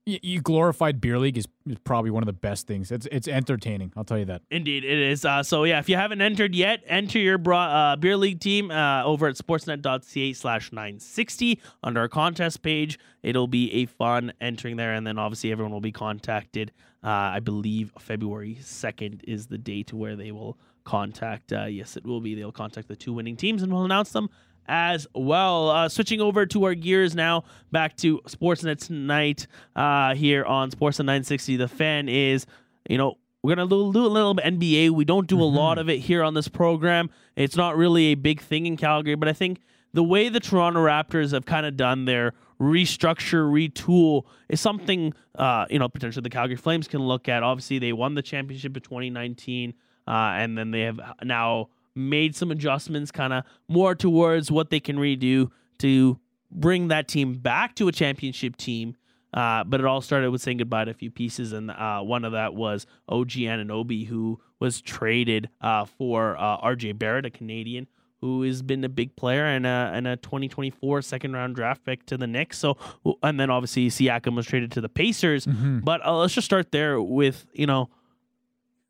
you, 0.07 0.41
glorified 0.41 1.01
beer 1.01 1.19
league 1.19 1.37
is, 1.37 1.47
is 1.67 1.79
probably 1.81 2.11
one 2.11 2.23
of 2.23 2.27
the 2.27 2.33
best 2.33 2.67
things. 2.69 2.93
It's 2.93 3.07
it's 3.11 3.27
entertaining. 3.27 3.93
I'll 3.97 4.05
tell 4.05 4.19
you 4.19 4.25
that. 4.27 4.43
Indeed, 4.51 4.85
it 4.85 4.99
is. 4.99 5.25
Uh, 5.25 5.43
so 5.43 5.65
yeah, 5.65 5.81
if 5.81 5.89
you 5.89 5.97
haven't 5.97 6.21
entered 6.21 6.55
yet, 6.55 6.83
enter 6.87 7.19
your 7.19 7.39
bra- 7.39 7.93
uh, 7.93 7.97
beer 7.97 8.17
league 8.17 8.39
team 8.39 8.71
uh, 8.71 9.03
over 9.05 9.27
at 9.27 9.35
sportsnet.ca 9.35 10.33
slash 10.33 10.71
960 10.73 11.61
under 11.83 12.01
our 12.01 12.09
contest 12.09 12.63
page. 12.63 12.99
It'll 13.23 13.49
be 13.49 13.73
a 13.73 13.87
fun 13.87 14.33
entering 14.41 14.77
there, 14.77 14.95
and 14.95 15.05
then 15.05 15.19
obviously 15.19 15.51
everyone 15.51 15.73
will 15.73 15.81
be 15.81 15.93
contacted. 15.93 16.73
Uh, 17.03 17.09
I 17.35 17.41
believe 17.41 17.93
February 17.99 18.59
2nd 18.61 19.23
is 19.25 19.49
the 19.49 19.59
date 19.59 19.93
where 19.93 20.15
they 20.15 20.31
will 20.31 20.57
contact. 20.85 21.53
Uh, 21.53 21.65
yes, 21.65 21.97
it 21.97 22.07
will 22.07 22.21
be. 22.21 22.37
They'll 22.37 22.53
contact 22.53 22.87
the 22.87 22.97
two 22.97 23.13
winning 23.13 23.37
teams, 23.37 23.63
and 23.63 23.73
we'll 23.73 23.85
announce 23.85 24.13
them 24.13 24.31
as 24.69 25.07
well. 25.15 25.71
Uh, 25.71 25.89
switching 25.89 26.21
over 26.21 26.47
to 26.47 26.65
our 26.65 26.75
gears 26.75 27.15
now, 27.15 27.45
back 27.73 27.97
to 27.99 28.21
Sportsnet 28.27 28.85
tonight 28.85 29.47
uh, 29.75 30.15
here 30.15 30.45
on 30.45 30.71
Sportsnet 30.71 31.07
960. 31.07 31.57
The 31.57 31.69
fan 31.69 32.09
is, 32.09 32.47
you 32.89 32.99
know, 32.99 33.19
we're 33.43 33.55
gonna 33.55 33.69
do, 33.69 33.93
do 33.93 34.05
a 34.05 34.09
little 34.09 34.35
bit 34.35 34.45
NBA. 34.45 34.91
We 34.91 35.05
don't 35.05 35.29
do 35.29 35.41
a 35.41 35.45
lot 35.45 35.79
of 35.79 35.89
it 35.89 35.99
here 35.99 36.23
on 36.23 36.35
this 36.35 36.49
program. 36.49 37.11
It's 37.37 37.57
not 37.57 37.77
really 37.77 38.07
a 38.07 38.15
big 38.15 38.41
thing 38.41 38.67
in 38.67 38.77
Calgary, 38.77 39.15
but 39.15 39.29
I 39.29 39.33
think 39.33 39.61
the 39.93 40.03
way 40.03 40.29
the 40.29 40.41
Toronto 40.41 40.85
Raptors 40.85 41.33
have 41.33 41.47
kind 41.47 41.65
of 41.65 41.77
done 41.77 42.07
their 42.07 42.33
restructure, 42.61 43.49
retool 43.49 44.25
is 44.49 44.61
something 44.61 45.15
uh, 45.37 45.67
you 45.71 45.79
know 45.79 45.89
potentially 45.89 46.23
the 46.23 46.31
Calgary 46.31 46.57
Flames 46.57 46.89
can 46.89 47.01
look 47.01 47.29
at. 47.29 47.43
Obviously, 47.43 47.79
they 47.79 47.93
won 47.93 48.15
the 48.15 48.23
championship 48.23 48.77
in 48.77 48.83
2019, 48.83 49.75
uh, 50.07 50.11
and 50.11 50.59
then 50.59 50.71
they 50.71 50.81
have 50.81 51.01
now 51.23 51.69
made 51.97 52.37
some 52.37 52.51
adjustments, 52.51 53.11
kind 53.11 53.33
of 53.33 53.45
more 53.69 53.95
towards 53.95 54.51
what 54.51 54.71
they 54.71 54.81
can 54.81 54.97
redo 54.97 55.51
to 55.79 56.19
bring 56.51 56.89
that 56.89 57.09
team 57.09 57.35
back 57.35 57.75
to 57.77 57.89
a 57.89 57.93
championship 57.93 58.57
team. 58.57 58.97
Uh, 59.35 59.65
but 59.65 59.81
it 59.81 59.87
all 59.87 60.01
started 60.01 60.31
with 60.31 60.41
saying 60.41 60.57
goodbye 60.57 60.85
to 60.85 60.91
a 60.91 60.95
few 60.95 61.11
pieces, 61.11 61.53
and 61.53 61.71
uh, 61.71 62.01
one 62.01 62.25
of 62.25 62.33
that 62.33 62.55
was 62.55 62.87
OG 63.09 63.31
Anunoby, 63.31 64.07
who 64.07 64.41
was 64.61 64.81
traded 64.81 65.51
uh, 65.61 65.85
for 65.85 66.37
uh, 66.39 66.59
RJ 66.61 66.99
Barrett, 66.99 67.27
a 67.27 67.31
Canadian 67.31 67.87
who 68.21 68.43
has 68.43 68.63
been 68.63 68.83
a 68.83 68.89
big 68.89 69.15
player 69.17 69.45
and 69.45 69.67
a, 69.67 69.91
and 69.95 70.07
a 70.07 70.17
2024 70.17 71.03
second 71.03 71.33
round 71.33 71.55
draft 71.55 71.85
pick 71.85 72.07
to 72.07 72.17
the 72.17 72.27
Knicks. 72.27 72.59
So, 72.59 72.77
and 73.23 73.39
then 73.39 73.51
obviously 73.51 73.89
Siakam 73.89 74.35
was 74.35 74.47
traded 74.47 74.73
to 74.73 74.81
the 74.81 74.89
Pacers. 74.89 75.47
Mm-hmm. 75.47 75.81
But 75.81 76.05
uh, 76.05 76.17
let's 76.17 76.35
just 76.35 76.47
start 76.47 76.73
there 76.73 77.01
with, 77.01 77.47
you 77.53 77.67
know, 77.67 77.91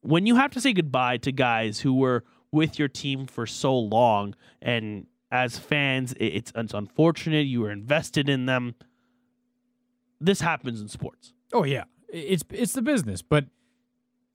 when 0.00 0.26
you 0.26 0.36
have 0.36 0.52
to 0.52 0.60
say 0.60 0.72
goodbye 0.72 1.16
to 1.18 1.32
guys 1.32 1.80
who 1.80 1.94
were 1.94 2.24
with 2.56 2.78
your 2.78 2.88
team 2.88 3.26
for 3.26 3.46
so 3.46 3.78
long, 3.78 4.34
and 4.62 5.06
as 5.30 5.58
fans, 5.58 6.14
it's, 6.18 6.50
it's 6.56 6.74
unfortunate 6.74 7.46
you 7.46 7.60
were 7.60 7.70
invested 7.70 8.28
in 8.28 8.46
them. 8.46 8.74
This 10.20 10.40
happens 10.40 10.80
in 10.80 10.88
sports. 10.88 11.34
Oh 11.52 11.64
yeah, 11.64 11.84
it's 12.08 12.42
it's 12.50 12.72
the 12.72 12.82
business, 12.82 13.20
but 13.20 13.44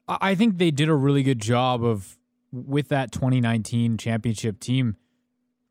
I 0.08 0.36
think 0.36 0.60
they 0.60 0.72
did 0.72 0.88
a 0.88 0.94
really 0.96 1.24
good 1.24 1.42
job 1.42 1.84
of 1.84 2.18
with 2.52 2.90
that 2.90 3.12
2019 3.12 3.98
championship 3.98 4.60
team. 4.60 4.96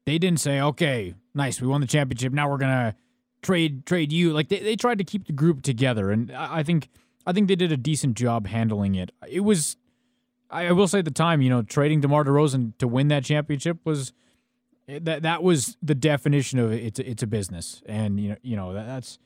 They 0.05 0.19
didn't 0.19 0.41
say, 0.41 0.61
"Okay, 0.61 1.15
nice, 1.33 1.61
we 1.61 1.69
won 1.69 1.81
the 1.81 1.87
championship. 1.87 2.33
Now 2.33 2.51
we're 2.51 2.59
gonna 2.59 2.97
trade 3.43 3.87
trade 3.87 4.13
you." 4.13 4.33
Like 4.33 4.49
they, 4.49 4.59
they 4.59 4.75
tried 4.75 4.99
to 4.99 5.05
keep 5.05 5.29
the 5.29 5.33
group 5.33 5.63
together, 5.63 6.11
and 6.11 6.33
I 6.33 6.65
think 6.65 6.89
I 7.27 7.33
think 7.33 7.49
they 7.49 7.57
did 7.57 7.71
a 7.71 7.77
decent 7.77 8.17
job 8.17 8.47
handling 8.47 8.97
it. 8.97 9.13
It 9.29 9.41
was, 9.41 9.77
I 10.51 10.73
will 10.73 10.89
say, 10.89 11.01
at 11.01 11.05
the 11.05 11.11
time, 11.11 11.41
you 11.43 11.51
know, 11.51 11.63
trading 11.63 12.01
DeMar 12.01 12.25
DeRozan 12.25 12.77
to 12.79 12.89
win 12.89 13.09
that 13.09 13.25
championship 13.25 13.79
was 13.85 14.13
eh, 14.89 14.99
that 15.03 15.23
that 15.23 15.43
was 15.43 15.77
the 15.83 15.95
definition 15.95 16.59
of 16.59 16.73
it. 16.73 16.85
It's 16.85 16.99
it's 17.01 17.23
a 17.23 17.27
business, 17.27 17.83
and 17.87 18.19
you 18.19 18.31
know 18.31 18.37
you 18.43 18.57
know 18.57 18.73
that, 18.73 18.87
that's 18.87 19.19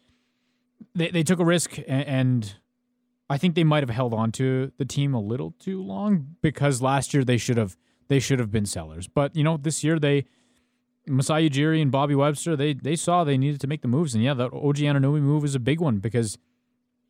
they 0.95 1.11
they 1.11 1.23
took 1.23 1.39
a 1.39 1.45
risk, 1.45 1.79
and, 1.79 2.07
and 2.07 2.55
I 3.31 3.39
think 3.39 3.55
they 3.55 3.65
might 3.65 3.83
have 3.83 3.91
held 3.91 4.13
on 4.13 4.33
to 4.33 4.73
the 4.77 4.85
team 4.85 5.15
a 5.15 5.21
little 5.21 5.55
too 5.59 5.83
long 5.83 6.37
because 6.43 6.83
last 6.83 7.15
year 7.15 7.25
they 7.25 7.39
should 7.39 7.57
have 7.57 7.77
they 8.09 8.21
should 8.21 8.39
have 8.39 8.51
been 8.51 8.67
sellers. 8.67 9.09
But 9.09 9.35
you 9.35 9.45
know 9.45 9.57
this 9.57 9.83
year 9.83 9.99
they 9.99 10.27
Masai 11.07 11.49
Ujiri 11.49 11.81
and 11.81 11.91
Bobby 11.91 12.15
Webster 12.15 12.55
they 12.55 12.75
they 12.75 12.97
saw 12.97 13.25
they 13.25 13.39
needed 13.39 13.61
to 13.63 13.67
make 13.67 13.83
the 13.83 13.89
moves, 13.89 14.15
and 14.15 14.23
yeah, 14.23 14.35
that 14.35 14.53
OG 14.53 14.77
Anunoby 14.77 15.21
move 15.21 15.45
is 15.45 15.55
a 15.55 15.61
big 15.61 15.81
one 15.81 15.99
because 15.99 16.39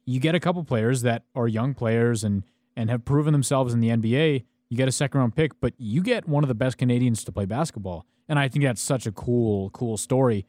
you 0.07 0.21
get 0.21 0.35
a 0.35 0.41
couple 0.41 0.63
players 0.65 1.03
that 1.03 1.25
are 1.35 1.49
young 1.49 1.75
players 1.75 2.23
and 2.23 2.45
and 2.77 2.91
have 2.91 3.05
proven 3.05 3.33
themselves 3.33 3.73
in 3.75 3.81
the 3.81 3.89
NBA. 3.89 4.45
You 4.71 4.77
get 4.77 4.89
a 4.89 4.93
second 4.93 5.21
round 5.21 5.37
pick, 5.37 5.61
but 5.61 5.75
you 5.79 6.03
get 6.03 6.27
one 6.29 6.43
of 6.45 6.49
the 6.49 6.55
best 6.55 6.79
Canadians 6.79 7.23
to 7.25 7.33
play 7.33 7.45
basketball, 7.45 8.07
and 8.29 8.39
I 8.39 8.49
think 8.49 8.65
that's 8.65 8.81
such 8.83 9.07
a 9.07 9.13
cool 9.13 9.71
cool 9.71 9.97
story. 9.97 10.47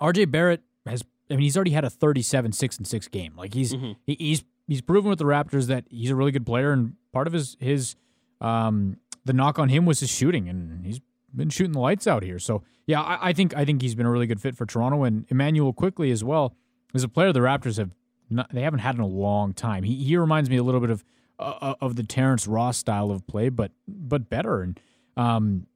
RJ 0.00 0.30
Barrett 0.30 0.62
has 0.86 1.02
I 1.30 1.34
mean, 1.34 1.40
he's 1.42 1.56
already 1.56 1.70
had 1.70 1.84
a 1.84 1.90
37 1.90 2.52
6 2.52 2.76
and 2.78 2.86
6 2.86 3.08
game. 3.08 3.34
Like 3.36 3.54
he's 3.54 3.72
Mhm. 3.74 3.96
he, 4.06 4.16
he's 4.18 4.44
he's 4.66 4.80
proven 4.82 5.08
with 5.10 5.18
the 5.18 5.24
Raptors 5.24 5.66
that 5.68 5.84
he's 5.88 6.10
a 6.10 6.16
really 6.16 6.32
good 6.32 6.44
player 6.46 6.72
and 6.72 6.94
part 7.12 7.26
of 7.26 7.32
his 7.32 7.56
his 7.60 7.96
um 8.40 8.96
the 9.24 9.32
knock 9.32 9.58
on 9.58 9.68
him 9.70 9.86
was 9.86 10.00
his 10.00 10.10
shooting 10.10 10.48
and 10.48 10.84
he's 10.84 11.00
been 11.34 11.48
shooting 11.48 11.72
the 11.72 11.80
lights 11.80 12.06
out 12.06 12.22
here. 12.22 12.38
So, 12.38 12.62
yeah, 12.86 13.00
I, 13.00 13.30
I 13.30 13.32
think 13.32 13.56
I 13.56 13.64
think 13.64 13.80
he's 13.82 13.94
been 13.94 14.06
a 14.06 14.10
really 14.10 14.26
good 14.26 14.40
fit 14.40 14.56
for 14.56 14.66
Toronto 14.66 15.04
and 15.04 15.24
Immanuel 15.30 15.72
Quickley 15.72 16.10
as 16.10 16.22
well. 16.22 16.54
Is 16.92 17.02
a 17.02 17.08
player 17.08 17.32
the 17.32 17.40
Raptors 17.40 17.78
have 17.78 17.90
not, 18.30 18.52
they 18.52 18.62
haven't 18.62 18.80
had 18.80 18.94
in 18.94 19.00
a 19.00 19.06
long 19.06 19.52
time. 19.52 19.82
He 19.82 20.02
he 20.04 20.16
reminds 20.16 20.50
me 20.50 20.56
a 20.56 20.62
little 20.62 20.80
bit 20.80 20.90
of 20.90 21.04
uh, 21.38 21.74
of 21.80 21.96
the 21.96 22.04
Terrence 22.04 22.46
Ross 22.46 22.76
style 22.78 23.10
of 23.10 23.26
play, 23.26 23.48
but 23.48 23.72
but 23.86 24.28
better 24.28 24.62
and 24.62 24.78
um 25.16 25.66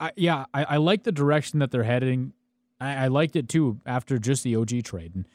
I, 0.00 0.12
yeah, 0.16 0.46
I, 0.52 0.64
I 0.64 0.76
like 0.78 1.04
the 1.04 1.12
direction 1.12 1.58
that 1.60 1.70
they're 1.70 1.84
heading. 1.84 2.32
I, 2.80 3.04
I 3.04 3.08
liked 3.08 3.36
it 3.36 3.48
too 3.48 3.80
after 3.86 4.18
just 4.18 4.42
the 4.44 4.56
OG 4.56 4.84
trade, 4.84 5.14
and 5.14 5.26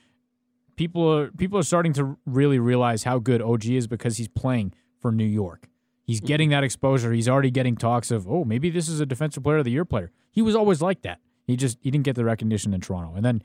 people 0.76 1.08
are 1.08 1.32
people 1.32 1.58
are 1.60 1.64
starting 1.64 1.94
to 1.94 2.18
really 2.26 2.60
realize 2.60 3.04
how 3.04 3.20
good 3.20 3.42
OG 3.42 3.66
is 3.66 3.88
because 3.88 4.18
he's 4.18 4.28
playing 4.28 4.74
for 5.00 5.12
New 5.12 5.26
York. 5.26 5.68
He's 6.04 6.20
getting 6.20 6.50
that 6.50 6.64
exposure. 6.64 7.14
He's 7.14 7.30
already 7.30 7.52
getting 7.52 7.78
talks 7.78 8.12
of, 8.12 8.28
oh, 8.28 8.44
maybe 8.44 8.70
this 8.70 8.90
is 8.90 9.00
a 9.00 9.06
defensive 9.06 9.44
player 9.44 9.58
of 9.58 9.66
the 9.66 9.72
year 9.72 9.86
player. 9.86 10.12
He 10.32 10.42
was 10.42 10.56
always 10.56 10.82
like 10.82 11.04
that. 11.04 11.20
He 11.46 11.56
just 11.56 11.78
he 11.82 11.92
didn't 11.92 12.06
get 12.06 12.16
the 12.16 12.26
recognition 12.26 12.74
in 12.74 12.82
Toronto, 12.82 13.16
and 13.16 13.26
then 13.26 13.44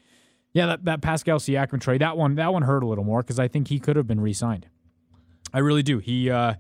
yeah, 0.57 0.65
that, 0.69 0.87
that 0.87 1.01
Pascal 1.03 1.39
Siakam 1.39 1.83
trade 1.83 2.01
that 2.01 2.17
one 2.17 2.37
that 2.37 2.51
one 2.51 2.63
hurt 2.63 2.83
a 2.83 2.87
little 2.87 3.05
more 3.05 3.21
because 3.21 3.39
I 3.39 3.47
think 3.47 3.69
he 3.69 3.79
could 3.79 3.95
have 3.95 4.07
been 4.07 4.23
re-signed. 4.23 4.67
I 5.53 5.59
really 5.59 5.83
do. 5.83 5.99
He 5.99 6.31
uh, 6.31 6.55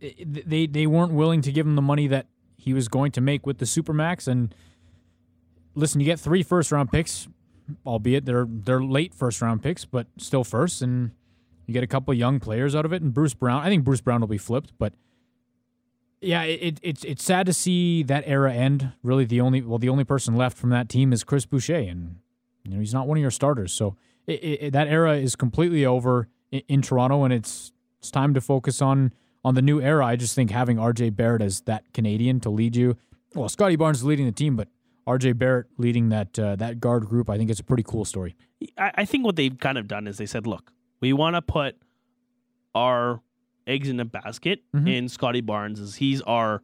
they 0.00 0.68
they 0.68 0.86
weren't 0.86 1.10
willing 1.10 1.42
to 1.42 1.50
give 1.50 1.66
him 1.66 1.74
the 1.74 1.82
money 1.82 2.06
that 2.06 2.28
he 2.56 2.72
was 2.72 2.86
going 2.86 3.10
to 3.12 3.20
make 3.20 3.46
with 3.46 3.58
the 3.58 3.64
supermax. 3.64 4.28
And 4.28 4.54
listen 5.74 6.00
you 6.00 6.06
get 6.06 6.20
three 6.20 6.44
first 6.44 6.70
round 6.70 6.92
picks 6.92 7.26
albeit 7.84 8.26
they're 8.26 8.46
they're 8.48 8.80
late 8.80 9.12
first 9.12 9.42
round 9.42 9.60
picks 9.60 9.84
but 9.84 10.06
still 10.16 10.44
first. 10.44 10.82
And 10.82 11.10
you 11.66 11.74
get 11.74 11.82
a 11.82 11.88
couple 11.88 12.14
young 12.14 12.38
players 12.38 12.76
out 12.76 12.84
of 12.84 12.92
it. 12.92 13.02
And 13.02 13.12
Bruce 13.12 13.34
Brown 13.34 13.62
I 13.64 13.68
think 13.70 13.82
Bruce 13.82 14.00
Brown 14.00 14.20
will 14.20 14.28
be 14.28 14.38
flipped 14.38 14.72
but 14.78 14.92
yeah 16.20 16.42
it, 16.42 16.60
it, 16.62 16.80
it's 16.84 17.02
it's 17.02 17.24
sad 17.24 17.46
to 17.46 17.52
see 17.52 18.04
that 18.04 18.22
era 18.24 18.54
end. 18.54 18.92
Really 19.02 19.24
the 19.24 19.40
only 19.40 19.62
well 19.62 19.78
the 19.78 19.88
only 19.88 20.04
person 20.04 20.36
left 20.36 20.56
from 20.56 20.70
that 20.70 20.88
team 20.88 21.12
is 21.12 21.24
Chris 21.24 21.44
Boucher. 21.44 21.74
And 21.74 22.20
you 22.66 22.74
know 22.74 22.80
he's 22.80 22.92
not 22.94 23.06
one 23.06 23.16
of 23.16 23.22
your 23.22 23.30
starters 23.30 23.72
so 23.72 23.96
it, 24.26 24.32
it, 24.42 24.72
that 24.72 24.88
era 24.88 25.16
is 25.16 25.36
completely 25.36 25.86
over 25.86 26.28
in, 26.50 26.62
in 26.68 26.82
Toronto 26.82 27.24
and 27.24 27.32
it's 27.32 27.72
it's 28.00 28.10
time 28.10 28.34
to 28.34 28.40
focus 28.40 28.82
on 28.82 29.12
on 29.44 29.54
the 29.54 29.62
new 29.62 29.80
era, 29.80 30.04
I 30.04 30.16
just 30.16 30.34
think 30.34 30.50
having 30.50 30.76
RJ 30.76 31.14
Barrett 31.14 31.40
as 31.40 31.60
that 31.62 31.84
Canadian 31.94 32.40
to 32.40 32.50
lead 32.50 32.74
you. 32.74 32.96
Well, 33.36 33.48
Scotty 33.48 33.76
Barnes 33.76 33.98
is 33.98 34.04
leading 34.04 34.26
the 34.26 34.32
team, 34.32 34.56
but 34.56 34.66
RJ 35.06 35.38
Barrett 35.38 35.66
leading 35.78 36.08
that 36.08 36.36
uh, 36.36 36.56
that 36.56 36.80
guard 36.80 37.06
group, 37.06 37.30
I 37.30 37.36
think 37.38 37.48
it's 37.50 37.60
a 37.60 37.64
pretty 37.64 37.84
cool 37.84 38.04
story. 38.04 38.34
I, 38.76 38.90
I 38.96 39.04
think 39.04 39.24
what 39.24 39.36
they've 39.36 39.56
kind 39.56 39.78
of 39.78 39.86
done 39.86 40.08
is 40.08 40.18
they 40.18 40.26
said, 40.26 40.48
look, 40.48 40.72
we 41.00 41.12
want 41.12 41.36
to 41.36 41.42
put 41.42 41.76
our 42.74 43.20
eggs 43.68 43.88
in 43.88 44.00
a 44.00 44.04
basket 44.04 44.62
Mhm. 44.74 44.88
in 44.88 45.08
Scotty 45.08 45.40
Barnes 45.40 45.78
as 45.80 45.94
he's 45.96 46.22
our 46.22 46.62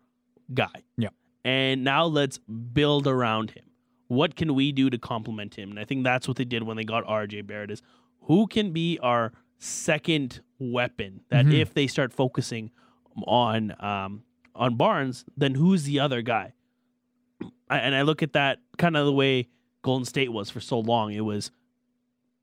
guy. 0.52 0.82
Yeah. 0.96 1.08
And 1.44 1.84
now 1.84 2.06
let's 2.06 2.38
build 2.38 3.06
around 3.06 3.52
him. 3.52 3.64
What 4.12 4.36
can 4.36 4.54
we 4.54 4.72
do 4.72 4.90
to 4.90 4.98
complement 4.98 5.54
him? 5.54 5.70
And 5.70 5.78
I 5.80 5.84
think 5.86 6.04
that's 6.04 6.28
what 6.28 6.36
they 6.36 6.44
did 6.44 6.64
when 6.64 6.76
they 6.76 6.84
got 6.84 7.04
RJ 7.06 7.46
Barrett 7.46 7.70
is 7.70 7.80
who 8.22 8.46
can 8.46 8.70
be 8.72 8.98
our 8.98 9.32
second 9.58 10.40
weapon 10.58 11.22
that 11.30 11.46
Mhm. 11.46 11.54
if 11.60 11.72
they 11.72 11.86
start 11.86 12.12
focusing 12.12 12.70
on 13.26 13.74
um, 13.80 14.22
on 14.54 14.76
Barnes, 14.76 15.24
then 15.34 15.54
who's 15.54 15.84
the 15.84 15.98
other 15.98 16.20
guy? 16.20 16.52
I, 17.70 17.78
and 17.78 17.94
I 17.94 18.02
look 18.02 18.22
at 18.22 18.34
that 18.34 18.58
kind 18.76 18.98
of 18.98 19.06
the 19.06 19.12
way 19.14 19.48
Golden 19.80 20.04
State 20.04 20.30
was 20.30 20.50
for 20.50 20.60
so 20.60 20.78
long. 20.78 21.12
It 21.14 21.22
was 21.24 21.50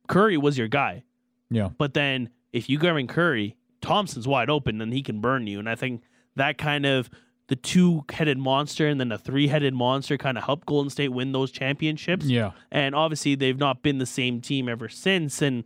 Curry 0.08 0.38
was 0.38 0.58
your 0.58 0.68
guy, 0.68 1.04
Yeah. 1.52 1.70
but 1.78 1.94
then 1.94 2.30
if 2.52 2.68
you 2.68 2.80
go 2.80 2.96
in 2.98 3.06
Curry, 3.06 3.56
Thompson's 3.82 4.28
wide 4.28 4.50
open 4.50 4.82
and 4.82 4.92
he 4.92 5.04
can 5.04 5.22
burn 5.22 5.46
you. 5.46 5.60
And 5.60 5.70
I 5.70 5.76
think 5.76 6.02
that 6.36 6.58
kind 6.58 6.86
of 6.88 7.12
the 7.50 7.56
two 7.56 8.06
headed 8.12 8.38
monster 8.38 8.88
and 8.88 9.00
then 9.00 9.10
the 9.10 9.18
three 9.18 9.48
headed 9.48 9.74
monster 9.74 10.18
kind 10.18 10.38
of 10.38 10.44
helped 10.46 10.66
Golden 10.66 10.90
State 10.90 11.10
win 11.10 11.32
those 11.34 11.52
championships. 11.52 12.26
Yeah. 12.26 12.52
And 12.72 12.96
obviously, 12.96 13.36
they've 13.36 13.58
not 13.58 13.84
been 13.84 13.98
the 13.98 14.06
same 14.06 14.40
team 14.40 14.70
ever 14.70 14.88
since. 14.88 15.42
And 15.42 15.66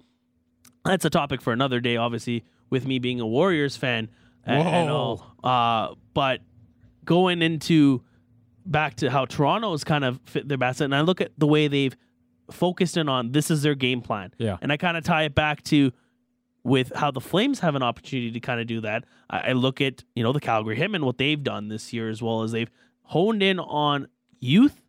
that's 0.86 1.06
a 1.06 1.10
topic 1.10 1.42
for 1.42 1.54
another 1.54 1.80
day, 1.80 1.96
obviously, 1.98 2.44
with 2.70 2.88
me 2.88 3.00
being 3.00 3.20
a 3.20 3.28
Warriors 3.28 3.78
fan. 3.78 4.10
and- 4.46 4.68
and 4.68 4.90
all. 4.90 5.26
Uh, 5.42 5.96
but 6.14 6.42
going 7.06 7.42
into 7.42 8.02
back 8.66 8.96
to 8.96 9.10
how 9.10 9.24
Toronto's 9.26 9.84
kind 9.86 10.04
of 10.04 10.20
fit 10.26 10.48
their 10.50 10.58
basket, 10.58 10.86
and 10.86 10.96
I 10.96 11.00
look 11.02 11.22
at 11.22 11.32
the 11.38 11.48
way 11.48 11.68
they've 11.70 11.96
focused 12.52 12.98
in 12.98 13.08
on 13.08 13.32
this 13.32 13.50
is 13.50 13.62
their 13.62 13.76
game 13.76 14.02
plan. 14.02 14.34
Yeah. 14.38 14.58
And 14.62 14.72
I 14.72 14.76
kind 14.78 14.98
of 14.98 15.04
tie 15.06 15.24
it 15.24 15.34
back 15.36 15.64
to 15.66 15.92
with 16.64 16.92
how 16.96 17.12
the 17.12 17.20
Flames 17.22 17.60
have 17.60 17.76
an 17.76 17.84
opportunity 17.84 18.32
to 18.32 18.40
kind 18.40 18.60
of 18.62 18.68
do 18.68 18.80
that. 18.82 19.04
I, 19.30 19.50
I 19.50 19.52
look 19.54 19.82
at, 19.82 20.04
you 20.16 20.24
know, 20.24 20.32
the 20.32 20.40
Calgary 20.40 20.78
Hitmen, 20.78 21.04
what 21.04 21.18
they've 21.18 21.42
done 21.44 21.68
this 21.68 21.92
year, 21.94 22.10
as 22.10 22.22
well 22.22 22.44
as 22.44 22.52
they've 22.52 22.70
honed 23.04 23.44
in 23.44 23.60
on 23.60 24.08
youth, 24.40 24.82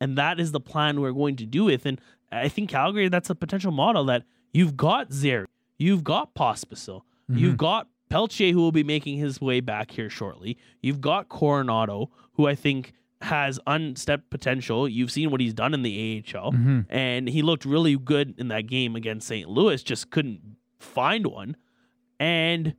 and 0.00 0.16
that 0.16 0.40
is 0.40 0.52
the 0.52 0.60
plan 0.60 1.00
we're 1.00 1.12
going 1.12 1.36
to 1.36 1.46
do 1.46 1.64
with. 1.64 1.84
And 1.86 2.00
I 2.32 2.48
think 2.48 2.70
Calgary, 2.70 3.08
that's 3.08 3.30
a 3.30 3.34
potential 3.34 3.72
model 3.72 4.04
that 4.06 4.22
you've 4.52 4.76
got 4.76 5.12
Zary, 5.12 5.46
you've 5.78 6.04
got 6.04 6.34
Pospisil, 6.34 7.02
you've 7.28 7.58
got 7.58 7.88
Pelche, 8.10 8.52
who 8.52 8.58
will 8.58 8.72
be 8.72 8.82
making 8.84 9.18
his 9.18 9.38
way 9.38 9.60
back 9.60 9.90
here 9.90 10.08
shortly. 10.08 10.56
You've 10.80 11.00
got 11.02 11.28
Coronato, 11.28 12.08
who 12.32 12.46
I 12.46 12.54
think 12.54 12.94
has 13.20 13.60
unstepped 13.66 14.30
potential. 14.30 14.88
You've 14.88 15.10
seen 15.10 15.30
what 15.30 15.40
he's 15.42 15.52
done 15.52 15.74
in 15.74 15.82
the 15.82 16.24
AHL, 16.34 16.52
Mhm. 16.52 16.86
and 16.88 17.28
he 17.28 17.42
looked 17.42 17.66
really 17.66 17.96
good 17.98 18.34
in 18.38 18.48
that 18.48 18.66
game 18.66 18.96
against 18.96 19.26
St. 19.28 19.46
Louis, 19.48 19.82
just 19.82 20.08
couldn't 20.10 20.40
find 20.78 21.26
one. 21.26 21.56
And 22.20 22.74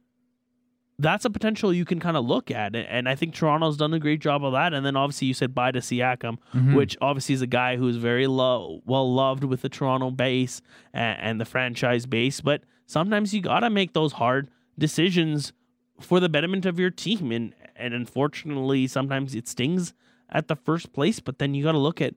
that's 0.97 1.23
a 1.23 1.29
potential 1.29 1.73
you 1.73 1.85
can 1.85 1.99
kind 1.99 2.17
of 2.17 2.25
look 2.25 2.51
at. 2.51 2.75
And 2.75 3.07
I 3.07 3.15
think 3.15 3.33
Toronto's 3.33 3.77
done 3.77 3.93
a 3.93 3.99
great 3.99 4.19
job 4.19 4.43
of 4.43 4.51
that. 4.51 4.73
And 4.73 4.85
then 4.85 4.97
obviously 4.97 5.29
you 5.29 5.33
said 5.33 5.55
bye 5.55 5.71
to 5.71 5.79
Siakam, 5.79 6.37
Mhm. 6.53 6.75
which 6.75 6.97
obviously 6.99 7.33
is 7.35 7.41
a 7.41 7.47
guy 7.47 7.77
who's 7.77 7.95
very 7.95 8.27
lo- 8.27 8.81
well 8.85 9.11
loved 9.13 9.45
with 9.45 9.61
the 9.61 9.69
Toronto 9.69 10.11
base 10.11 10.61
and, 10.93 11.17
and 11.21 11.41
the 11.41 11.45
franchise 11.45 12.05
base. 12.05 12.41
But 12.41 12.63
sometimes 12.85 13.33
you 13.33 13.41
got 13.41 13.61
to 13.61 13.69
make 13.69 13.93
those 13.93 14.13
hard 14.13 14.49
decisions 14.77 15.53
for 16.01 16.19
the 16.19 16.27
betterment 16.27 16.65
of 16.65 16.77
your 16.79 16.89
team. 16.89 17.31
And, 17.31 17.55
and 17.77 17.93
unfortunately, 17.93 18.85
sometimes 18.87 19.35
it 19.35 19.47
stings 19.47 19.93
at 20.29 20.49
the 20.49 20.55
first 20.57 20.91
place. 20.91 21.21
But 21.21 21.39
then 21.39 21.53
you 21.53 21.63
got 21.63 21.71
to 21.73 21.77
look 21.79 22.01
at 22.01 22.15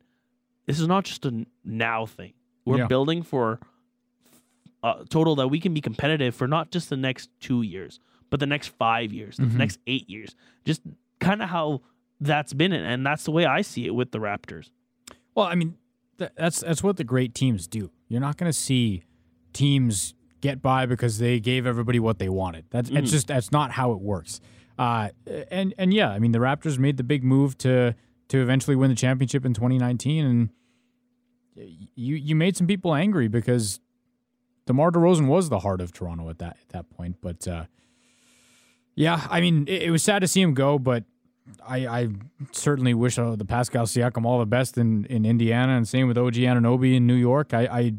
this 0.66 0.80
is 0.80 0.88
not 0.88 1.04
just 1.04 1.24
a 1.24 1.46
now 1.64 2.04
thing. 2.06 2.32
We're 2.64 2.78
Yeah. 2.78 2.86
building 2.88 3.22
for 3.22 3.60
a 4.82 5.04
total 5.08 5.36
that 5.36 5.48
we 5.48 5.60
can 5.60 5.72
be 5.74 5.80
competitive 5.80 6.34
for 6.34 6.46
not 6.48 6.70
just 6.70 6.90
the 6.90 6.96
next 6.96 7.30
two 7.40 7.62
years, 7.62 8.00
but 8.30 8.40
the 8.40 8.46
next 8.46 8.68
five 8.68 9.12
years, 9.12 9.36
the 9.36 9.44
Mhm. 9.44 9.54
next 9.56 9.78
eight 9.86 10.08
years. 10.10 10.34
Just 10.64 10.82
kind 11.20 11.42
of 11.42 11.48
how 11.50 11.82
that's 12.20 12.52
been, 12.52 12.72
and 12.72 13.04
that's 13.06 13.24
the 13.24 13.30
way 13.30 13.44
I 13.44 13.62
see 13.62 13.86
it 13.86 13.94
with 13.94 14.10
the 14.12 14.18
Raptors. 14.18 14.70
Well, 15.34 15.46
I 15.46 15.54
mean, 15.54 15.76
th- 16.18 16.30
that's 16.36 16.60
that's 16.60 16.82
what 16.82 16.96
the 16.96 17.04
great 17.04 17.34
teams 17.34 17.66
do. 17.66 17.90
You're 18.08 18.20
not 18.20 18.36
going 18.36 18.48
to 18.50 18.58
see 18.58 19.02
teams 19.52 20.14
get 20.40 20.60
by 20.62 20.86
because 20.86 21.18
they 21.18 21.38
gave 21.40 21.66
everybody 21.66 22.00
what 22.00 22.18
they 22.18 22.28
wanted. 22.28 22.64
That's 22.70 22.90
it's 22.90 23.10
just 23.10 23.26
that's 23.28 23.52
not 23.52 23.72
how 23.72 23.92
it 23.92 24.00
works. 24.00 24.40
Uh, 24.78 25.10
and 25.50 25.74
and 25.78 25.92
yeah, 25.94 26.10
I 26.10 26.18
mean, 26.18 26.32
the 26.32 26.38
Raptors 26.38 26.78
made 26.78 26.96
the 26.96 27.04
big 27.04 27.22
move 27.22 27.56
to 27.58 27.94
to 28.28 28.38
eventually 28.42 28.74
win 28.76 28.88
the 28.90 28.96
championship 28.96 29.44
in 29.44 29.52
2019, 29.54 30.24
and 30.24 30.48
you 31.94 32.16
you 32.16 32.34
made 32.34 32.56
some 32.56 32.66
people 32.66 32.94
angry 32.94 33.28
because 33.28 33.80
DeMar 34.66 34.90
DeRozan 34.90 35.26
was 35.26 35.48
the 35.48 35.60
heart 35.60 35.80
of 35.80 35.92
Toronto 35.92 36.28
at 36.30 36.38
that 36.38 36.56
at 36.60 36.68
that 36.70 36.90
point. 36.90 37.16
But 37.20 37.46
uh, 37.48 37.64
yeah, 38.94 39.26
I 39.30 39.40
mean, 39.40 39.64
it, 39.68 39.84
it 39.84 39.90
was 39.90 40.02
sad 40.02 40.20
to 40.20 40.28
see 40.28 40.40
him 40.40 40.54
go, 40.54 40.78
but 40.78 41.04
I, 41.66 41.86
I 41.86 42.08
certainly 42.52 42.94
wish 42.94 43.18
uh, 43.18 43.36
the 43.36 43.44
Pascal 43.44 43.86
Siakam 43.86 44.24
all 44.24 44.38
the 44.38 44.46
best 44.46 44.78
in, 44.78 45.04
in 45.06 45.24
Indiana, 45.24 45.76
and 45.76 45.86
same 45.86 46.08
with 46.08 46.18
OG 46.18 46.34
Anunoby 46.34 46.96
in 46.96 47.06
New 47.06 47.14
York. 47.14 47.52
I, 47.54 47.62
I 47.66 47.92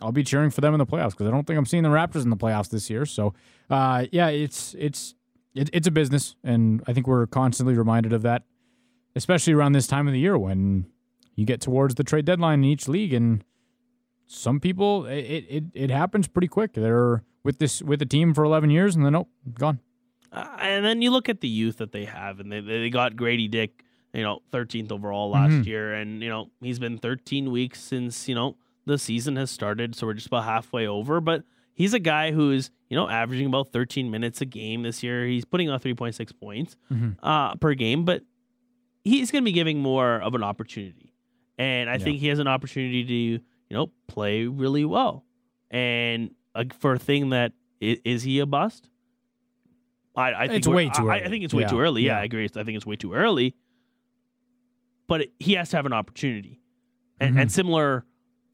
I'll 0.00 0.12
be 0.12 0.24
cheering 0.24 0.50
for 0.50 0.60
them 0.60 0.74
in 0.74 0.78
the 0.78 0.86
playoffs 0.86 1.10
because 1.10 1.26
I 1.26 1.30
don't 1.30 1.46
think 1.46 1.58
I'm 1.58 1.66
seeing 1.66 1.82
the 1.82 1.88
Raptors 1.88 2.22
in 2.22 2.30
the 2.30 2.36
playoffs 2.36 2.68
this 2.68 2.90
year. 2.90 3.06
So, 3.06 3.34
uh, 3.70 4.06
yeah, 4.12 4.28
it's 4.28 4.74
it's 4.78 5.14
it, 5.54 5.70
it's 5.72 5.86
a 5.86 5.90
business, 5.90 6.36
and 6.44 6.82
I 6.86 6.92
think 6.92 7.06
we're 7.06 7.26
constantly 7.26 7.74
reminded 7.74 8.12
of 8.12 8.22
that, 8.22 8.44
especially 9.14 9.54
around 9.54 9.72
this 9.72 9.86
time 9.86 10.06
of 10.06 10.12
the 10.12 10.20
year 10.20 10.36
when 10.36 10.86
you 11.34 11.44
get 11.44 11.60
towards 11.60 11.94
the 11.94 12.04
trade 12.04 12.24
deadline 12.24 12.60
in 12.60 12.64
each 12.64 12.88
league, 12.88 13.12
and 13.12 13.42
some 14.26 14.60
people 14.60 15.06
it 15.06 15.44
it, 15.48 15.64
it 15.74 15.90
happens 15.90 16.28
pretty 16.28 16.48
quick. 16.48 16.72
They're 16.74 17.22
with 17.44 17.58
this 17.58 17.82
with 17.82 18.00
the 18.00 18.06
team 18.06 18.34
for 18.34 18.44
11 18.44 18.70
years, 18.70 18.96
and 18.96 19.04
then 19.04 19.14
oh, 19.16 19.28
gone. 19.54 19.80
Uh, 20.32 20.56
and 20.60 20.84
then 20.84 21.00
you 21.02 21.10
look 21.10 21.28
at 21.28 21.40
the 21.40 21.48
youth 21.48 21.78
that 21.78 21.92
they 21.92 22.04
have, 22.04 22.40
and 22.40 22.50
they 22.50 22.60
they 22.60 22.90
got 22.90 23.16
Grady 23.16 23.48
Dick, 23.48 23.84
you 24.12 24.22
know, 24.22 24.40
13th 24.52 24.90
overall 24.92 25.30
last 25.30 25.52
Mhm. 25.52 25.66
year, 25.66 25.94
and 25.94 26.22
you 26.22 26.28
know 26.28 26.50
he's 26.60 26.78
been 26.78 26.98
13 26.98 27.50
weeks 27.50 27.80
since 27.80 28.28
you 28.28 28.34
know 28.34 28.56
the 28.84 28.98
season 28.98 29.36
has 29.36 29.50
started, 29.50 29.94
so 29.94 30.06
we're 30.06 30.14
just 30.14 30.26
about 30.26 30.44
halfway 30.44 30.86
over. 30.86 31.20
But 31.20 31.44
he's 31.74 31.94
a 31.94 31.98
guy 32.00 32.32
who's 32.32 32.70
you 32.90 32.96
know 32.96 33.08
averaging 33.08 33.46
about 33.46 33.68
13 33.72 34.10
minutes 34.10 34.40
a 34.40 34.44
game 34.46 34.82
this 34.82 35.02
year. 35.02 35.24
He's 35.26 35.44
putting 35.44 35.70
on 35.70 35.78
3.6 35.80 36.32
points 36.32 36.76
Mhm. 36.92 37.16
uh, 37.22 37.54
per 37.56 37.74
game, 37.74 38.04
but 38.04 38.22
he's 39.04 39.30
going 39.30 39.42
to 39.42 39.44
be 39.48 39.52
giving 39.52 39.78
more 39.80 40.20
of 40.20 40.34
an 40.34 40.42
opportunity, 40.42 41.14
and 41.58 41.88
I 41.88 41.94
Yeah. 41.94 41.98
think 42.04 42.18
he 42.18 42.26
has 42.28 42.40
an 42.40 42.48
opportunity 42.48 43.04
to 43.38 43.44
you 43.70 43.76
know 43.76 43.90
play 44.06 44.46
really 44.46 44.84
well, 44.84 45.24
and 45.70 46.30
uh, 46.54 46.64
for 46.78 46.94
a 46.94 46.98
thing 46.98 47.30
that 47.30 47.52
is, 47.80 47.98
is 48.04 48.22
he 48.22 48.38
a 48.40 48.46
bust? 48.46 48.88
I, 50.16 50.32
I 50.32 50.46
think 50.48 50.58
It's 50.58 50.68
way 50.68 50.88
too 50.88 51.10
I- 51.10 51.16
I, 51.16 51.20
early. 51.20 51.28
think 51.30 51.44
it's 51.44 51.52
way 51.54 51.62
Yeah, 51.62 51.68
too 51.68 51.80
early. 51.80 52.02
Yeah, 52.02 52.12
yeah. 52.14 52.20
I 52.20 52.24
agree. 52.24 52.44
I 52.44 52.64
think 52.64 52.76
it's 52.76 52.86
way 52.86 52.96
too 52.96 53.12
early. 53.12 53.54
But 55.08 55.20
it, 55.22 55.32
he 55.38 55.52
has 55.54 55.68
to 55.70 55.76
have 55.76 55.86
an 55.86 55.92
opportunity, 55.92 56.60
and, 57.20 57.32
Mm-hmm. 57.32 57.40
and 57.40 57.52
similar 57.52 58.04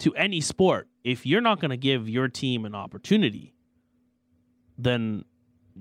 to 0.01 0.15
any 0.17 0.41
sport, 0.41 0.89
if 1.05 1.25
you're 1.25 1.41
not 1.41 1.61
going 1.61 1.71
to 1.71 1.77
give 1.77 2.09
your 2.09 2.27
team 2.29 2.65
an 2.65 2.75
opportunity, 2.75 3.55
then 4.77 5.25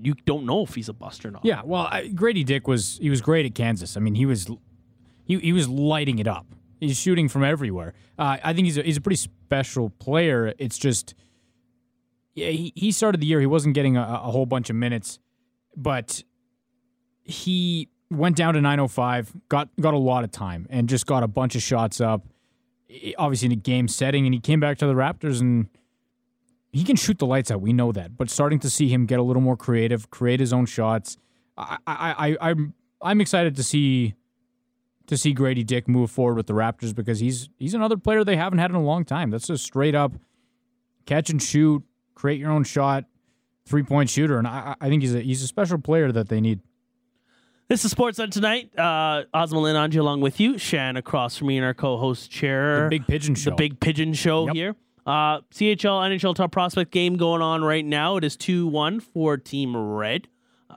you 0.00 0.14
don't 0.24 0.46
know 0.46 0.62
if 0.62 0.74
he's 0.74 0.88
a 0.88 0.92
bust 0.92 1.24
or 1.26 1.30
not. 1.30 1.44
Yeah, 1.44 1.62
well, 1.64 1.88
I, 1.90 2.06
Grady 2.08 2.44
Dick 2.44 2.66
was 2.68 2.98
he 3.02 3.10
was 3.10 3.20
great 3.20 3.44
at 3.44 3.54
Kansas. 3.54 3.96
I 3.96 4.00
mean, 4.00 4.14
he 4.14 4.24
was 4.24 4.48
he 5.24 5.38
he 5.40 5.52
was 5.52 5.68
lighting 5.68 6.18
it 6.20 6.28
up. 6.28 6.46
He's 6.82 6.98
shooting 6.98 7.28
from 7.28 7.44
everywhere. 7.44 7.94
Uh, 8.18 8.38
I 8.42 8.52
think 8.52 8.64
he's 8.64 8.76
a, 8.76 8.82
he's 8.82 8.96
a 8.96 9.00
pretty 9.00 9.16
special 9.16 9.90
player. 9.90 10.52
It's 10.58 10.76
just 10.76 11.14
yeah, 12.34 12.48
he, 12.48 12.72
he 12.74 12.90
started 12.90 13.20
the 13.20 13.26
year 13.26 13.38
he 13.38 13.46
wasn't 13.46 13.74
getting 13.76 13.96
a, 13.96 14.02
a 14.02 14.30
whole 14.32 14.46
bunch 14.46 14.68
of 14.68 14.74
minutes, 14.74 15.20
but 15.76 16.24
he 17.22 17.88
went 18.10 18.36
down 18.36 18.54
to 18.54 18.60
905, 18.60 19.32
got 19.48 19.68
got 19.80 19.94
a 19.94 19.98
lot 19.98 20.24
of 20.24 20.32
time, 20.32 20.66
and 20.70 20.88
just 20.88 21.06
got 21.06 21.22
a 21.22 21.28
bunch 21.28 21.54
of 21.54 21.62
shots 21.62 22.00
up. 22.00 22.26
Obviously 23.16 23.46
in 23.46 23.52
a 23.52 23.56
game 23.56 23.86
setting, 23.86 24.26
and 24.26 24.34
he 24.34 24.40
came 24.40 24.58
back 24.58 24.76
to 24.78 24.86
the 24.86 24.94
Raptors 24.94 25.40
and 25.40 25.68
he 26.72 26.82
can 26.82 26.96
shoot 26.96 27.18
the 27.20 27.26
lights 27.26 27.52
out. 27.52 27.60
We 27.60 27.72
know 27.72 27.92
that, 27.92 28.16
but 28.16 28.28
starting 28.28 28.58
to 28.58 28.68
see 28.68 28.88
him 28.88 29.06
get 29.06 29.20
a 29.20 29.22
little 29.22 29.40
more 29.42 29.56
creative, 29.56 30.10
create 30.10 30.40
his 30.40 30.52
own 30.52 30.66
shots. 30.66 31.16
I, 31.56 31.78
I, 31.86 32.36
I 32.40 32.50
I'm 32.50 32.74
I'm 33.00 33.20
excited 33.20 33.54
to 33.54 33.62
see 33.62 34.14
to 35.12 35.18
see 35.18 35.32
Grady 35.32 35.62
Dick 35.62 35.86
move 35.88 36.10
forward 36.10 36.36
with 36.36 36.46
the 36.46 36.54
Raptors 36.54 36.94
because 36.94 37.20
he's 37.20 37.48
he's 37.58 37.74
another 37.74 37.96
player 37.96 38.24
they 38.24 38.36
haven't 38.36 38.58
had 38.58 38.70
in 38.70 38.76
a 38.76 38.82
long 38.82 39.04
time. 39.04 39.30
That's 39.30 39.48
a 39.50 39.58
straight 39.58 39.94
up 39.94 40.12
catch 41.06 41.30
and 41.30 41.40
shoot, 41.42 41.82
create 42.14 42.40
your 42.40 42.50
own 42.50 42.64
shot, 42.64 43.04
three 43.66 43.82
point 43.82 44.08
shooter, 44.10 44.38
and 44.38 44.46
I, 44.48 44.74
I 44.80 44.88
think 44.88 45.02
he's 45.02 45.14
a 45.14 45.20
he's 45.20 45.42
a 45.42 45.46
special 45.46 45.78
player 45.78 46.10
that 46.12 46.28
they 46.28 46.40
need. 46.40 46.60
This 47.68 47.84
is 47.84 47.94
Sportsnet 47.94 48.30
tonight. 48.30 48.70
Uh, 48.76 49.24
Aazam 49.34 49.54
Ali 49.54 49.72
Nanji 49.72 49.98
along 49.98 50.20
with 50.20 50.40
you. 50.40 50.58
Shan 50.58 50.96
across 50.96 51.36
from 51.38 51.46
me 51.48 51.56
in 51.56 51.64
our 51.64 51.72
co-host 51.72 52.30
chair. 52.30 52.84
The 52.84 52.98
Big 52.98 53.06
Pigeon 53.06 53.34
Show. 53.34 53.50
The 53.50 53.56
Big 53.56 53.80
Pigeon 53.80 54.12
Show 54.14 54.46
Yep. 54.46 54.54
here. 54.54 54.76
Uh, 55.06 55.40
CHL 55.52 56.00
NHL 56.10 56.34
Top 56.34 56.52
Prospect 56.52 56.90
game 56.90 57.16
going 57.16 57.40
on 57.42 57.62
right 57.62 57.84
now. 57.84 58.16
It 58.16 58.24
is 58.24 58.36
2 58.36 58.66
1 58.66 59.00
for 59.00 59.36
Team 59.36 59.76
Red. 59.76 60.28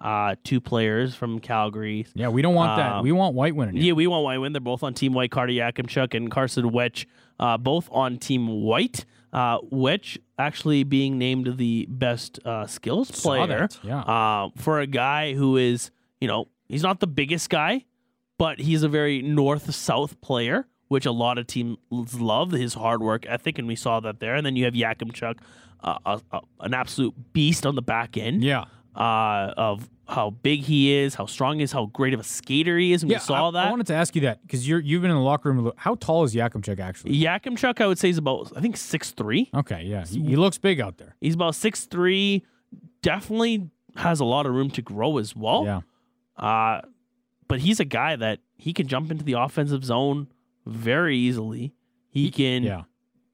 Uh, 0.02 0.36
two 0.44 0.60
players 0.62 1.16
from 1.16 1.40
Calgary. 1.40 2.06
Yeah, 2.14 2.30
we 2.30 2.42
don't 2.42 2.56
want 2.56 2.78
that. 2.78 2.92
Um, 2.94 3.04
We 3.04 3.12
want 3.12 3.36
White 3.36 3.56
winning. 3.56 3.78
Yeah, 3.78 3.94
we 3.94 4.08
want 4.08 4.24
White 4.24 4.38
win. 4.38 4.54
They're 4.54 4.60
both 4.60 4.84
on 4.84 4.94
Team 4.94 5.14
White. 5.14 5.32
Carter 5.32 5.54
Yakimchuk 5.54 6.14
and 6.14 6.30
Carson 6.30 6.72
Wetsch, 6.72 7.06
uh, 7.40 7.58
both 7.58 7.88
on 7.92 8.18
Team 8.18 8.48
White. 8.64 9.06
Uh, 9.34 9.60
Wetsch 9.62 10.18
actually 10.40 10.84
being 10.84 11.18
named 11.18 11.58
the 11.58 11.86
best 11.90 12.40
uh, 12.46 12.68
skills 12.68 13.12
player. 13.12 13.48
that, 13.48 13.78
yeah. 13.84 14.00
Uh, 14.00 14.50
for 14.56 14.80
a 14.80 14.88
guy 14.88 15.34
who 15.34 15.58
is, 15.58 15.92
you 16.22 16.28
know, 16.28 16.48
he's 16.70 16.84
not 16.84 17.00
the 17.00 17.08
biggest 17.08 17.50
guy, 17.50 17.84
but 18.38 18.60
he's 18.60 18.84
a 18.84 18.90
very 18.90 19.22
north 19.22 19.74
south 19.74 20.20
player, 20.22 20.68
which 20.88 21.06
a 21.06 21.12
lot 21.12 21.38
of 21.38 21.48
teams 21.48 21.78
love 21.90 22.52
his 22.52 22.76
hard 22.76 23.02
work 23.02 23.26
ethic, 23.28 23.58
and 23.60 23.68
we 23.68 23.76
saw 23.76 24.00
that 24.00 24.20
there. 24.20 24.36
And 24.36 24.46
then 24.46 24.56
you 24.56 24.66
have 24.66 24.74
Yakimchuk, 24.74 25.38
uh, 25.84 25.98
a, 26.06 26.22
a, 26.32 26.42
an 26.62 26.74
absolute 26.74 27.34
beast 27.34 27.66
on 27.66 27.76
the 27.76 27.82
back 27.82 28.18
end 28.18 28.44
yeah. 28.44 28.66
Uh, 28.96 29.54
of 29.58 29.90
how 30.08 30.30
big 30.30 30.62
he 30.62 30.94
is, 30.94 31.16
how 31.16 31.26
strong 31.26 31.58
he 31.58 31.64
is, 31.64 31.72
how 31.72 31.88
great 31.88 32.14
of 32.14 32.20
a 32.20 32.24
skater 32.24 32.78
he 32.78 32.94
is. 32.94 33.02
And 33.02 33.12
Yeah, 33.12 33.18
we 33.18 33.22
saw 33.22 33.50
I, 33.50 33.52
that. 33.52 33.68
I 33.68 33.70
wanted 33.72 33.88
to 33.88 33.96
ask 33.96 34.16
you 34.16 34.22
that 34.22 34.42
because 34.42 34.68
you're 34.68 34.80
you've 34.80 35.02
been 35.02 35.12
in 35.12 35.18
the 35.18 35.24
locker 35.24 35.52
room. 35.52 35.72
How 35.78 35.96
tall 35.96 36.24
is 36.24 36.36
Yakimchuk 36.36 36.80
actually? 36.80 37.20
Yakimchuk, 37.20 37.82
I 37.82 37.88
would 37.88 37.98
say, 38.00 38.10
is 38.10 38.18
about 38.18 38.52
I 38.56 38.62
think 38.62 38.78
six 38.78 39.12
three. 39.12 39.50
Okay, 39.54 39.84
yeah, 39.84 40.06
he, 40.06 40.22
he 40.24 40.36
looks 40.36 40.58
big 40.58 40.80
out 40.80 40.98
there. 40.98 41.16
He's 41.22 41.36
about 41.36 41.56
six 41.56 41.86
three. 41.86 42.46
Definitely 43.02 43.70
has 43.96 44.20
a 44.20 44.26
lot 44.26 44.46
of 44.46 44.54
room 44.54 44.70
to 44.72 44.82
grow 44.82 45.18
as 45.18 45.36
well. 45.36 45.66
Yeah, 45.66 45.82
Uh, 46.38 46.82
but 47.48 47.60
he's 47.60 47.80
a 47.80 47.86
guy 47.86 48.16
that 48.16 48.40
he 48.58 48.74
can 48.74 48.88
jump 48.88 49.12
into 49.12 49.24
the 49.24 49.34
offensive 49.34 49.84
zone 49.86 50.28
very 50.66 51.18
easily. 51.18 51.74
He 52.10 52.32
can 52.32 52.64
yeah. 52.64 52.84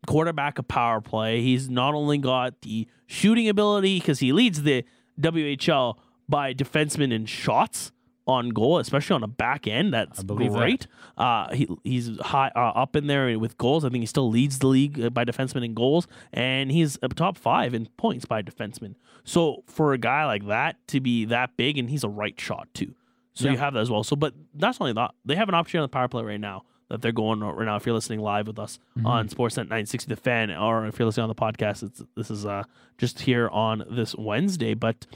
quarterback 0.08 0.60
a 0.60 0.64
power 0.64 1.02
play. 1.02 1.42
He's 1.42 1.70
not 1.70 1.94
only 1.94 2.18
got 2.18 2.62
the 2.62 2.88
shooting 3.08 3.48
ability 3.48 4.00
because 4.00 4.20
he 4.20 4.34
leads 4.34 4.64
the 4.64 4.84
WHL 5.20 5.98
by 6.30 6.54
defensemen 6.54 7.12
in 7.12 7.26
shots 7.26 7.92
on 8.28 8.50
goal, 8.50 8.78
especially 8.78 9.16
on 9.16 9.22
the 9.22 9.28
back 9.28 9.68
end. 9.68 9.94
That's 9.94 10.24
believe 10.24 10.54
that. 10.54 10.60
great. 10.60 10.88
Uh, 11.18 11.54
he, 11.54 11.68
he's 11.84 12.20
high 12.20 12.52
uh, 12.56 12.60
up 12.76 12.96
in 12.96 13.08
there 13.08 13.38
with 13.40 13.58
goals. 13.58 13.84
I 13.84 13.90
think 13.90 14.02
he 14.02 14.06
still 14.06 14.30
leads 14.30 14.60
the 14.60 14.68
league 14.68 15.02
uh, 15.04 15.10
by 15.10 15.26
defensemen 15.26 15.66
in 15.66 15.74
goals, 15.74 16.08
and 16.32 16.72
he's 16.72 16.98
a 17.02 17.10
top 17.10 17.38
five 17.38 17.74
in 17.74 17.88
points 17.98 18.26
by 18.26 18.42
defensemen. 18.42 18.96
So 19.24 19.64
for 19.68 19.94
a 19.94 19.98
guy 19.98 20.26
like 20.26 20.48
that 20.48 20.76
to 20.90 21.00
be 21.00 21.26
that 21.26 21.58
big, 21.58 21.78
and 21.78 21.90
he's 21.90 22.04
a 22.04 22.10
right 22.10 22.40
shot 22.40 22.68
too. 22.74 22.94
So 23.34 23.46
Yeah. 23.46 23.52
you 23.54 23.58
have 23.58 23.74
that 23.74 23.80
as 23.82 23.90
well. 23.90 24.04
So, 24.04 24.16
but 24.16 24.34
that's 24.54 24.80
only 24.80 24.94
that. 24.94 25.12
They 25.26 25.36
have 25.36 25.50
an 25.50 25.56
opportunity 25.56 25.80
on 25.84 25.84
the 25.86 25.94
power 25.94 26.08
play 26.08 26.24
right 26.24 26.40
now 26.40 26.64
that 26.92 27.02
they're 27.02 27.12
going 27.12 27.40
right 27.40 27.66
now. 27.66 27.76
If 27.78 27.86
you're 27.86 27.96
listening 27.96 28.20
live 28.20 28.48
with 28.48 28.60
us 28.60 28.78
Mm-hmm. 28.98 29.08
on 29.08 29.30
Sportsnet 29.30 29.64
960 29.70 30.14
The 30.14 30.16
Fan, 30.20 30.52
or 30.52 30.86
if 30.86 31.00
you're 31.00 31.06
listening 31.08 31.24
on 31.24 31.30
the 31.30 31.36
podcast, 31.36 31.84
it's 31.84 32.04
this 32.16 32.30
is 32.30 32.46
uh 32.46 32.64
just 32.98 33.22
here 33.22 33.48
on 33.50 33.84
this 33.90 34.16
Wednesday. 34.16 34.74
But 34.74 35.08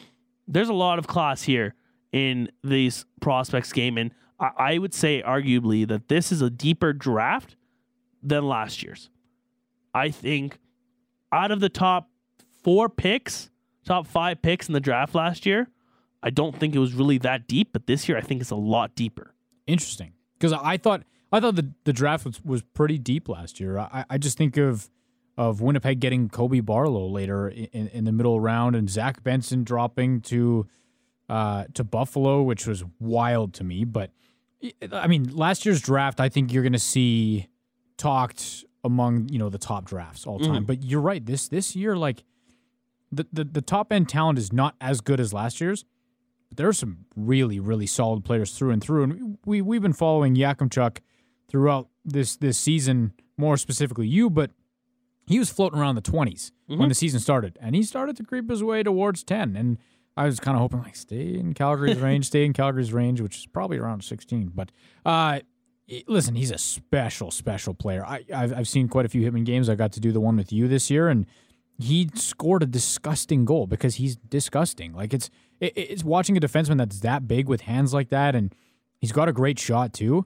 there's 0.47 0.69
a 0.69 0.73
lot 0.73 0.97
of 0.99 1.07
class 1.07 1.43
here 1.43 1.75
in 2.11 2.49
these 2.63 3.05
prospects 3.21 3.73
game, 3.73 3.97
and 3.97 4.11
I, 4.39 4.49
I 4.57 4.77
would 4.77 4.93
say 4.93 5.21
arguably 5.21 5.87
that 5.87 6.07
this 6.07 6.31
is 6.31 6.41
a 6.41 6.49
deeper 6.49 6.93
draft 6.93 7.55
than 8.23 8.47
last 8.47 8.81
year's. 8.81 9.09
I 9.93 10.09
think 10.09 10.57
out 11.31 11.51
of 11.51 11.59
the 11.59 11.69
top 11.69 12.09
four 12.63 12.89
picks, 12.89 13.49
top 13.85 14.07
five 14.07 14.41
picks 14.41 14.67
in 14.67 14.73
the 14.73 14.79
draft 14.79 15.13
last 15.15 15.45
year, 15.45 15.67
I 16.23 16.29
don't 16.29 16.57
think 16.57 16.73
it 16.75 16.79
was 16.79 16.93
really 16.93 17.17
that 17.19 17.47
deep. 17.47 17.69
But 17.73 17.85
this 17.87 18.07
year, 18.09 18.17
I 18.17 18.21
think 18.21 18.41
it's 18.41 18.51
a 18.51 18.55
lot 18.55 18.95
deeper. 18.95 19.33
interesting 19.67 20.13
because 20.39 20.53
I 20.53 20.77
thought 20.77 21.03
I 21.31 21.39
thought 21.39 21.55
the, 21.55 21.71
the 21.83 21.93
draft 21.93 22.25
was, 22.25 22.43
was 22.43 22.61
pretty 22.61 22.97
deep 22.97 23.27
last 23.27 23.59
year. 23.59 23.77
I, 23.79 24.05
I 24.09 24.17
just 24.17 24.37
think 24.37 24.57
of 24.57 24.89
of 25.37 25.59
Winnipeg 25.59 25.99
getting 25.99 26.29
Colby 26.29 26.61
Barlow 26.61 27.07
later 27.07 27.49
in, 27.49 27.89
in 27.89 28.05
the 28.05 28.13
middle 28.13 28.39
round 28.39 28.73
and 28.73 28.89
Zach 28.89 29.21
Benson 29.21 29.65
dropping 29.65 30.21
to 30.21 30.65
uh, 31.27 31.65
to 31.73 31.83
Buffalo, 31.83 32.41
which 32.41 32.67
was 32.67 32.83
wild 32.99 33.53
to 33.55 33.63
me. 33.63 33.83
But 33.83 34.11
I 34.91 35.07
mean, 35.07 35.35
last 35.35 35.65
year's 35.65 35.81
draft, 35.81 36.19
I 36.19 36.29
think 36.29 36.53
you're 36.53 36.63
going 36.63 36.73
to 36.73 36.79
see 36.79 37.47
talked 37.97 38.63
among 38.83 39.29
you 39.29 39.39
know 39.39 39.49
the 39.49 39.57
top 39.57 39.85
drafts 39.85 40.25
all 40.25 40.39
time. 40.39 40.63
But 40.63 40.83
you're 40.83 41.01
right. 41.01 41.25
This 41.25 41.47
this 41.47 41.75
year, 41.75 41.97
like 41.97 42.23
the, 43.11 43.25
the, 43.31 43.43
the 43.43 43.61
top 43.61 43.91
end 43.91 44.09
talent 44.09 44.37
is 44.37 44.51
not 44.51 44.75
as 44.81 45.01
good 45.01 45.19
as 45.19 45.33
last 45.33 45.61
year's, 45.61 45.85
but 46.49 46.57
there 46.57 46.67
are 46.67 46.73
some 46.73 47.05
really, 47.15 47.59
really 47.59 47.87
solid 47.87 48.23
players 48.25 48.51
through 48.57 48.71
and 48.71 48.81
through. 48.81 49.03
And 49.03 49.37
we, 49.45 49.61
we've 49.61 49.81
been 49.81 49.93
following 49.93 50.35
Yakimchuk 50.35 50.99
throughout 51.47 51.89
this, 52.03 52.35
this 52.35 52.57
season, 52.57 53.13
more 53.37 53.57
specifically 53.57 54.07
you, 54.07 54.29
but 54.29 54.51
he 55.27 55.39
was 55.39 55.49
floating 55.49 55.79
around 55.79 55.95
the 55.95 56.01
20s 56.01 56.51
when 56.67 56.89
the 56.89 56.95
season 56.95 57.19
started, 57.19 57.57
and 57.61 57.75
he 57.75 57.83
started 57.83 58.15
to 58.17 58.23
creep 58.23 58.49
his 58.49 58.63
way 58.63 58.83
towards 58.83 59.23
10. 59.23 59.55
And 59.55 59.77
I 60.15 60.25
was 60.25 60.39
kind 60.39 60.55
of 60.55 60.61
hoping, 60.61 60.81
like, 60.81 60.95
stay 60.95 61.33
in 61.35 61.53
Calgary's 61.53 61.97
range, 62.01 62.27
stay 62.27 62.45
in 62.45 62.53
Calgary's 62.53 62.93
range, 62.93 63.21
which 63.21 63.37
is 63.37 63.45
probably 63.47 63.77
around 63.77 64.03
16. 64.03 64.51
But 64.53 64.71
uh, 65.05 65.39
listen, 66.07 66.35
he's 66.35 66.51
a 66.51 66.57
special, 66.57 67.31
special 67.31 67.73
player. 67.73 68.05
I, 68.05 68.23
I've, 68.33 68.53
I've 68.53 68.67
seen 68.67 68.87
quite 68.87 69.05
a 69.05 69.09
few 69.09 69.29
Hitmen 69.29 69.45
games. 69.45 69.69
I 69.69 69.75
got 69.75 69.91
to 69.93 69.99
do 69.99 70.11
the 70.11 70.19
one 70.19 70.35
with 70.37 70.51
you 70.51 70.67
this 70.67 70.89
year, 70.89 71.09
and 71.09 71.25
he 71.77 72.09
scored 72.15 72.63
a 72.63 72.65
disgusting 72.65 73.45
goal 73.45 73.67
because 73.67 73.95
he's 73.95 74.15
disgusting. 74.15 74.93
Like 74.93 75.13
it's 75.13 75.29
it, 75.59 75.73
it's 75.75 76.03
watching 76.03 76.37
a 76.37 76.39
defenseman 76.39 76.77
that's 76.77 77.01
that 77.01 77.27
big 77.27 77.47
with 77.47 77.61
hands 77.61 77.93
like 77.93 78.09
that, 78.09 78.35
and 78.35 78.53
he's 78.99 79.11
got 79.11 79.27
a 79.27 79.33
great 79.33 79.59
shot 79.59 79.93
too. 79.93 80.25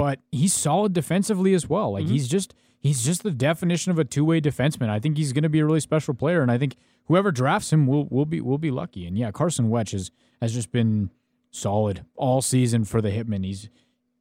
But 0.00 0.20
he's 0.32 0.54
solid 0.54 0.94
defensively 0.94 1.52
as 1.52 1.68
well. 1.68 1.92
Like 1.92 2.06
he's 2.06 2.26
just 2.26 2.54
he's 2.78 3.04
just 3.04 3.22
the 3.22 3.30
definition 3.30 3.92
of 3.92 3.98
a 3.98 4.04
two 4.04 4.24
way 4.24 4.40
defenseman. 4.40 4.88
I 4.88 4.98
think 4.98 5.18
he's 5.18 5.34
going 5.34 5.42
to 5.42 5.50
be 5.50 5.60
a 5.60 5.66
really 5.66 5.80
special 5.80 6.14
player, 6.14 6.40
and 6.40 6.50
I 6.50 6.56
think 6.56 6.76
whoever 7.04 7.30
drafts 7.30 7.70
him 7.70 7.86
will 7.86 8.06
will 8.08 8.24
be 8.24 8.40
will 8.40 8.56
be 8.56 8.70
lucky. 8.70 9.06
And 9.06 9.18
yeah, 9.18 9.30
Carson 9.30 9.68
Wetsch 9.68 9.92
has 9.92 10.10
has 10.40 10.54
just 10.54 10.72
been 10.72 11.10
solid 11.50 12.06
all 12.16 12.40
season 12.40 12.86
for 12.86 13.02
the 13.02 13.10
Hitmen. 13.10 13.44
He's 13.44 13.68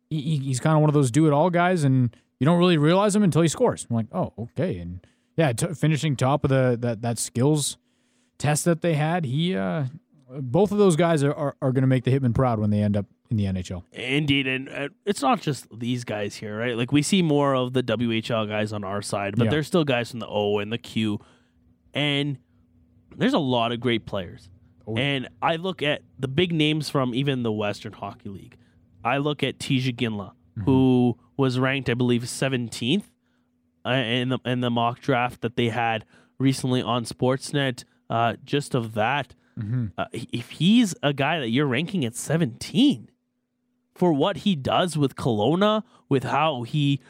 he, 0.09 0.39
he's 0.39 0.59
kind 0.59 0.75
of 0.75 0.81
one 0.81 0.89
of 0.89 0.93
those 0.93 1.11
do 1.11 1.27
it 1.27 1.31
all 1.31 1.49
guys, 1.49 1.85
and 1.85 2.13
you 2.41 2.45
don't 2.45 2.59
really 2.59 2.77
realize 2.77 3.15
him 3.15 3.23
until 3.23 3.41
he 3.41 3.47
scores. 3.47 3.87
I'm 3.89 3.95
like, 3.95 4.07
oh, 4.11 4.33
okay, 4.37 4.79
and 4.79 5.07
yeah, 5.37 5.53
t- 5.53 5.73
finishing 5.75 6.17
top 6.17 6.43
of 6.43 6.49
the 6.49 6.77
that 6.81 7.01
that 7.03 7.17
skills 7.19 7.77
test 8.37 8.65
that 8.65 8.81
they 8.81 8.95
had. 8.95 9.23
He, 9.23 9.55
uh, 9.55 9.85
both 10.29 10.73
of 10.73 10.77
those 10.77 10.97
guys 10.97 11.23
are 11.23 11.33
are, 11.33 11.55
are 11.61 11.71
going 11.71 11.83
to 11.83 11.87
make 11.87 12.03
the 12.03 12.11
Hitmen 12.11 12.35
proud 12.35 12.59
when 12.59 12.69
they 12.69 12.81
end 12.81 12.97
up 12.97 13.05
in 13.29 13.37
the 13.37 13.45
NHL. 13.45 13.83
Indeed, 13.91 14.47
and 14.47 14.69
uh, 14.69 14.89
it's 15.05 15.21
not 15.21 15.41
just 15.41 15.67
these 15.77 16.03
guys 16.03 16.35
here, 16.35 16.57
right? 16.57 16.75
Like 16.75 16.91
we 16.91 17.01
see 17.01 17.21
more 17.21 17.55
of 17.55 17.73
the 17.73 17.83
WHL 17.83 18.47
guys 18.47 18.73
on 18.73 18.83
our 18.83 19.01
side, 19.01 19.35
but 19.37 19.45
Yeah. 19.45 19.49
there's 19.51 19.67
still 19.67 19.83
guys 19.83 20.11
from 20.11 20.19
the 20.19 20.27
O 20.27 20.57
and 20.59 20.71
the 20.71 20.77
Q, 20.77 21.19
and 21.93 22.37
there's 23.15 23.33
a 23.33 23.39
lot 23.39 23.71
of 23.71 23.79
great 23.79 24.05
players. 24.05 24.49
Oh. 24.87 24.95
And 24.97 25.27
I 25.41 25.57
look 25.57 25.81
at 25.83 26.01
the 26.17 26.27
big 26.27 26.51
names 26.51 26.89
from 26.89 27.13
even 27.13 27.43
the 27.43 27.51
Western 27.51 27.93
Hockey 27.93 28.29
League. 28.29 28.57
I 29.03 29.17
look 29.17 29.43
at 29.43 29.59
Tij 29.59 29.93
Iginla, 29.95 30.31
Mm-hmm. 30.57 30.63
who 30.63 31.17
was 31.37 31.57
ranked, 31.59 31.89
I 31.89 31.93
believe, 31.93 32.23
17th 32.23 33.03
uh, 33.85 33.89
in 33.91 34.29
the 34.29 34.39
in 34.45 34.59
the 34.61 34.69
mock 34.71 34.99
draft 34.99 35.41
that 35.41 35.55
they 35.55 35.69
had 35.69 36.03
recently 36.39 36.81
on 36.81 37.05
Sportsnet. 37.05 37.83
Uh, 38.09 38.33
just 38.43 38.73
of 38.75 38.93
that, 38.95 39.35
Mm-hmm. 39.57 39.85
uh, 39.97 40.05
if 40.13 40.49
he's 40.51 40.95
a 41.03 41.13
guy 41.13 41.39
that 41.39 41.49
you're 41.49 41.67
ranking 41.67 42.03
at 42.05 42.15
17 42.15 43.09
for 43.99 44.13
what 44.13 44.37
he 44.37 44.55
does 44.55 44.97
with 44.97 45.17
Kelowna, 45.17 45.83
with 46.07 46.23
how 46.23 46.63
he 46.63 47.01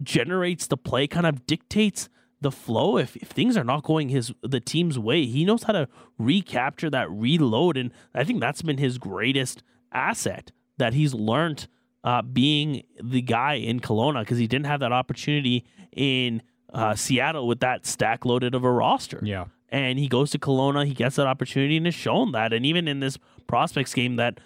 generates 0.00 0.68
the 0.68 0.76
play, 0.76 1.08
kind 1.08 1.26
of 1.26 1.44
dictates 1.44 2.08
the 2.40 2.52
flow. 2.52 2.98
If, 2.98 3.16
if 3.16 3.28
things 3.30 3.56
are 3.56 3.64
not 3.64 3.82
going 3.82 4.10
his 4.10 4.32
the 4.42 4.60
team's 4.60 4.96
way, 4.96 5.26
he 5.26 5.44
knows 5.44 5.64
how 5.64 5.72
to 5.72 5.88
recapture 6.18 6.88
that 6.88 7.10
reload, 7.10 7.76
and 7.76 7.90
I 8.14 8.22
think 8.22 8.38
that's 8.40 8.62
been 8.62 8.78
his 8.78 8.96
greatest 8.96 9.64
asset 9.90 10.52
that 10.78 10.94
he's 10.94 11.14
learned 11.14 11.66
uh, 12.04 12.22
being 12.22 12.84
the 13.02 13.22
guy 13.22 13.54
in 13.54 13.80
Kelowna 13.80 14.20
because 14.20 14.38
he 14.38 14.46
didn't 14.46 14.66
have 14.66 14.78
that 14.78 14.92
opportunity 14.92 15.64
in 15.90 16.42
uh, 16.72 16.94
Seattle 16.94 17.48
with 17.48 17.58
that 17.58 17.86
stack 17.86 18.24
loaded 18.24 18.54
of 18.54 18.62
a 18.62 18.70
roster 18.70 19.18
Yeah, 19.24 19.46
and 19.68 19.98
he 19.98 20.06
goes 20.06 20.30
to 20.30 20.38
Kelowna. 20.38 20.86
He 20.86 20.94
gets 20.94 21.16
that 21.16 21.26
opportunity 21.26 21.76
and 21.76 21.86
has 21.86 21.94
shown 21.96 22.30
that. 22.32 22.52
And 22.52 22.64
even 22.64 22.86
in 22.86 23.00
this 23.00 23.18
prospects 23.48 23.94
game, 23.94 24.14
that 24.14 24.38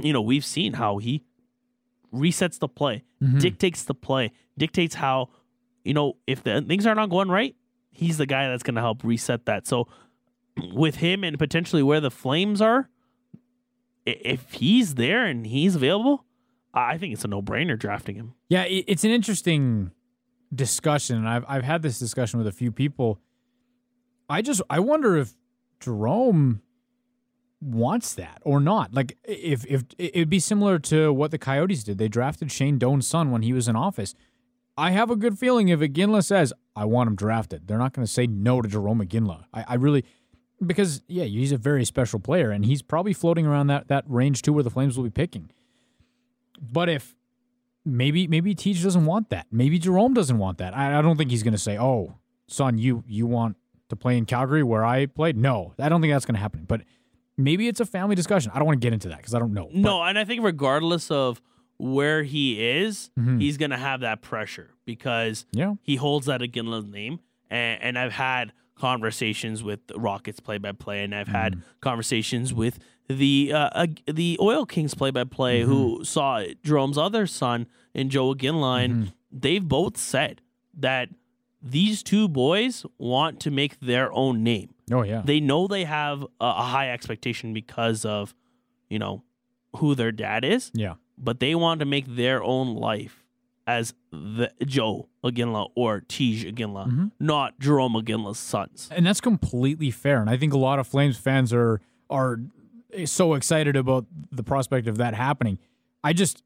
you 0.00 0.12
know 0.12 0.22
we've 0.22 0.44
seen 0.44 0.74
how 0.74 0.98
he 0.98 1.24
resets 2.12 2.58
the 2.58 2.68
play, 2.68 3.04
mm-hmm. 3.22 3.38
dictates 3.38 3.84
the 3.84 3.94
play, 3.94 4.32
dictates 4.56 4.94
how 4.94 5.30
you 5.84 5.94
know 5.94 6.16
if 6.26 6.42
the 6.42 6.62
things 6.62 6.86
are 6.86 6.94
not 6.94 7.10
going 7.10 7.28
right, 7.28 7.54
he's 7.90 8.18
the 8.18 8.26
guy 8.26 8.48
that's 8.48 8.62
going 8.62 8.74
to 8.76 8.80
help 8.80 9.04
reset 9.04 9.46
that. 9.46 9.66
So 9.66 9.88
with 10.72 10.96
him 10.96 11.24
and 11.24 11.38
potentially 11.38 11.82
where 11.82 12.00
the 12.00 12.10
Flames 12.10 12.60
are, 12.60 12.88
if 14.04 14.52
he's 14.52 14.94
there 14.94 15.24
and 15.24 15.46
he's 15.46 15.74
available, 15.74 16.24
I 16.74 16.98
think 16.98 17.12
it's 17.12 17.24
a 17.24 17.28
no 17.28 17.42
brainer 17.42 17.78
drafting 17.78 18.16
him. 18.16 18.34
yeah. 18.48 18.64
It's 18.64 19.04
an 19.04 19.10
interesting 19.10 19.90
discussion, 20.54 21.16
and 21.16 21.28
I've 21.28 21.44
I've 21.48 21.64
had 21.64 21.82
this 21.82 21.98
discussion 21.98 22.38
with 22.38 22.46
a 22.46 22.52
few 22.52 22.72
people. 22.72 23.20
I 24.28 24.42
just 24.42 24.62
I 24.70 24.80
wonder 24.80 25.16
if 25.16 25.34
Jerome 25.80 26.62
wants 27.60 28.14
that 28.14 28.40
or 28.44 28.60
not. 28.60 28.94
Like 28.94 29.16
if 29.24 29.66
if 29.66 29.84
it'd 29.98 30.30
be 30.30 30.40
similar 30.40 30.78
to 30.80 31.12
what 31.12 31.30
the 31.30 31.38
Coyotes 31.38 31.84
did. 31.84 31.98
They 31.98 32.08
drafted 32.08 32.52
Shane 32.52 32.78
Doan's 32.78 33.06
son 33.06 33.30
when 33.30 33.42
he 33.42 33.52
was 33.52 33.68
in 33.68 33.76
office. 33.76 34.14
I 34.76 34.92
have 34.92 35.10
a 35.10 35.16
good 35.16 35.38
feeling 35.38 35.68
if 35.68 35.80
Iginla 35.80 36.24
says 36.24 36.52
I 36.76 36.84
want 36.84 37.08
him 37.08 37.16
drafted, 37.16 37.66
they're 37.66 37.78
not 37.78 37.92
going 37.92 38.06
to 38.06 38.12
say 38.12 38.26
no 38.26 38.62
to 38.62 38.68
Jerome 38.68 39.00
Iginla. 39.00 39.44
I, 39.52 39.64
I 39.68 39.74
really 39.74 40.04
because 40.64 41.02
yeah, 41.08 41.24
he's 41.24 41.52
a 41.52 41.56
very 41.56 41.84
special 41.84 42.20
player 42.20 42.50
and 42.50 42.64
he's 42.64 42.82
probably 42.82 43.12
floating 43.12 43.46
around 43.46 43.68
that 43.68 43.88
that 43.88 44.04
range 44.06 44.42
too 44.42 44.52
where 44.52 44.64
the 44.64 44.70
Flames 44.70 44.96
will 44.96 45.04
be 45.04 45.10
picking. 45.10 45.50
But 46.60 46.88
if 46.88 47.14
maybe 47.84 48.26
maybe 48.26 48.54
Tij 48.54 48.82
doesn't 48.82 49.04
want 49.04 49.30
that, 49.30 49.46
maybe 49.50 49.78
Jerome 49.78 50.14
doesn't 50.14 50.38
want 50.38 50.58
that. 50.58 50.76
I, 50.76 50.98
I 50.98 51.02
don't 51.02 51.16
think 51.16 51.30
he's 51.30 51.42
going 51.42 51.52
to 51.52 51.58
say, 51.58 51.78
"Oh, 51.78 52.18
son, 52.46 52.78
you 52.78 53.04
you 53.06 53.26
want 53.26 53.56
to 53.88 53.96
play 53.96 54.16
in 54.16 54.26
Calgary 54.26 54.62
where 54.62 54.84
I 54.84 55.06
played." 55.06 55.36
No, 55.36 55.74
I 55.78 55.88
don't 55.88 56.00
think 56.00 56.12
that's 56.12 56.24
going 56.26 56.34
to 56.34 56.40
happen. 56.40 56.64
But 56.66 56.82
maybe 57.38 57.68
it's 57.68 57.80
a 57.80 57.86
family 57.86 58.14
discussion. 58.14 58.50
I 58.54 58.58
don't 58.58 58.66
want 58.66 58.80
to 58.82 58.84
get 58.84 58.92
into 58.92 59.08
that 59.08 59.16
because 59.18 59.34
I 59.34 59.38
don't 59.38 59.54
know. 59.54 59.70
No, 59.72 60.02
and 60.02 60.18
I 60.18 60.24
think 60.24 60.44
regardless 60.44 61.10
of 61.10 61.40
where 61.78 62.24
he 62.24 62.60
is, 62.60 63.10
Mhm. 63.18 63.40
he's 63.40 63.56
going 63.56 63.70
to 63.70 63.76
have 63.78 64.00
that 64.00 64.20
pressure 64.20 64.70
because 64.84 65.46
yeah, 65.52 65.74
he 65.82 65.96
holds 65.96 66.26
that 66.26 66.40
Iginla's 66.42 66.84
name. 66.86 67.20
And, 67.50 67.80
and 67.82 67.98
I've 67.98 68.12
had 68.12 68.52
conversations 68.74 69.62
with 69.62 69.80
Rockets 69.96 70.40
play 70.40 70.58
by 70.58 70.72
play, 70.72 71.02
and 71.04 71.14
I've 71.14 71.28
had 71.28 71.62
conversations 71.80 72.52
with 72.52 72.78
the 73.08 73.52
uh, 73.54 73.70
Ag- 73.84 74.02
the 74.06 74.36
Oil 74.40 74.66
Kings 74.66 74.94
play 74.94 75.10
by 75.10 75.24
play 75.24 75.62
who 75.62 76.04
saw 76.04 76.42
Jerome's 76.64 76.98
other 76.98 77.26
son 77.26 77.66
in 77.94 78.10
Joe 78.10 78.34
Iginla, 78.34 78.84
and 78.84 79.12
they've 79.32 79.66
both 79.66 79.96
said 79.96 80.42
that 80.74 81.08
these 81.62 82.02
two 82.02 82.28
boys 82.28 82.86
want 82.98 83.40
to 83.40 83.50
make 83.50 83.78
their 83.80 84.12
own 84.12 84.42
name 84.42 84.74
oh 84.92 85.02
yeah, 85.02 85.22
they 85.24 85.40
know 85.40 85.66
they 85.66 85.84
have 85.84 86.22
a, 86.22 86.26
a 86.40 86.62
high 86.64 86.90
expectation 86.90 87.52
because 87.52 88.04
of 88.04 88.34
you 88.88 88.98
know 88.98 89.22
who 89.76 89.94
their 89.94 90.12
dad 90.12 90.44
is 90.44 90.70
yeah. 90.74 90.94
but 91.16 91.40
they 91.40 91.54
want 91.54 91.80
to 91.80 91.86
make 91.86 92.06
their 92.06 92.42
own 92.42 92.74
life 92.74 93.24
as 93.66 93.92
the 94.12 94.50
joe 94.64 95.08
iginla 95.24 95.68
or 95.74 96.00
tij 96.00 96.44
iginla 96.52 96.86
Mm-hmm. 96.86 97.06
not 97.20 97.58
jerome 97.58 97.92
iginla's 97.94 98.38
sons 98.38 98.88
and 98.90 99.04
that's 99.04 99.20
completely 99.20 99.90
fair. 99.90 100.20
And 100.20 100.30
I 100.30 100.36
think 100.36 100.54
a 100.54 100.58
lot 100.58 100.78
of 100.78 100.86
Flames 100.86 101.18
fans 101.18 101.52
are 101.52 101.80
are 102.08 102.40
so 103.04 103.34
excited 103.34 103.76
about 103.76 104.06
the 104.32 104.42
prospect 104.42 104.86
of 104.88 104.96
that 104.96 105.12
happening. 105.14 105.58
I 106.02 106.14
just 106.14 106.42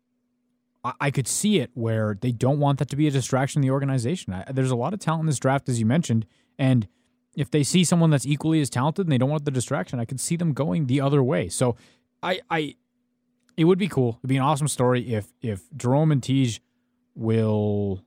I, 0.84 1.12
could 1.12 1.28
see 1.28 1.60
it 1.60 1.70
where 1.74 2.18
they 2.20 2.32
don't 2.32 2.58
want 2.58 2.80
that 2.80 2.88
to 2.88 2.96
be 2.96 3.06
a 3.06 3.10
distraction 3.10 3.60
in 3.60 3.62
the 3.62 3.70
organization. 3.70 4.32
I, 4.32 4.50
there's 4.50 4.72
a 4.72 4.76
lot 4.76 4.92
of 4.92 4.98
talent 4.98 5.20
in 5.20 5.26
this 5.26 5.38
draft, 5.38 5.68
as 5.68 5.78
you 5.78 5.86
mentioned, 5.86 6.26
and 6.58 6.88
if 7.36 7.50
they 7.50 7.62
see 7.62 7.84
someone 7.84 8.10
that's 8.10 8.26
equally 8.26 8.60
as 8.60 8.68
talented 8.68 9.06
and 9.06 9.12
they 9.12 9.18
don't 9.18 9.30
want 9.30 9.44
the 9.44 9.50
distraction, 9.50 10.00
I 10.00 10.04
could 10.04 10.20
see 10.20 10.36
them 10.36 10.52
going 10.52 10.86
the 10.86 11.00
other 11.00 11.22
way. 11.22 11.48
So 11.48 11.76
I 12.22 12.40
I 12.50 12.76
it 13.56 13.64
would 13.64 13.78
be 13.78 13.88
cool. 13.88 14.18
It'd 14.20 14.28
be 14.28 14.36
an 14.36 14.42
awesome 14.42 14.68
story 14.68 15.14
if 15.14 15.32
if 15.40 15.62
Jerome 15.76 16.12
and 16.12 16.20
Tij 16.20 16.60
will 17.14 18.04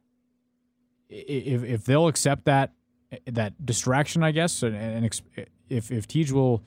if 1.10 1.64
if 1.64 1.86
they'll 1.86 2.08
accept 2.08 2.46
that 2.46 2.74
that 3.26 3.66
distraction, 3.66 4.24
I 4.24 4.32
guess, 4.32 4.64
and, 4.64 4.76
and 4.76 5.22
if 5.70 5.92
if 5.92 6.08
Tij 6.08 6.32
will 6.32 6.64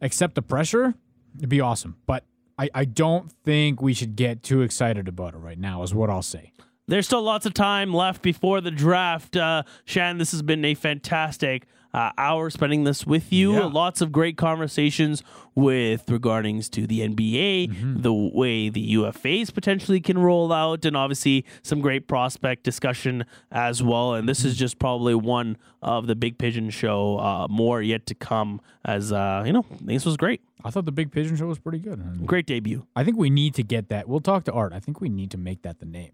accept 0.00 0.34
the 0.34 0.42
pressure, 0.42 0.94
it'd 1.36 1.48
be 1.48 1.60
awesome. 1.60 1.96
But 2.06 2.24
I, 2.62 2.68
I 2.74 2.84
don't 2.84 3.30
think 3.44 3.82
we 3.82 3.92
should 3.92 4.14
get 4.14 4.42
too 4.42 4.62
excited 4.62 5.08
about 5.08 5.34
it 5.34 5.38
right 5.38 5.58
now, 5.58 5.82
is 5.82 5.92
what 5.94 6.10
I'll 6.10 6.22
say. 6.22 6.52
there's 6.86 7.06
still 7.06 7.22
lots 7.22 7.44
of 7.46 7.54
time 7.54 7.92
left 7.92 8.22
before 8.22 8.60
the 8.60 8.70
draft 8.70 9.36
uh 9.36 9.62
shan 9.84 10.18
this 10.18 10.30
has 10.32 10.42
been 10.42 10.64
a 10.64 10.74
fantastic 10.74 11.66
uh, 11.94 12.10
hour 12.16 12.48
spending 12.50 12.84
this 12.84 13.06
with 13.06 13.32
you 13.32 13.54
Yeah. 13.54 13.64
lots 13.66 14.00
of 14.00 14.12
great 14.12 14.36
conversations 14.36 15.22
with 15.54 16.08
regardings 16.10 16.68
to 16.70 16.86
the 16.86 17.00
nba 17.00 17.68
Mm-hmm. 17.68 18.00
the 18.02 18.12
way 18.12 18.68
the 18.70 18.94
ufas 18.94 19.52
potentially 19.52 20.00
can 20.00 20.18
roll 20.18 20.52
out 20.52 20.84
and 20.84 20.96
obviously 20.96 21.44
some 21.62 21.80
great 21.80 22.08
prospect 22.08 22.62
discussion 22.64 23.24
as 23.50 23.82
well 23.82 24.14
and 24.14 24.28
this 24.28 24.40
Mm-hmm. 24.40 24.48
is 24.48 24.56
just 24.56 24.78
probably 24.78 25.14
one 25.14 25.56
of 25.82 26.06
the 26.06 26.14
big 26.14 26.38
pigeon 26.38 26.70
show 26.70 27.18
uh, 27.18 27.46
more 27.50 27.82
yet 27.82 28.06
to 28.06 28.14
come 28.14 28.60
as 28.84 29.12
uh, 29.12 29.42
you 29.46 29.52
know 29.52 29.64
this 29.80 30.04
was 30.06 30.16
great 30.16 30.40
I 30.64 30.70
thought 30.70 30.84
the 30.84 30.92
Big 30.92 31.10
Pigeon 31.10 31.34
Show 31.36 31.46
was 31.48 31.58
pretty 31.58 31.80
good. 31.80 32.24
Great 32.24 32.46
debut 32.46 32.86
I 32.94 33.02
think 33.02 33.16
we 33.16 33.30
need 33.30 33.52
to 33.56 33.64
get 33.64 33.88
that. 33.88 34.06
We'll 34.08 34.20
talk 34.20 34.44
to 34.44 34.52
Art. 34.52 34.72
I 34.72 34.78
think 34.78 35.00
we 35.00 35.08
need 35.08 35.32
to 35.32 35.36
make 35.36 35.62
that 35.62 35.80
the 35.80 35.86
name. 35.86 36.12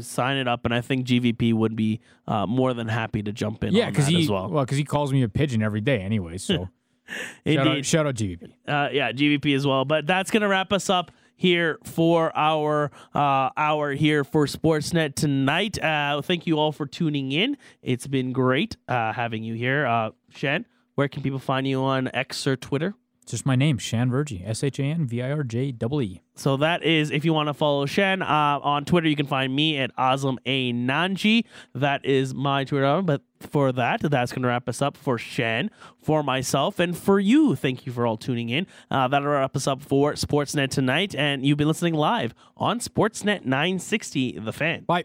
Sign 0.00 0.36
it 0.36 0.46
up, 0.46 0.64
and 0.64 0.74
I 0.74 0.80
think 0.80 1.06
GVP 1.06 1.54
would 1.54 1.74
be 1.74 2.00
uh, 2.26 2.46
more 2.46 2.74
than 2.74 2.88
happy 2.88 3.22
to 3.22 3.32
jump 3.32 3.64
in. 3.64 3.74
Yeah, 3.74 3.88
because 3.90 4.06
he 4.06 4.22
as 4.22 4.30
well. 4.30 4.50
well 4.50 4.64
because 4.64 4.78
he 4.78 4.84
calls 4.84 5.12
me 5.12 5.22
a 5.22 5.28
pigeon 5.28 5.62
every 5.62 5.80
day 5.80 6.00
anyway. 6.00 6.38
So 6.38 6.68
shout, 7.46 7.66
out, 7.66 7.84
shout 7.84 8.06
out 8.06 8.14
GVP. 8.14 8.44
uh, 8.66 8.88
yeah, 8.92 9.12
GVP 9.12 9.54
as 9.54 9.66
well. 9.66 9.84
But 9.84 10.06
that's 10.06 10.30
gonna 10.30 10.48
wrap 10.48 10.72
us 10.72 10.90
up 10.90 11.10
here 11.36 11.78
for 11.84 12.36
our 12.36 12.90
uh, 13.14 13.50
hour 13.56 13.92
here 13.92 14.24
for 14.24 14.46
Sportsnet 14.46 15.14
tonight. 15.14 15.82
Uh, 15.82 16.20
thank 16.20 16.46
you 16.46 16.58
all 16.58 16.72
for 16.72 16.86
tuning 16.86 17.32
in. 17.32 17.56
It's 17.80 18.06
been 18.06 18.32
great 18.32 18.76
uh, 18.88 19.12
having 19.12 19.42
you 19.44 19.54
here, 19.54 19.86
uh, 19.86 20.10
Shan. 20.30 20.66
Where 20.96 21.08
can 21.08 21.22
people 21.22 21.38
find 21.38 21.66
you 21.66 21.80
on 21.80 22.10
X 22.12 22.46
or 22.46 22.56
Twitter? 22.56 22.94
It's 23.28 23.32
just 23.32 23.44
my 23.44 23.56
name, 23.56 23.76
Shan 23.76 24.08
Virjee, 24.08 24.48
S 24.48 24.64
H 24.64 24.78
A 24.78 24.84
N 24.84 25.06
V 25.06 25.20
I 25.20 25.30
R 25.30 25.42
J 25.42 25.64
E 25.64 26.00
E. 26.00 26.20
So 26.34 26.56
that 26.56 26.82
is 26.82 27.10
if 27.10 27.26
you 27.26 27.34
want 27.34 27.50
to 27.50 27.52
follow 27.52 27.84
Shan 27.84 28.22
uh, 28.22 28.26
on 28.62 28.86
Twitter, 28.86 29.06
you 29.06 29.16
can 29.16 29.26
find 29.26 29.54
me 29.54 29.76
at 29.76 29.94
Aazam 29.96 30.38
A 30.46 30.72
Nanji. 30.72 31.44
That 31.74 32.06
is 32.06 32.32
my 32.32 32.64
Twitter. 32.64 33.02
But 33.02 33.20
for 33.40 33.70
that, 33.72 34.00
that's 34.00 34.32
going 34.32 34.44
to 34.44 34.48
wrap 34.48 34.66
us 34.66 34.80
up 34.80 34.96
for 34.96 35.18
Shan, 35.18 35.70
for 36.02 36.22
myself, 36.22 36.78
and 36.78 36.96
for 36.96 37.20
you. 37.20 37.54
Thank 37.54 37.84
you 37.84 37.92
for 37.92 38.06
all 38.06 38.16
tuning 38.16 38.48
in. 38.48 38.66
Uh, 38.90 39.08
that'll 39.08 39.28
wrap 39.28 39.54
us 39.54 39.66
up 39.66 39.82
for 39.82 40.14
Sportsnet 40.14 40.70
tonight, 40.70 41.14
and 41.14 41.44
you've 41.44 41.58
been 41.58 41.68
listening 41.68 41.92
live 41.92 42.32
on 42.56 42.80
Sportsnet 42.80 43.44
960, 43.44 44.38
The 44.38 44.54
Fan. 44.54 44.84
Bye. 44.84 45.04